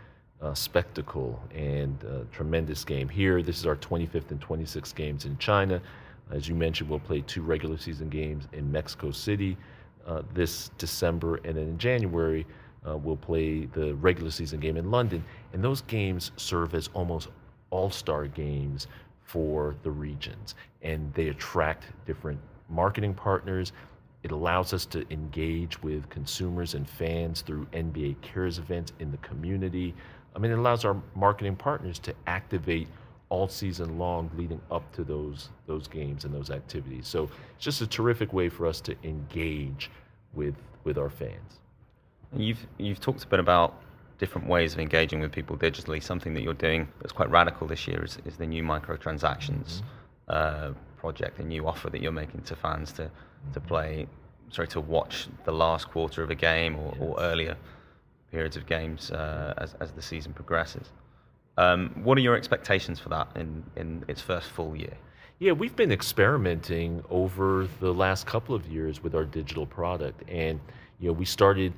uh 0.40 0.54
spectacle 0.54 1.40
and 1.54 2.04
uh, 2.04 2.24
tremendous 2.32 2.84
game. 2.84 3.08
Here, 3.08 3.42
this 3.42 3.58
is 3.58 3.66
our 3.66 3.76
25th 3.76 4.30
and 4.30 4.40
26th 4.40 4.94
games 4.94 5.26
in 5.26 5.36
China. 5.38 5.80
As 6.30 6.48
you 6.48 6.54
mentioned, 6.54 6.88
we'll 6.88 7.00
play 7.00 7.20
two 7.20 7.42
regular 7.42 7.76
season 7.76 8.08
games 8.08 8.48
in 8.52 8.72
Mexico 8.72 9.10
City 9.10 9.58
uh, 10.06 10.22
this 10.32 10.70
December, 10.78 11.36
and 11.44 11.56
then 11.56 11.68
in 11.68 11.78
January 11.78 12.46
uh, 12.86 12.96
we'll 12.96 13.16
play 13.16 13.66
the 13.66 13.94
regular 13.96 14.30
season 14.30 14.60
game 14.60 14.76
in 14.76 14.90
London. 14.90 15.24
And 15.52 15.62
those 15.62 15.82
games 15.82 16.32
serve 16.36 16.74
as 16.74 16.88
almost 16.94 17.28
all-star 17.70 18.26
games 18.26 18.86
for 19.22 19.74
the 19.82 19.90
regions, 19.90 20.54
and 20.82 21.12
they 21.14 21.28
attract 21.28 21.86
different 22.06 22.38
marketing 22.68 23.14
partners. 23.14 23.72
It 24.22 24.30
allows 24.30 24.72
us 24.72 24.86
to 24.86 25.04
engage 25.10 25.82
with 25.82 26.08
consumers 26.08 26.74
and 26.74 26.88
fans 26.88 27.40
through 27.40 27.66
NBA 27.72 28.20
Cares 28.20 28.58
events 28.58 28.92
in 28.98 29.10
the 29.10 29.16
community. 29.18 29.94
I 30.36 30.38
mean, 30.38 30.50
it 30.50 30.58
allows 30.58 30.84
our 30.84 30.96
marketing 31.14 31.56
partners 31.56 31.98
to 32.00 32.14
activate 32.26 32.88
all 33.28 33.48
season 33.48 33.98
long 33.98 34.30
leading 34.36 34.60
up 34.70 34.90
to 34.92 35.04
those 35.04 35.50
those 35.66 35.88
games 35.88 36.24
and 36.24 36.34
those 36.34 36.50
activities. 36.50 37.06
So 37.06 37.30
it's 37.54 37.64
just 37.64 37.80
a 37.80 37.86
terrific 37.86 38.32
way 38.32 38.48
for 38.48 38.66
us 38.66 38.80
to 38.82 38.94
engage 39.02 39.90
with 40.34 40.54
with 40.84 40.98
our 40.98 41.10
fans. 41.10 41.60
You've 42.36 42.66
you've 42.78 43.00
talked 43.00 43.24
a 43.24 43.26
bit 43.26 43.40
about 43.40 43.74
different 44.18 44.46
ways 44.46 44.74
of 44.74 44.80
engaging 44.80 45.20
with 45.20 45.32
people 45.32 45.56
digitally. 45.56 46.02
Something 46.02 46.34
that 46.34 46.42
you're 46.42 46.54
doing 46.54 46.88
that's 47.00 47.12
quite 47.12 47.30
radical 47.30 47.66
this 47.66 47.88
year 47.88 48.04
is, 48.04 48.18
is 48.24 48.36
the 48.36 48.46
new 48.46 48.62
microtransactions 48.62 49.82
mm-hmm. 49.82 49.84
uh, 50.28 50.70
project, 50.96 51.38
a 51.38 51.44
new 51.44 51.66
offer 51.66 51.90
that 51.90 52.00
you're 52.00 52.12
making 52.12 52.42
to 52.42 52.56
fans 52.56 52.92
to 52.92 53.10
to 53.52 53.60
play, 53.60 54.06
sorry, 54.50 54.68
to 54.68 54.80
watch 54.80 55.28
the 55.44 55.52
last 55.52 55.90
quarter 55.90 56.22
of 56.22 56.30
a 56.30 56.34
game 56.34 56.76
or, 56.76 56.92
yes. 56.92 56.98
or 57.00 57.20
earlier 57.20 57.56
periods 58.30 58.56
of 58.56 58.66
games 58.66 59.10
uh, 59.10 59.54
as 59.58 59.74
as 59.80 59.92
the 59.92 60.02
season 60.02 60.32
progresses. 60.32 60.90
Um, 61.56 61.90
what 62.02 62.18
are 62.18 62.20
your 62.20 62.36
expectations 62.36 62.98
for 62.98 63.10
that 63.10 63.28
in, 63.36 63.62
in 63.76 64.04
its 64.08 64.20
first 64.20 64.50
full 64.50 64.76
year? 64.76 64.96
Yeah, 65.38 65.52
we've 65.52 65.76
been 65.76 65.92
experimenting 65.92 67.04
over 67.10 67.68
the 67.80 67.92
last 67.92 68.26
couple 68.26 68.54
of 68.54 68.66
years 68.66 69.02
with 69.02 69.14
our 69.14 69.24
digital 69.24 69.66
product, 69.66 70.22
and 70.28 70.60
you 71.00 71.08
know, 71.08 71.12
we 71.12 71.24
started. 71.24 71.72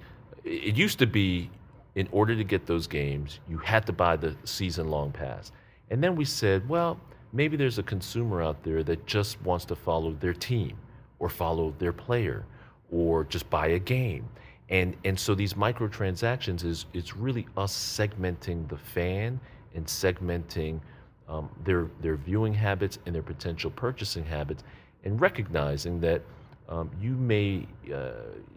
It 0.44 0.76
used 0.76 0.98
to 1.00 1.06
be, 1.06 1.50
in 1.94 2.08
order 2.12 2.36
to 2.36 2.44
get 2.44 2.66
those 2.66 2.86
games, 2.86 3.40
you 3.48 3.58
had 3.58 3.84
to 3.86 3.92
buy 3.92 4.16
the 4.16 4.36
season-long 4.44 5.10
pass, 5.12 5.52
and 5.90 6.04
then 6.04 6.16
we 6.16 6.24
said, 6.24 6.68
well, 6.68 7.00
maybe 7.32 7.56
there's 7.56 7.78
a 7.78 7.82
consumer 7.82 8.42
out 8.42 8.62
there 8.62 8.82
that 8.84 9.06
just 9.06 9.40
wants 9.42 9.64
to 9.66 9.74
follow 9.74 10.12
their 10.12 10.34
team, 10.34 10.76
or 11.18 11.28
follow 11.28 11.74
their 11.78 11.92
player, 11.92 12.44
or 12.90 13.24
just 13.24 13.48
buy 13.50 13.68
a 13.68 13.78
game, 13.78 14.28
and 14.68 14.96
and 15.04 15.18
so 15.18 15.34
these 15.34 15.54
microtransactions 15.54 16.64
is 16.64 16.86
it's 16.92 17.16
really 17.16 17.46
us 17.56 17.74
segmenting 17.74 18.68
the 18.68 18.76
fan 18.76 19.40
and 19.76 19.86
segmenting 19.86 20.80
um, 21.28 21.48
their 21.64 21.88
their 22.00 22.16
viewing 22.16 22.54
habits 22.54 22.98
and 23.06 23.14
their 23.14 23.22
potential 23.22 23.70
purchasing 23.70 24.24
habits, 24.24 24.64
and 25.04 25.20
recognizing 25.20 26.00
that 26.00 26.22
um, 26.68 26.90
you 27.00 27.12
may 27.12 27.66
uh, 27.94 28.12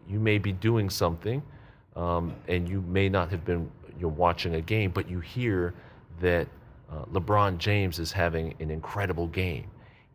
you 0.08 0.20
may 0.20 0.38
be 0.38 0.52
doing 0.52 0.90
something, 0.90 1.44
um, 1.96 2.34
and 2.48 2.68
you 2.68 2.82
may 2.82 3.10
not 3.10 3.30
have 3.30 3.46
been 3.46 3.70
you're 4.00 4.10
watching 4.10 4.56
a 4.56 4.62
game, 4.62 4.92
but 4.92 5.10
you 5.10 5.20
hear 5.20 5.74
that 6.22 6.48
uh, 6.92 7.06
LeBron 7.12 7.58
James 7.58 8.00
is 8.00 8.12
having 8.12 8.56
an 8.60 8.72
incredible 8.72 9.28
game, 9.28 9.66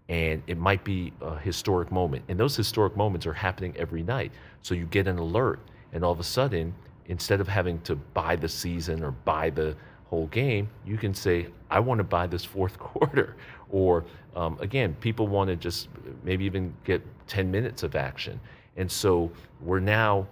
and 0.08 0.42
it 0.46 0.58
might 0.58 0.84
be 0.84 1.12
a 1.20 1.38
historic 1.38 1.92
moment, 1.92 2.24
and 2.28 2.38
those 2.38 2.56
historic 2.56 2.96
moments 2.96 3.26
are 3.26 3.34
happening 3.34 3.74
every 3.76 4.02
night. 4.02 4.32
So 4.62 4.74
you 4.74 4.86
get 4.86 5.06
an 5.06 5.18
alert, 5.18 5.60
and 5.92 6.04
all 6.04 6.12
of 6.12 6.20
a 6.20 6.24
sudden, 6.24 6.74
instead 7.06 7.40
of 7.40 7.48
having 7.48 7.80
to 7.82 7.96
buy 7.96 8.36
the 8.36 8.48
season 8.48 9.04
or 9.04 9.10
buy 9.10 9.50
the 9.50 9.76
whole 10.06 10.26
game, 10.28 10.68
you 10.84 10.96
can 10.96 11.14
say, 11.14 11.48
I 11.70 11.80
want 11.80 11.98
to 11.98 12.04
buy 12.04 12.26
this 12.26 12.44
fourth 12.44 12.78
quarter. 12.88 13.36
Or 13.70 14.04
um, 14.36 14.58
again, 14.60 14.96
people 15.00 15.26
want 15.26 15.48
to 15.48 15.56
just 15.56 15.88
maybe 16.22 16.44
even 16.44 16.74
get 16.84 17.02
10 17.26 17.50
minutes 17.50 17.82
of 17.82 17.96
action. 17.96 18.40
And 18.76 18.90
so 18.90 19.30
we're 19.60 19.80
now 19.80 20.26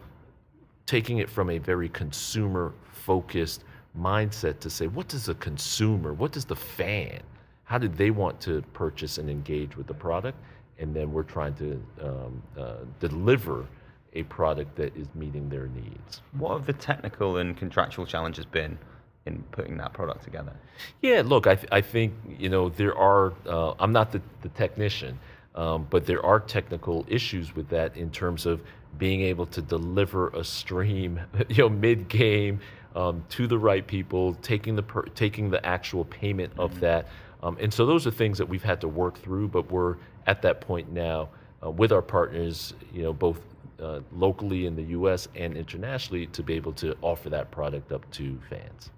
taking 0.87 1.19
it 1.19 1.29
from 1.29 1.51
a 1.51 1.59
very 1.59 1.89
consumer 1.89 2.75
focused 2.91 3.65
mindset 3.99 4.59
to 4.61 4.71
say, 4.71 4.87
what 4.87 5.09
does 5.09 5.27
the 5.27 5.35
consumer, 5.37 6.13
what 6.13 6.33
does 6.33 6.45
the 6.45 6.57
fan, 6.57 7.21
how 7.65 7.79
do 7.79 7.89
they 7.89 8.11
want 8.11 8.41
to 8.41 8.63
purchase 8.73 9.19
and 9.19 9.31
engage 9.31 9.77
with 9.77 9.87
the 9.87 9.95
product? 9.95 10.39
And 10.79 10.95
then 10.95 11.13
we're 11.13 11.23
trying 11.23 11.55
to 11.55 11.83
um, 12.03 12.43
uh, 12.59 12.75
deliver 13.01 13.67
a 14.15 14.23
product 14.25 14.77
that 14.77 14.95
is 14.97 15.07
meeting 15.15 15.49
their 15.49 15.69
needs. 15.69 16.23
What 16.33 16.53
have 16.53 16.67
the 16.67 16.73
technical 16.73 17.39
and 17.39 17.57
contractual 17.57 18.05
challenges 18.05 18.45
been 18.45 18.79
in 19.27 19.43
putting 19.53 19.77
that 19.77 19.93
product 19.93 20.25
together? 20.25 20.53
Yeah, 21.01 21.23
look, 21.25 21.47
I, 21.47 21.55
th- 21.55 21.69
I 21.73 21.81
think 21.81 22.15
you 22.39 22.49
know 22.49 22.69
there 22.69 22.97
are. 22.97 23.33
Uh, 23.47 23.75
I'm 23.79 23.93
not 23.93 24.13
the, 24.13 24.21
the 24.43 24.49
technician, 24.51 25.19
um, 25.55 25.87
but 25.91 26.07
there 26.07 26.25
are 26.25 26.41
technical 26.41 27.05
issues 27.09 27.55
with 27.55 27.69
that 27.69 27.97
in 27.97 28.11
terms 28.11 28.47
of 28.47 28.63
being 28.99 29.23
able 29.23 29.47
to 29.47 29.63
deliver 29.63 30.29
a 30.29 30.45
stream, 30.45 31.21
you 31.49 31.63
know, 31.63 31.69
mid 31.69 32.09
game 32.09 32.61
um, 32.95 33.25
to 33.31 33.47
the 33.47 33.59
right 33.59 33.87
people, 33.87 34.35
taking 34.35 34.77
the 34.77 34.83
per- 34.83 35.07
taking 35.15 35.51
the 35.51 35.65
actual 35.65 36.05
payment 36.05 36.53
of 36.59 36.73
mm-hmm. 36.73 36.81
that, 36.81 37.09
um, 37.43 37.57
and 37.61 37.73
so 37.73 37.87
those 37.87 38.07
are 38.07 38.11
things 38.11 38.39
that 38.39 38.49
we've 38.49 38.63
had 38.63 38.81
to 38.81 38.89
work 38.89 39.19
through. 39.19 39.49
But 39.49 39.71
we're 39.71 39.97
at 40.27 40.43
that 40.43 40.61
point 40.61 40.93
now 40.93 41.29
uh, 41.65 41.71
with 41.71 41.93
our 41.93 42.03
partners, 42.03 42.75
you 42.93 43.03
know, 43.03 43.13
both 43.13 43.39
uh, 43.81 44.01
locally 44.13 44.67
in 44.67 44.77
the 44.77 44.85
U.S. 44.85 45.29
and 45.35 45.57
internationally, 45.57 46.27
to 46.29 46.43
be 46.43 46.55
able 46.55 46.73
to 46.75 46.97
offer 47.03 47.31
that 47.31 47.51
product 47.51 47.93
up 47.93 48.09
to 48.13 48.39
fans. 48.49 48.91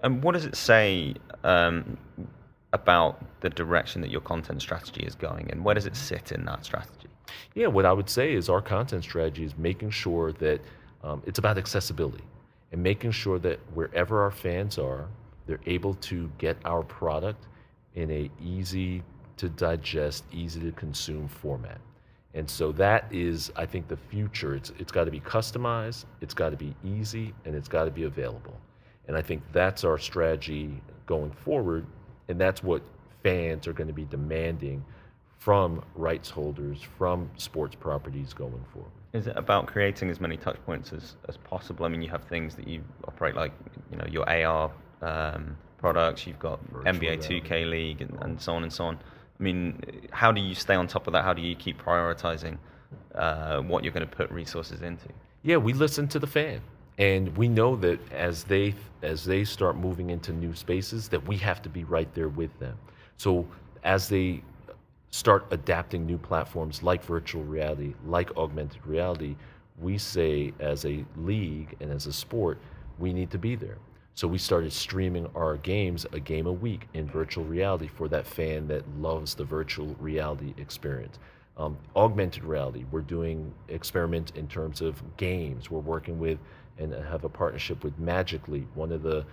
And 0.00 0.22
what 0.22 0.32
does 0.32 0.44
it 0.44 0.56
say 0.56 1.14
um, 1.44 1.98
about 2.72 3.40
the 3.40 3.50
direction 3.50 4.00
that 4.02 4.10
your 4.10 4.20
content 4.20 4.62
strategy 4.62 5.02
is 5.02 5.14
going 5.14 5.50
and 5.50 5.64
where 5.64 5.74
does 5.74 5.86
it 5.86 5.96
sit 5.96 6.32
in 6.32 6.44
that 6.44 6.64
strategy? 6.64 7.08
Yeah, 7.54 7.66
what 7.66 7.84
I 7.84 7.92
would 7.92 8.08
say 8.08 8.32
is 8.32 8.48
our 8.48 8.62
content 8.62 9.04
strategy 9.04 9.44
is 9.44 9.56
making 9.58 9.90
sure 9.90 10.32
that 10.34 10.60
um, 11.02 11.22
it's 11.26 11.38
about 11.38 11.58
accessibility 11.58 12.24
and 12.72 12.82
making 12.82 13.10
sure 13.10 13.38
that 13.40 13.58
wherever 13.74 14.22
our 14.22 14.30
fans 14.30 14.78
are, 14.78 15.08
they're 15.46 15.60
able 15.66 15.94
to 15.94 16.30
get 16.38 16.56
our 16.64 16.82
product 16.82 17.46
in 17.94 18.10
a 18.10 18.30
easy 18.42 19.02
to 19.36 19.48
digest, 19.48 20.24
easy 20.32 20.60
to 20.60 20.72
consume 20.72 21.28
format. 21.28 21.80
And 22.34 22.48
so 22.48 22.72
that 22.72 23.06
is, 23.10 23.50
I 23.56 23.64
think, 23.64 23.88
the 23.88 23.96
future. 23.96 24.54
It's, 24.54 24.72
it's 24.78 24.92
got 24.92 25.04
to 25.04 25.10
be 25.10 25.20
customized, 25.20 26.04
it's 26.20 26.34
got 26.34 26.50
to 26.50 26.56
be 26.56 26.74
easy, 26.84 27.34
and 27.44 27.54
it's 27.54 27.68
got 27.68 27.84
to 27.84 27.90
be 27.90 28.04
available. 28.04 28.60
And 29.08 29.16
I 29.16 29.22
think 29.22 29.42
that's 29.52 29.84
our 29.84 29.98
strategy 29.98 30.80
going 31.06 31.32
forward. 31.32 31.86
And 32.28 32.38
that's 32.38 32.62
what 32.62 32.82
fans 33.22 33.66
are 33.66 33.72
going 33.72 33.88
to 33.88 33.94
be 33.94 34.04
demanding 34.04 34.84
from 35.38 35.82
rights 35.94 36.28
holders, 36.28 36.82
from 36.98 37.30
sports 37.36 37.74
properties 37.74 38.34
going 38.34 38.64
forward. 38.72 38.90
Is 39.14 39.26
it 39.26 39.36
about 39.36 39.66
creating 39.66 40.10
as 40.10 40.20
many 40.20 40.36
touch 40.36 40.58
points 40.66 40.92
as, 40.92 41.16
as 41.28 41.38
possible? 41.38 41.86
I 41.86 41.88
mean, 41.88 42.02
you 42.02 42.10
have 42.10 42.24
things 42.24 42.54
that 42.56 42.68
you 42.68 42.84
operate 43.06 43.34
like, 43.34 43.52
you 43.90 43.96
know, 43.96 44.04
your 44.10 44.28
AR 44.28 44.70
um, 45.00 45.56
products, 45.78 46.26
you've 46.26 46.38
got 46.38 46.60
Virtual 46.70 46.92
NBA 46.92 47.18
2K 47.18 47.70
League 47.70 48.02
and, 48.02 48.18
and, 48.20 48.40
so 48.40 48.52
on 48.52 48.64
and 48.64 48.72
so 48.72 48.84
on. 48.84 48.96
I 48.96 49.42
mean, 49.42 49.80
how 50.10 50.32
do 50.32 50.40
you 50.42 50.54
stay 50.54 50.74
on 50.74 50.86
top 50.86 51.06
of 51.06 51.14
that? 51.14 51.24
How 51.24 51.32
do 51.32 51.40
you 51.40 51.56
keep 51.56 51.82
prioritizing 51.82 52.58
uh, 53.14 53.60
what 53.60 53.84
you're 53.84 53.92
going 53.92 54.06
to 54.06 54.16
put 54.16 54.30
resources 54.30 54.82
into? 54.82 55.08
Yeah, 55.42 55.56
we 55.56 55.72
listen 55.72 56.08
to 56.08 56.18
the 56.18 56.26
fan 56.26 56.60
and 56.98 57.34
we 57.36 57.48
know 57.48 57.76
that 57.76 58.00
as 58.12 58.44
they 58.44 58.74
as 59.02 59.24
they 59.24 59.44
start 59.44 59.76
moving 59.76 60.10
into 60.10 60.32
new 60.32 60.54
spaces 60.54 61.08
that 61.08 61.26
we 61.26 61.36
have 61.36 61.62
to 61.62 61.68
be 61.68 61.84
right 61.84 62.12
there 62.14 62.28
with 62.28 62.56
them. 62.58 62.76
So 63.16 63.46
as 63.84 64.08
they 64.08 64.42
start 65.10 65.46
adapting 65.52 66.04
new 66.04 66.18
platforms 66.18 66.82
like 66.82 67.02
virtual 67.02 67.44
reality 67.44 67.94
like 68.04 68.36
augmented 68.36 68.84
reality 68.86 69.36
we 69.80 69.96
say 69.96 70.52
as 70.58 70.84
a 70.84 71.04
league 71.16 71.74
and 71.80 71.90
as 71.90 72.06
a 72.06 72.12
sport 72.12 72.58
we 72.98 73.12
need 73.12 73.30
to 73.30 73.38
be 73.38 73.54
there. 73.54 73.78
So 74.14 74.26
we 74.26 74.38
started 74.38 74.72
streaming 74.72 75.28
our 75.36 75.56
games 75.58 76.04
a 76.12 76.18
game 76.18 76.48
a 76.48 76.52
week 76.52 76.88
in 76.92 77.06
virtual 77.06 77.44
reality 77.44 77.86
for 77.86 78.08
that 78.08 78.26
fan 78.26 78.66
that 78.66 78.82
loves 78.98 79.34
the 79.34 79.44
virtual 79.44 79.94
reality 80.00 80.52
experience. 80.58 81.20
Um, 81.56 81.76
augmented 81.96 82.44
reality 82.44 82.84
we're 82.90 83.00
doing 83.00 83.52
experiments 83.68 84.32
in 84.34 84.48
terms 84.48 84.80
of 84.80 85.00
games. 85.16 85.70
We're 85.70 85.80
working 85.80 86.18
with 86.18 86.38
and 86.78 86.92
have 86.92 87.24
a 87.24 87.28
partnership 87.28 87.84
with 87.84 87.98
Magic 87.98 88.48
Leap, 88.48 88.68
one 88.74 88.92
of 88.92 89.02
the 89.02 89.24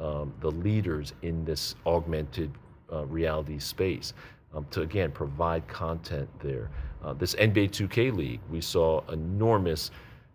um, 0.00 0.34
the 0.40 0.50
leaders 0.50 1.12
in 1.22 1.44
this 1.44 1.76
augmented 1.86 2.50
uh, 2.92 3.04
reality 3.06 3.60
space, 3.60 4.12
um, 4.52 4.66
to 4.70 4.82
again 4.82 5.12
provide 5.12 5.66
content 5.68 6.28
there. 6.40 6.70
Uh, 7.02 7.12
this 7.12 7.34
NBA 7.34 7.70
2K 7.70 8.14
League, 8.14 8.40
we 8.50 8.60
saw 8.60 9.02
enormous 9.10 9.90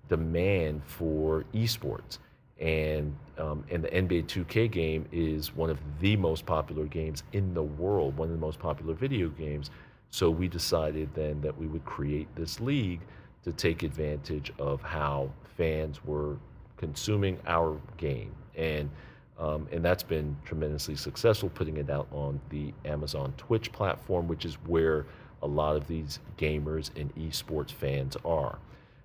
demand 0.07 0.81
for 0.85 1.43
esports, 1.53 2.19
and 2.59 3.15
um, 3.37 3.63
and 3.69 3.83
the 3.83 3.89
NBA 3.89 4.25
2K 4.25 4.69
game 4.71 5.05
is 5.11 5.55
one 5.55 5.69
of 5.69 5.79
the 5.99 6.15
most 6.15 6.45
popular 6.45 6.85
games 6.85 7.23
in 7.33 7.53
the 7.53 7.63
world, 7.63 8.17
one 8.17 8.29
of 8.29 8.33
the 8.33 8.45
most 8.45 8.59
popular 8.59 8.93
video 8.93 9.29
games. 9.29 9.71
So 10.11 10.29
we 10.29 10.47
decided 10.47 11.09
then 11.13 11.39
that 11.41 11.57
we 11.57 11.67
would 11.67 11.85
create 11.85 12.27
this 12.35 12.59
league 12.59 13.01
to 13.43 13.53
take 13.53 13.83
advantage 13.83 14.51
of 14.59 14.81
how 14.81 15.31
fans 15.55 16.03
were 16.03 16.37
consuming 16.79 17.37
our 17.45 17.79
game. 17.97 18.33
And 18.55 18.89
um, 19.37 19.67
and 19.71 19.85
that's 19.85 20.03
been 20.03 20.35
tremendously 20.43 20.97
successful, 20.97 21.49
putting 21.49 21.77
it 21.77 21.89
out 21.89 22.07
on 22.11 22.41
the 22.49 22.73
Amazon 22.83 23.33
Twitch 23.37 23.71
platform, 23.71 24.27
which 24.27 24.43
is 24.43 24.55
where 24.65 25.05
a 25.41 25.47
lot 25.47 25.77
of 25.77 25.87
these 25.87 26.19
gamers 26.37 26.91
and 26.99 27.15
esports 27.15 27.71
fans 27.71 28.17
are. 28.25 28.59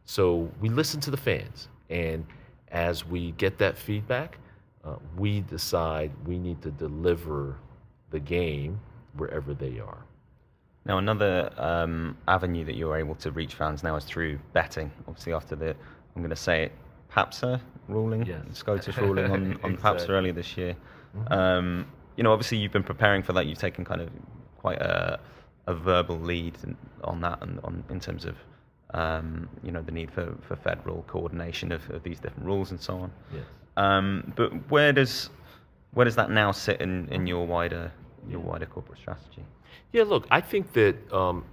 So 0.07 0.51
we 0.61 0.68
listen 0.68 1.01
to 1.03 1.12
the 1.12 1.16
fans, 1.16 1.68
and 1.89 2.27
as 2.68 3.07
we 3.07 3.31
get 3.33 3.59
that 3.59 3.79
feedback, 3.79 4.39
uh, 4.85 4.97
we 5.16 5.43
decide 5.43 6.11
we 6.27 6.37
need 6.37 6.61
to 6.62 6.72
deliver 6.72 7.57
the 8.11 8.18
game 8.18 8.81
wherever 9.16 9.55
they 9.55 9.79
are. 9.79 10.05
Now, 10.85 10.99
another 10.99 11.51
um, 11.57 12.16
avenue 12.29 12.64
that 12.64 12.75
you're 12.75 12.97
able 12.97 13.14
to 13.16 13.31
reach 13.31 13.55
fans 13.55 13.83
now 13.83 13.97
is 13.97 14.05
through 14.05 14.39
betting. 14.53 14.91
Obviously, 15.09 15.33
after 15.33 15.57
the, 15.57 15.70
I'm 15.70 16.22
going 16.22 16.31
to 16.31 16.37
say 16.37 16.64
it, 16.64 16.72
PAPSA 17.15 17.61
ruling, 17.89 18.27
yes. 18.27 18.41
SCOTUS 18.53 18.97
ruling 18.99 19.27
on, 19.27 19.33
on 19.62 19.73
exactly. 19.73 19.77
PAPSA 19.77 20.09
earlier 20.11 20.33
this 20.33 20.57
year. 20.57 20.77
Mm-hmm. 21.17 21.33
Um, 21.33 21.87
you 22.17 22.25
know, 22.25 22.33
obviously, 22.33 22.59
you've 22.59 22.73
been 22.73 22.83
preparing 22.83 23.23
for 23.23 23.33
that. 23.35 23.47
You've 23.47 23.59
taken 23.59 23.85
kind 23.85 24.01
of 24.01 24.11
quite 24.59 24.81
a, 24.81 25.21
a 25.67 25.75
verbal 25.75 26.19
lead 26.19 26.57
on 27.03 27.21
that, 27.21 27.43
and 27.43 27.61
on 27.65 27.85
in 27.91 28.01
terms 28.01 28.25
of 28.25 28.37
um, 28.95 29.49
you 29.62 29.71
know 29.71 29.83
the 29.83 29.93
need 29.93 30.11
for, 30.11 30.35
for 30.47 30.57
federal 30.57 31.03
coordination 31.07 31.73
of, 31.73 31.89
of 31.91 32.03
these 32.03 32.21
different 32.21 32.47
rules 32.47 32.71
and 32.71 32.81
so 32.81 32.99
on. 32.99 33.12
Yes. 33.33 33.45
Um, 33.77 34.33
but 34.37 34.51
where 34.71 34.93
does 34.93 35.31
where 35.93 36.05
does 36.05 36.17
that 36.17 36.31
now 36.31 36.53
sit 36.53 36.81
in, 36.81 37.09
in 37.11 37.27
your 37.27 37.47
wider 37.47 37.93
your 38.29 38.41
wider 38.41 38.67
corporate 38.67 38.99
strategy? 38.99 39.45
Yeah, 39.93 40.05
look, 40.05 40.27
I 40.31 40.41
think 40.41 40.73
that 40.73 41.12
um, 41.12 41.45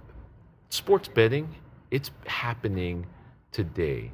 sports 0.70 1.08
betting 1.08 1.54
it's 1.90 2.10
happening 2.26 3.06
today, 3.52 4.10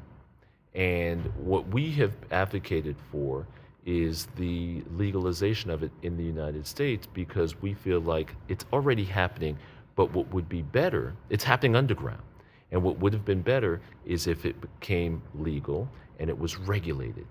and 0.74 1.24
what 1.36 1.68
we 1.68 1.90
have 1.92 2.14
advocated 2.30 2.96
for 3.10 3.46
is 3.86 4.26
the 4.36 4.82
legalization 4.96 5.70
of 5.70 5.82
it 5.82 5.90
in 6.02 6.16
the 6.16 6.22
United 6.22 6.66
States 6.66 7.06
because 7.06 7.60
we 7.62 7.72
feel 7.72 8.00
like 8.00 8.34
it's 8.48 8.66
already 8.72 9.04
happening. 9.04 9.56
But 9.96 10.12
what 10.12 10.32
would 10.32 10.48
be 10.48 10.62
better, 10.62 11.14
it's 11.30 11.42
happening 11.42 11.74
underground. 11.74 12.22
And 12.70 12.82
what 12.82 12.98
would 12.98 13.14
have 13.14 13.24
been 13.24 13.40
better 13.40 13.80
is 14.04 14.26
if 14.26 14.44
it 14.44 14.60
became 14.60 15.22
legal 15.34 15.88
and 16.18 16.28
it 16.28 16.38
was 16.38 16.58
regulated. 16.58 17.26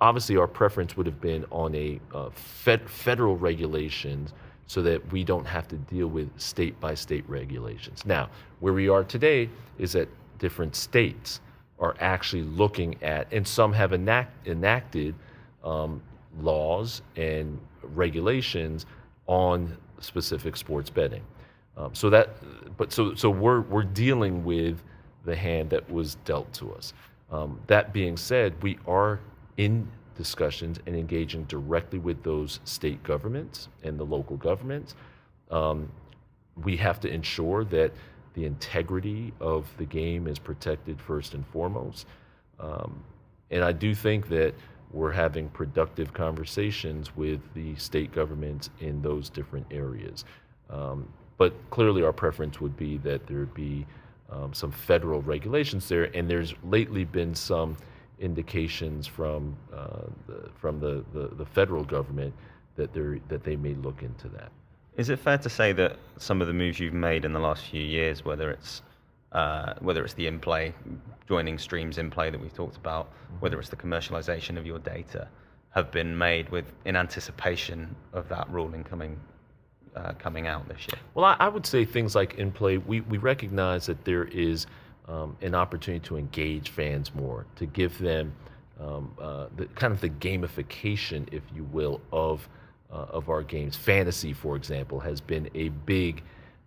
Obviously, 0.00 0.36
our 0.36 0.48
preference 0.48 0.96
would 0.96 1.06
have 1.06 1.20
been 1.20 1.44
on 1.50 1.74
a 1.74 2.00
uh, 2.12 2.30
fed, 2.30 2.90
federal 2.90 3.36
regulations 3.36 4.34
so 4.66 4.82
that 4.82 5.12
we 5.12 5.22
don't 5.22 5.46
have 5.46 5.68
to 5.68 5.76
deal 5.76 6.08
with 6.08 6.28
state 6.38 6.78
by 6.80 6.94
state 6.94 7.24
regulations. 7.28 8.04
Now, 8.04 8.28
where 8.58 8.72
we 8.72 8.88
are 8.88 9.04
today 9.04 9.48
is 9.78 9.92
that 9.92 10.08
different 10.38 10.74
states 10.74 11.40
are 11.78 11.94
actually 12.00 12.42
looking 12.42 13.02
at, 13.02 13.32
and 13.32 13.46
some 13.46 13.72
have 13.72 13.92
enact, 13.92 14.46
enacted 14.46 15.14
um, 15.62 16.02
laws 16.40 17.02
and 17.16 17.58
regulations 17.82 18.86
on 19.26 19.76
specific 20.00 20.56
sports 20.56 20.90
betting. 20.90 21.22
Um, 21.76 21.94
so 21.94 22.08
that, 22.10 22.36
but 22.76 22.92
so 22.92 23.14
so 23.14 23.28
we're 23.28 23.60
we're 23.62 23.82
dealing 23.82 24.44
with 24.44 24.82
the 25.24 25.36
hand 25.36 25.70
that 25.70 25.90
was 25.90 26.14
dealt 26.24 26.50
to 26.54 26.72
us. 26.72 26.94
Um, 27.30 27.60
that 27.66 27.92
being 27.92 28.16
said, 28.16 28.54
we 28.62 28.78
are 28.86 29.20
in 29.56 29.86
discussions 30.16 30.78
and 30.86 30.96
engaging 30.96 31.44
directly 31.44 31.98
with 31.98 32.22
those 32.22 32.60
state 32.64 33.02
governments 33.02 33.68
and 33.82 33.98
the 33.98 34.04
local 34.04 34.36
governments. 34.36 34.94
Um, 35.50 35.90
we 36.62 36.76
have 36.78 37.00
to 37.00 37.08
ensure 37.08 37.64
that 37.64 37.92
the 38.36 38.44
integrity 38.44 39.32
of 39.40 39.66
the 39.78 39.86
game 39.86 40.28
is 40.28 40.38
protected 40.38 41.00
first 41.00 41.32
and 41.34 41.44
foremost. 41.48 42.06
Um, 42.60 43.02
and 43.50 43.64
I 43.64 43.72
do 43.72 43.94
think 43.94 44.28
that 44.28 44.54
we're 44.92 45.12
having 45.12 45.48
productive 45.48 46.12
conversations 46.12 47.16
with 47.16 47.40
the 47.54 47.74
state 47.76 48.12
governments 48.12 48.70
in 48.80 49.00
those 49.02 49.30
different 49.30 49.66
areas. 49.70 50.24
Um, 50.68 51.08
but 51.38 51.54
clearly, 51.70 52.02
our 52.02 52.12
preference 52.12 52.60
would 52.60 52.76
be 52.76 52.98
that 52.98 53.26
there 53.26 53.46
be 53.46 53.86
um, 54.30 54.52
some 54.52 54.70
federal 54.70 55.22
regulations 55.22 55.88
there, 55.88 56.04
and 56.14 56.28
there's 56.28 56.54
lately 56.62 57.04
been 57.04 57.34
some 57.34 57.76
indications 58.18 59.06
from 59.06 59.56
uh, 59.72 60.08
the, 60.26 60.50
from 60.60 60.78
the, 60.78 61.04
the, 61.12 61.28
the, 61.36 61.44
federal 61.44 61.84
government 61.84 62.34
that 62.76 62.92
they 62.94 63.20
that 63.28 63.44
they 63.44 63.56
may 63.56 63.74
look 63.74 64.02
into 64.02 64.28
that. 64.28 64.50
Is 64.96 65.10
it 65.10 65.18
fair 65.18 65.36
to 65.38 65.50
say 65.50 65.72
that 65.72 65.98
some 66.16 66.40
of 66.40 66.46
the 66.46 66.54
moves 66.54 66.80
you've 66.80 66.94
made 66.94 67.24
in 67.24 67.32
the 67.32 67.38
last 67.38 67.66
few 67.66 67.82
years, 67.82 68.24
whether 68.24 68.50
it's 68.50 68.82
uh, 69.32 69.74
whether 69.80 70.02
it's 70.02 70.14
the 70.14 70.26
in-play, 70.26 70.72
joining 71.28 71.58
streams 71.58 71.98
in 71.98 72.10
play 72.10 72.30
that 72.30 72.40
we've 72.40 72.54
talked 72.54 72.76
about, 72.76 73.12
whether 73.40 73.58
it's 73.58 73.68
the 73.68 73.76
commercialization 73.76 74.56
of 74.56 74.64
your 74.64 74.78
data, 74.78 75.28
have 75.70 75.90
been 75.90 76.16
made 76.16 76.48
with 76.48 76.72
in 76.86 76.96
anticipation 76.96 77.94
of 78.14 78.28
that 78.30 78.48
ruling 78.48 78.82
coming 78.82 79.20
uh, 79.94 80.12
coming 80.18 80.46
out 80.46 80.66
this 80.68 80.78
year? 80.80 81.00
Well, 81.14 81.24
I, 81.26 81.36
I, 81.40 81.48
would 81.48 81.66
say 81.66 81.84
things 81.84 82.14
like 82.14 82.34
in 82.34 82.50
play. 82.50 82.78
We 82.78 83.02
we 83.02 83.18
recognize 83.18 83.84
that 83.86 84.02
there 84.06 84.24
is 84.24 84.66
um, 85.08 85.36
an 85.42 85.54
opportunity 85.54 86.06
to 86.08 86.16
engage 86.16 86.70
fans 86.70 87.14
more, 87.14 87.44
to 87.56 87.66
give 87.66 87.98
them 87.98 88.32
um, 88.80 89.14
uh, 89.20 89.46
the 89.56 89.66
kind 89.66 89.92
of 89.92 90.00
the 90.00 90.10
gamification, 90.10 91.28
if 91.32 91.42
you 91.54 91.64
will, 91.64 92.00
of 92.12 92.48
of 92.90 93.28
our 93.28 93.42
games. 93.42 93.76
Fantasy, 93.76 94.32
for 94.32 94.56
example, 94.56 95.00
has 95.00 95.20
been 95.20 95.50
a 95.54 95.68
big 95.68 96.22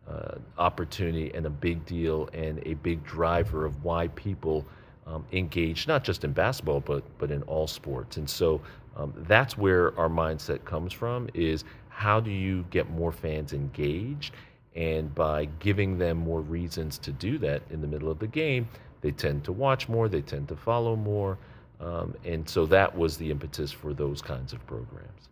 uh, 0.09 0.35
opportunity 0.57 1.31
and 1.33 1.45
a 1.45 1.49
big 1.49 1.85
deal 1.85 2.29
and 2.33 2.61
a 2.65 2.73
big 2.75 3.03
driver 3.05 3.65
of 3.65 3.83
why 3.83 4.07
people 4.09 4.65
um, 5.05 5.25
engage 5.31 5.87
not 5.87 6.03
just 6.03 6.23
in 6.23 6.31
basketball 6.31 6.79
but 6.79 7.03
but 7.17 7.31
in 7.31 7.41
all 7.43 7.67
sports. 7.67 8.17
And 8.17 8.29
so 8.29 8.61
um, 8.95 9.13
that's 9.27 9.57
where 9.57 9.97
our 9.99 10.09
mindset 10.09 10.65
comes 10.65 10.93
from: 10.93 11.29
is 11.33 11.63
how 11.89 12.19
do 12.19 12.31
you 12.31 12.65
get 12.69 12.89
more 12.89 13.11
fans 13.11 13.53
engaged? 13.53 14.33
And 14.75 15.13
by 15.13 15.45
giving 15.59 15.97
them 15.97 16.17
more 16.17 16.41
reasons 16.41 16.97
to 16.99 17.11
do 17.11 17.37
that 17.39 17.63
in 17.69 17.81
the 17.81 17.87
middle 17.87 18.09
of 18.09 18.19
the 18.19 18.27
game, 18.27 18.67
they 19.01 19.11
tend 19.11 19.43
to 19.45 19.51
watch 19.51 19.89
more, 19.89 20.07
they 20.07 20.21
tend 20.21 20.47
to 20.49 20.55
follow 20.55 20.95
more. 20.95 21.37
Um, 21.79 22.13
and 22.23 22.47
so 22.47 22.65
that 22.67 22.95
was 22.95 23.17
the 23.17 23.31
impetus 23.31 23.71
for 23.71 23.93
those 23.93 24.21
kinds 24.21 24.53
of 24.53 24.65
programs. 24.67 25.28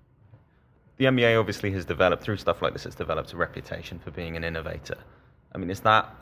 The 0.97 1.05
NBA 1.05 1.39
obviously 1.39 1.71
has 1.71 1.85
developed, 1.85 2.23
through 2.23 2.37
stuff 2.37 2.61
like 2.61 2.73
this, 2.73 2.85
it's 2.85 2.95
developed 2.95 3.33
a 3.33 3.37
reputation 3.37 3.99
for 3.99 4.11
being 4.11 4.35
an 4.35 4.43
innovator. 4.43 4.97
I 5.53 5.57
mean, 5.57 5.69
is 5.69 5.79
that, 5.81 6.13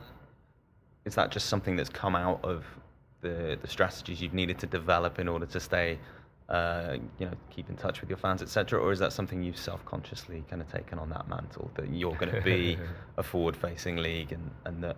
is 1.06 1.16
that 1.16 1.32
just 1.32 1.48
something 1.48 1.76
that's 1.76 1.90
come 1.90 2.16
out 2.16 2.44
of 2.44 2.66
the, 3.22 3.58
the 3.62 3.68
strategies 3.68 4.22
you've 4.22 4.34
needed 4.34 4.60
to 4.60 4.68
develop 4.68 5.20
in 5.20 5.28
order 5.28 5.46
to 5.46 5.60
stay 5.60 5.98
uh, 6.50 6.98
you 7.18 7.26
know, 7.26 7.32
keep 7.50 7.70
in 7.70 7.76
touch 7.76 8.02
with 8.02 8.10
your 8.10 8.18
fans, 8.18 8.42
etc., 8.42 8.80
or 8.80 8.92
is 8.92 9.00
that 9.00 9.12
something 9.12 9.42
you've 9.42 9.58
self-consciously 9.58 10.44
kind 10.50 10.62
of 10.62 10.72
taken 10.72 11.00
on 11.00 11.10
that 11.10 11.28
mantle 11.28 11.72
that 11.76 11.90
you're 11.90 12.16
going 12.16 12.32
to 12.32 12.42
be 12.42 12.78
a 13.18 13.24
forward-facing 13.24 13.98
league 13.98 14.32
and, 14.32 14.52
and 14.66 14.84
that 14.84 14.98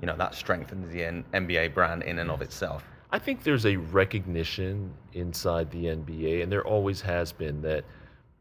you 0.00 0.06
know 0.06 0.16
that 0.16 0.34
strengthens 0.34 0.90
the 0.90 1.04
N- 1.04 1.24
NBA 1.32 1.74
brand 1.74 2.02
in 2.02 2.18
and 2.18 2.30
of 2.30 2.42
itself? 2.42 2.84
I 3.10 3.18
think 3.18 3.42
there's 3.42 3.64
a 3.64 3.76
recognition 3.76 4.92
inside 5.12 5.70
the 5.70 5.84
NBA, 5.84 6.42
and 6.42 6.50
there 6.50 6.66
always 6.66 7.00
has 7.02 7.32
been 7.32 7.62
that 7.62 7.84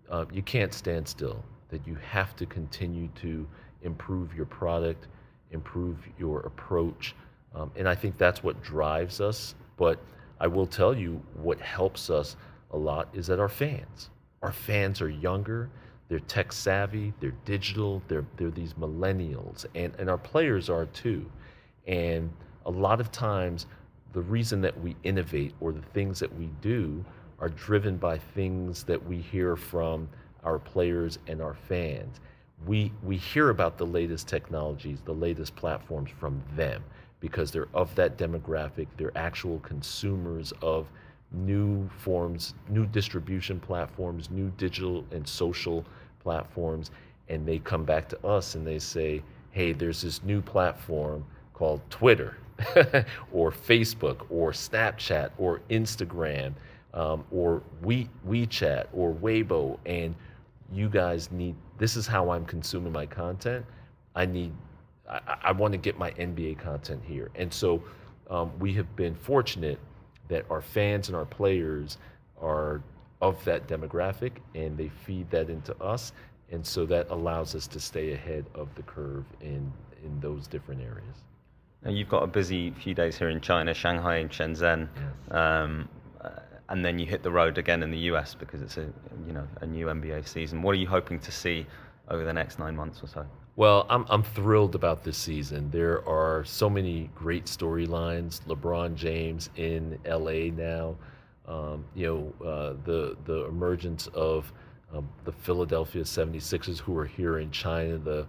uh, 0.09 0.25
you 0.31 0.41
can't 0.41 0.73
stand 0.73 1.07
still. 1.07 1.43
That 1.69 1.85
you 1.85 1.95
have 1.95 2.35
to 2.37 2.45
continue 2.45 3.09
to 3.15 3.45
improve 3.81 4.33
your 4.33 4.45
product, 4.45 5.07
improve 5.51 5.97
your 6.17 6.41
approach, 6.41 7.13
um, 7.53 7.71
and 7.75 7.89
I 7.89 7.95
think 7.95 8.17
that's 8.17 8.43
what 8.43 8.61
drives 8.63 9.19
us. 9.19 9.55
But 9.75 9.99
I 10.39 10.47
will 10.47 10.67
tell 10.67 10.95
you 10.95 11.21
what 11.35 11.59
helps 11.59 12.09
us 12.09 12.35
a 12.71 12.77
lot 12.77 13.09
is 13.13 13.27
that 13.27 13.39
our 13.39 13.49
fans, 13.49 14.09
our 14.41 14.51
fans 14.51 15.01
are 15.01 15.09
younger, 15.09 15.69
they're 16.09 16.19
tech 16.19 16.51
savvy, 16.51 17.13
they're 17.19 17.33
digital, 17.45 18.01
they're, 18.07 18.25
they're 18.37 18.51
these 18.51 18.73
millennials, 18.73 19.65
and, 19.75 19.93
and 19.97 20.09
our 20.09 20.17
players 20.17 20.69
are 20.69 20.85
too. 20.87 21.29
And 21.85 22.31
a 22.65 22.71
lot 22.71 22.99
of 23.01 23.11
times, 23.11 23.65
the 24.13 24.21
reason 24.21 24.61
that 24.61 24.79
we 24.81 24.95
innovate 25.03 25.53
or 25.59 25.71
the 25.71 25.81
things 25.93 26.19
that 26.19 26.33
we 26.37 26.49
do 26.61 27.03
are 27.39 27.49
driven 27.49 27.97
by 27.97 28.17
things 28.17 28.83
that 28.83 29.03
we 29.05 29.17
hear 29.17 29.55
from 29.55 30.07
our 30.43 30.59
players 30.59 31.19
and 31.27 31.41
our 31.41 31.53
fans. 31.53 32.19
We, 32.65 32.91
we 33.03 33.17
hear 33.17 33.49
about 33.49 33.77
the 33.77 33.85
latest 33.85 34.27
technologies, 34.27 34.99
the 35.05 35.13
latest 35.13 35.55
platforms 35.55 36.09
from 36.19 36.41
them 36.55 36.83
because 37.19 37.51
they're 37.51 37.67
of 37.73 37.93
that 37.95 38.17
demographic. 38.17 38.87
They're 38.97 39.15
actual 39.17 39.59
consumers 39.59 40.53
of 40.61 40.87
new 41.31 41.89
forms, 41.99 42.53
new 42.69 42.85
distribution 42.85 43.59
platforms, 43.59 44.29
new 44.29 44.49
digital 44.57 45.05
and 45.11 45.27
social 45.27 45.85
platforms. 46.21 46.91
And 47.29 47.45
they 47.45 47.59
come 47.59 47.83
back 47.83 48.07
to 48.09 48.25
us 48.25 48.55
and 48.55 48.65
they 48.65 48.79
say, 48.79 49.21
hey, 49.51 49.73
there's 49.73 50.01
this 50.01 50.23
new 50.23 50.41
platform 50.41 51.25
called 51.53 51.81
Twitter 51.89 52.37
or 53.31 53.51
Facebook 53.51 54.25
or 54.29 54.51
Snapchat 54.51 55.31
or 55.37 55.61
Instagram 55.69 56.53
um, 56.93 57.25
or 57.31 57.61
we, 57.81 58.09
WeChat 58.27 58.87
or 58.93 59.13
Weibo. 59.13 59.77
And 59.85 60.15
you 60.71 60.89
guys 60.89 61.31
need, 61.31 61.55
this 61.77 61.95
is 61.95 62.07
how 62.07 62.29
I'm 62.31 62.45
consuming 62.45 62.91
my 62.91 63.05
content. 63.05 63.65
I 64.15 64.25
need 64.25 64.53
I, 65.09 65.37
I 65.43 65.51
want 65.51 65.71
to 65.73 65.77
get 65.77 65.97
my 65.97 66.11
NBA 66.11 66.59
content 66.59 67.01
here. 67.05 67.29
And 67.35 67.53
so 67.53 67.83
um, 68.29 68.51
we 68.59 68.73
have 68.73 68.93
been 68.95 69.15
fortunate 69.15 69.79
that 70.27 70.45
our 70.49 70.61
fans 70.61 71.07
and 71.07 71.15
our 71.15 71.25
players 71.25 71.97
are 72.41 72.81
of 73.21 73.43
that 73.45 73.67
demographic 73.67 74.33
and 74.53 74.77
they 74.77 74.89
feed 74.89 75.29
that 75.31 75.49
into 75.49 75.75
us. 75.81 76.11
And 76.51 76.65
so 76.65 76.85
that 76.85 77.09
allows 77.09 77.55
us 77.55 77.67
to 77.67 77.79
stay 77.79 78.13
ahead 78.13 78.45
of 78.53 78.73
the 78.75 78.83
curve 78.83 79.25
in, 79.41 79.71
in 80.03 80.19
those 80.19 80.47
different 80.47 80.81
areas. 80.81 81.23
Now 81.83 81.91
you've 81.91 82.09
got 82.09 82.23
a 82.23 82.27
busy 82.27 82.71
few 82.71 82.93
days 82.93 83.17
here 83.17 83.29
in 83.29 83.39
China, 83.39 83.73
Shanghai 83.73 84.17
and 84.17 84.29
Shenzhen. 84.29 84.87
Yes. 84.95 85.35
Um, 85.35 85.89
and 86.69 86.83
then 86.83 86.99
you 86.99 87.05
hit 87.05 87.23
the 87.23 87.31
road 87.31 87.57
again 87.57 87.83
in 87.83 87.91
the 87.91 87.97
US 88.11 88.35
because 88.35 88.61
it's 88.61 88.77
a 88.77 88.87
you 89.25 89.33
know 89.33 89.47
a 89.61 89.65
new 89.65 89.87
NBA 89.87 90.27
season. 90.27 90.61
What 90.61 90.71
are 90.71 90.79
you 90.79 90.87
hoping 90.87 91.19
to 91.19 91.31
see 91.31 91.65
over 92.09 92.23
the 92.23 92.33
next 92.33 92.59
nine 92.59 92.75
months 92.75 93.01
or 93.03 93.07
so? 93.07 93.25
Well, 93.55 93.87
I'm 93.89 94.05
I'm 94.09 94.23
thrilled 94.23 94.75
about 94.75 95.03
this 95.03 95.17
season. 95.17 95.71
There 95.71 96.07
are 96.07 96.43
so 96.45 96.69
many 96.69 97.09
great 97.15 97.45
storylines. 97.45 98.41
LeBron 98.41 98.95
James 98.95 99.49
in 99.55 99.97
LA 100.05 100.51
now. 100.55 100.95
Um, 101.47 101.85
you 101.95 102.33
know, 102.41 102.45
uh, 102.45 102.73
the 102.85 103.17
the 103.25 103.45
emergence 103.45 104.07
of 104.07 104.51
um, 104.93 105.09
the 105.25 105.31
Philadelphia 105.31 106.03
76ers 106.03 106.79
who 106.79 106.97
are 106.97 107.05
here 107.05 107.39
in 107.39 107.51
China, 107.51 107.97
the 107.97 108.27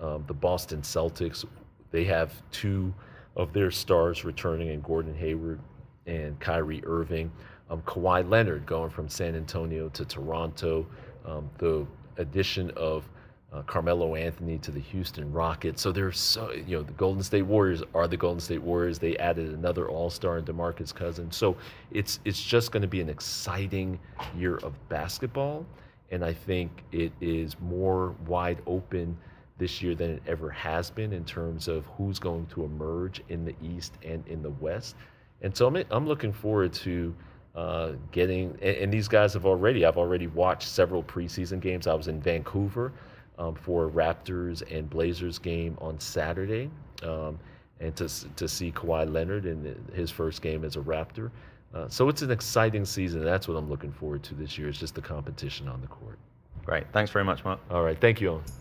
um, 0.00 0.24
the 0.26 0.34
Boston 0.34 0.80
Celtics. 0.82 1.44
They 1.90 2.04
have 2.04 2.32
two 2.52 2.94
of 3.36 3.52
their 3.52 3.70
stars 3.70 4.24
returning 4.24 4.68
in 4.68 4.80
Gordon 4.80 5.14
Hayward 5.14 5.60
and 6.06 6.38
Kyrie 6.40 6.82
Irving. 6.86 7.30
Um, 7.70 7.82
Kawhi 7.82 8.28
Leonard 8.28 8.66
going 8.66 8.90
from 8.90 9.08
San 9.08 9.34
Antonio 9.34 9.88
to 9.90 10.04
Toronto. 10.04 10.86
Um, 11.24 11.48
the 11.58 11.86
addition 12.16 12.70
of 12.72 13.08
uh, 13.52 13.62
Carmelo 13.62 14.14
Anthony 14.14 14.58
to 14.58 14.70
the 14.70 14.80
Houston 14.80 15.32
Rockets. 15.32 15.82
So 15.82 15.90
there's 15.90 16.18
so 16.18 16.52
you 16.52 16.76
know 16.76 16.82
the 16.82 16.92
Golden 16.92 17.22
State 17.22 17.42
Warriors 17.42 17.82
are 17.94 18.06
the 18.06 18.16
Golden 18.16 18.40
State 18.40 18.62
Warriors. 18.62 18.98
They 18.98 19.16
added 19.18 19.52
another 19.52 19.88
All 19.88 20.10
Star 20.10 20.38
in 20.38 20.44
Demarcus 20.44 20.94
Cousins. 20.94 21.36
So 21.36 21.56
it's 21.90 22.20
it's 22.24 22.42
just 22.42 22.70
going 22.70 22.82
to 22.82 22.88
be 22.88 23.00
an 23.00 23.08
exciting 23.08 23.98
year 24.36 24.56
of 24.58 24.72
basketball, 24.88 25.66
and 26.10 26.24
I 26.24 26.32
think 26.32 26.84
it 26.92 27.12
is 27.20 27.56
more 27.60 28.14
wide 28.26 28.62
open 28.66 29.16
this 29.58 29.82
year 29.82 29.94
than 29.94 30.10
it 30.10 30.22
ever 30.26 30.48
has 30.50 30.90
been 30.90 31.12
in 31.12 31.24
terms 31.24 31.68
of 31.68 31.86
who's 31.98 32.18
going 32.18 32.46
to 32.46 32.64
emerge 32.64 33.20
in 33.28 33.44
the 33.44 33.54
East 33.62 33.94
and 34.04 34.26
in 34.26 34.42
the 34.42 34.50
West. 34.50 34.94
And 35.42 35.56
so 35.56 35.66
I'm 35.66 35.84
I'm 35.90 36.06
looking 36.06 36.32
forward 36.32 36.72
to. 36.74 37.14
Uh, 37.54 37.92
getting 38.12 38.50
and, 38.62 38.76
and 38.76 38.92
these 38.92 39.08
guys 39.08 39.34
have 39.34 39.44
already 39.44 39.84
I've 39.84 39.96
already 39.96 40.28
watched 40.28 40.68
several 40.68 41.02
preseason 41.02 41.60
games. 41.60 41.86
I 41.86 41.94
was 41.94 42.06
in 42.08 42.20
Vancouver 42.20 42.92
um, 43.38 43.54
for 43.54 43.88
Raptors 43.88 44.62
and 44.70 44.88
Blazers 44.88 45.38
game 45.38 45.76
on 45.80 45.98
Saturday, 45.98 46.70
um, 47.02 47.38
and 47.80 47.94
to 47.96 48.08
to 48.36 48.46
see 48.46 48.70
Kawhi 48.70 49.12
Leonard 49.12 49.46
in 49.46 49.76
his 49.92 50.10
first 50.10 50.42
game 50.42 50.64
as 50.64 50.76
a 50.76 50.80
Raptor. 50.80 51.30
Uh, 51.74 51.88
so 51.88 52.08
it's 52.08 52.22
an 52.22 52.30
exciting 52.30 52.84
season. 52.84 53.24
That's 53.24 53.48
what 53.48 53.56
I'm 53.56 53.68
looking 53.68 53.92
forward 53.92 54.22
to 54.24 54.34
this 54.34 54.58
year. 54.58 54.68
It's 54.68 54.78
just 54.78 54.94
the 54.94 55.02
competition 55.02 55.68
on 55.68 55.80
the 55.80 55.86
court. 55.86 56.18
Great. 56.64 56.84
Thanks 56.92 57.10
very 57.10 57.24
much, 57.24 57.44
Mark. 57.44 57.60
All 57.70 57.82
right. 57.82 58.00
Thank 58.00 58.20
you, 58.20 58.30
Eoin. 58.30 58.59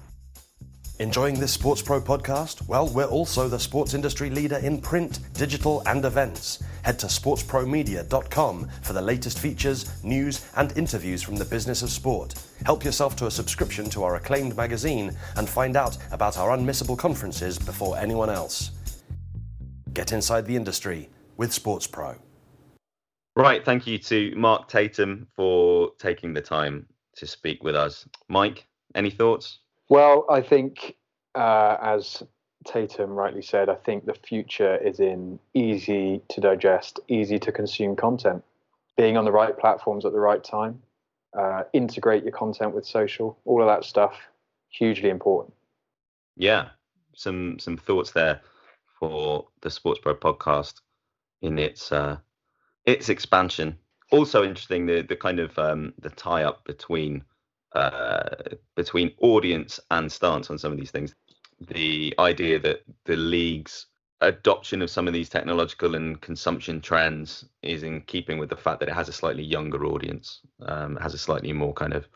Enjoying 1.00 1.40
this 1.40 1.56
SportsPro 1.56 2.02
podcast? 2.02 2.68
Well, 2.68 2.90
we're 2.90 3.06
also 3.06 3.48
the 3.48 3.58
sports 3.58 3.94
industry 3.94 4.30
leader 4.30 4.58
in 4.58 4.82
print, 4.82 5.20
digital, 5.34 5.82
and 5.86 6.04
events. 6.04 6.62
Head 6.82 7.00
to 7.00 7.06
sportspromedia.com 7.06 8.68
for 8.82 8.92
the 8.92 9.02
latest 9.02 9.40
features, 9.40 10.04
news, 10.04 10.46
and 10.58 10.78
interviews 10.78 11.24
from 11.24 11.38
the 11.38 11.46
business 11.46 11.84
of 11.84 11.90
sport. 11.90 12.34
Help 12.66 12.84
yourself 12.84 13.16
to 13.16 13.28
a 13.28 13.32
subscription 13.32 13.90
to 13.92 14.04
our 14.04 14.16
acclaimed 14.16 14.58
magazine 14.58 15.16
and 15.38 15.48
find 15.48 15.78
out 15.78 15.98
about 16.12 16.38
our 16.38 16.50
unmissable 16.50 16.98
conferences 16.98 17.58
before 17.58 17.98
anyone 17.98 18.30
else. 18.30 18.72
Get 19.94 20.12
inside 20.12 20.46
the 20.46 20.58
industry 20.58 21.08
with 21.38 21.52
SportsPro. 21.52 22.18
Right. 23.38 23.64
Thank 23.64 23.88
you 23.88 24.00
to 24.00 24.36
Mark 24.36 24.68
Tatum 24.68 25.28
for 25.34 25.92
taking 25.98 26.34
the 26.34 26.42
time 26.42 26.88
to 27.16 27.26
speak 27.26 27.64
with 27.64 27.74
us. 27.74 28.06
Mike, 28.28 28.68
any 28.96 29.10
thoughts? 29.10 29.60
Well, 29.90 30.26
I 30.30 30.42
think, 30.42 30.96
uh, 31.34 31.78
as 31.82 32.22
Tatum 32.66 33.12
rightly 33.12 33.42
said, 33.42 33.70
I 33.70 33.76
think 33.76 34.06
the 34.06 34.14
future 34.14 34.78
is 34.78 35.00
in 35.00 35.40
easy 35.56 36.22
to 36.30 36.42
digest, 36.42 37.00
easy 37.08 37.40
to 37.40 37.52
consume 37.52 37.96
content. 37.96 38.44
Being 38.98 39.18
on 39.18 39.26
the 39.26 39.32
right 39.32 39.58
platforms 39.58 40.06
at 40.06 40.12
the 40.12 40.20
right 40.20 40.44
time, 40.44 40.82
uh, 41.38 41.64
integrate 41.74 42.24
your 42.24 42.32
content 42.34 42.76
with 42.76 42.86
social, 42.86 43.38
all 43.46 43.62
of 43.62 43.68
that 43.68 43.84
stuff, 43.84 44.16
hugely 44.70 45.10
important. 45.10 45.54
Yeah, 46.36 46.70
some 47.16 47.58
some 47.60 47.78
thoughts 47.78 48.12
there 48.12 48.42
for 49.00 49.48
the 49.62 49.70
SportsPro 49.70 50.16
podcast 50.16 50.76
in 51.42 51.58
its 51.58 51.92
uh, 51.92 52.18
its 52.86 53.10
expansion. 53.10 53.78
Also 54.12 54.44
interesting 54.44 54.86
the 54.86 55.02
the 55.02 55.16
kind 55.16 55.40
of 55.40 55.58
um, 55.58 55.94
the 56.00 56.10
tie 56.10 56.44
up 56.44 56.66
between 56.66 57.24
uh, 57.74 58.30
between 58.76 59.12
audience 59.20 59.80
and 59.92 60.12
stance 60.12 60.50
on 60.50 60.58
some 60.58 60.72
of 60.72 60.78
these 60.78 60.92
things. 60.92 61.16
The 61.60 62.14
idea 62.20 62.60
that 62.60 62.84
the 63.06 63.16
league's 63.16 63.88
adoption 64.22 64.82
of 64.82 64.90
some 64.90 65.08
of 65.08 65.14
these 65.14 65.30
technological 65.30 65.96
and 65.96 66.20
consumption 66.22 66.82
trends 66.82 67.46
is 67.62 67.84
in 67.84 68.02
keeping 68.02 68.38
with 68.38 68.50
the 68.50 68.58
fact 68.58 68.80
that 68.80 68.90
it 68.90 68.96
has 68.96 69.10
a 69.10 69.14
slightly 69.14 69.44
younger 69.44 69.86
audience, 69.86 70.42
um, 70.66 70.98
has 70.98 71.14
a 71.14 71.18
slightly 71.18 71.54
more 71.54 71.74
kind 71.74 71.94
of 71.94 72.08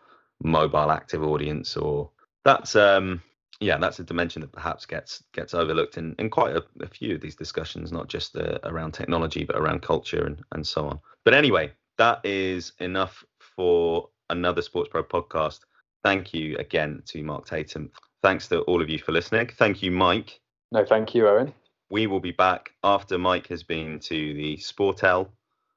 mobile 0.41 0.91
active 0.91 1.23
audience, 1.23 1.77
or 1.77 2.09
that's 2.43 2.75
um, 2.75 3.21
yeah, 3.59 3.77
that's 3.77 3.99
a 3.99 4.03
dimension 4.03 4.41
that 4.41 4.51
perhaps 4.51 4.85
gets 4.85 5.23
gets 5.33 5.53
overlooked 5.53 5.97
in, 5.97 6.15
in 6.19 6.29
quite 6.29 6.55
a, 6.55 6.63
a 6.81 6.87
few 6.87 7.15
of 7.15 7.21
these 7.21 7.35
discussions, 7.35 7.91
not 7.91 8.09
just 8.09 8.35
uh, 8.35 8.59
around 8.63 8.93
technology, 8.93 9.45
but 9.45 9.55
around 9.55 9.81
culture 9.81 10.25
and, 10.25 10.41
and 10.51 10.65
so 10.67 10.87
on. 10.87 10.99
But 11.23 11.33
anyway, 11.33 11.71
that 11.97 12.25
is 12.25 12.73
enough 12.79 13.23
for 13.39 14.09
another 14.29 14.61
SportsPro 14.61 15.03
podcast. 15.03 15.59
Thank 16.03 16.33
you 16.33 16.57
again 16.57 17.01
to 17.07 17.23
Mark 17.23 17.45
Tatum. 17.45 17.91
Thanks 18.21 18.47
to 18.49 18.61
all 18.61 18.81
of 18.81 18.89
you 18.89 18.99
for 18.99 19.11
listening. 19.11 19.49
Thank 19.57 19.81
you, 19.81 19.91
Mike. 19.91 20.39
No, 20.71 20.85
thank 20.85 21.13
you, 21.13 21.23
Eoin. 21.23 21.53
We 21.89 22.07
will 22.07 22.19
be 22.19 22.31
back 22.31 22.71
after 22.83 23.17
Mike 23.17 23.47
has 23.47 23.63
been 23.63 23.99
to 23.99 24.33
the 24.33 24.57
Sportel 24.57 25.27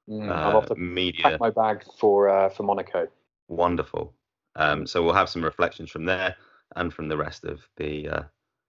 mm, 0.09 0.29
uh, 0.29 0.61
to 0.61 0.75
media. 0.75 1.23
Pack 1.23 1.39
my 1.39 1.49
bag 1.49 1.83
for 1.99 2.29
uh, 2.29 2.49
for 2.49 2.63
Monaco. 2.63 3.07
Wonderful. 3.47 4.13
Um, 4.55 4.87
so 4.87 5.03
we'll 5.03 5.13
have 5.13 5.29
some 5.29 5.43
reflections 5.43 5.91
from 5.91 6.05
there 6.05 6.35
and 6.75 6.93
from 6.93 7.07
the 7.07 7.17
rest 7.17 7.45
of 7.45 7.61
the 7.77 8.09
uh, 8.09 8.23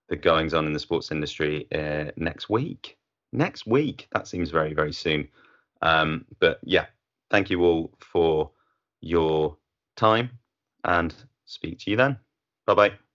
the 0.09 0.17
goings 0.17 0.55
on 0.55 0.67
in 0.67 0.73
the 0.73 0.79
sports 0.79 1.11
industry 1.11 1.67
uh, 1.73 2.11
next 2.17 2.51
week. 2.51 2.99
Next 3.33 3.67
week. 3.67 4.09
That 4.13 4.29
seems 4.29 4.51
very 4.51 4.75
very 4.75 4.93
soon. 4.93 5.29
Um, 5.83 6.25
but 6.41 6.59
yeah, 6.63 6.87
thank 7.31 7.51
you 7.51 7.63
all 7.65 7.91
for 8.01 8.51
your 9.01 9.57
time 9.99 10.31
and 10.85 11.15
speak 11.45 11.81
to 11.81 11.91
you 11.91 11.97
then. 11.97 12.19
Bye 12.67 12.75
bye. 12.75 13.08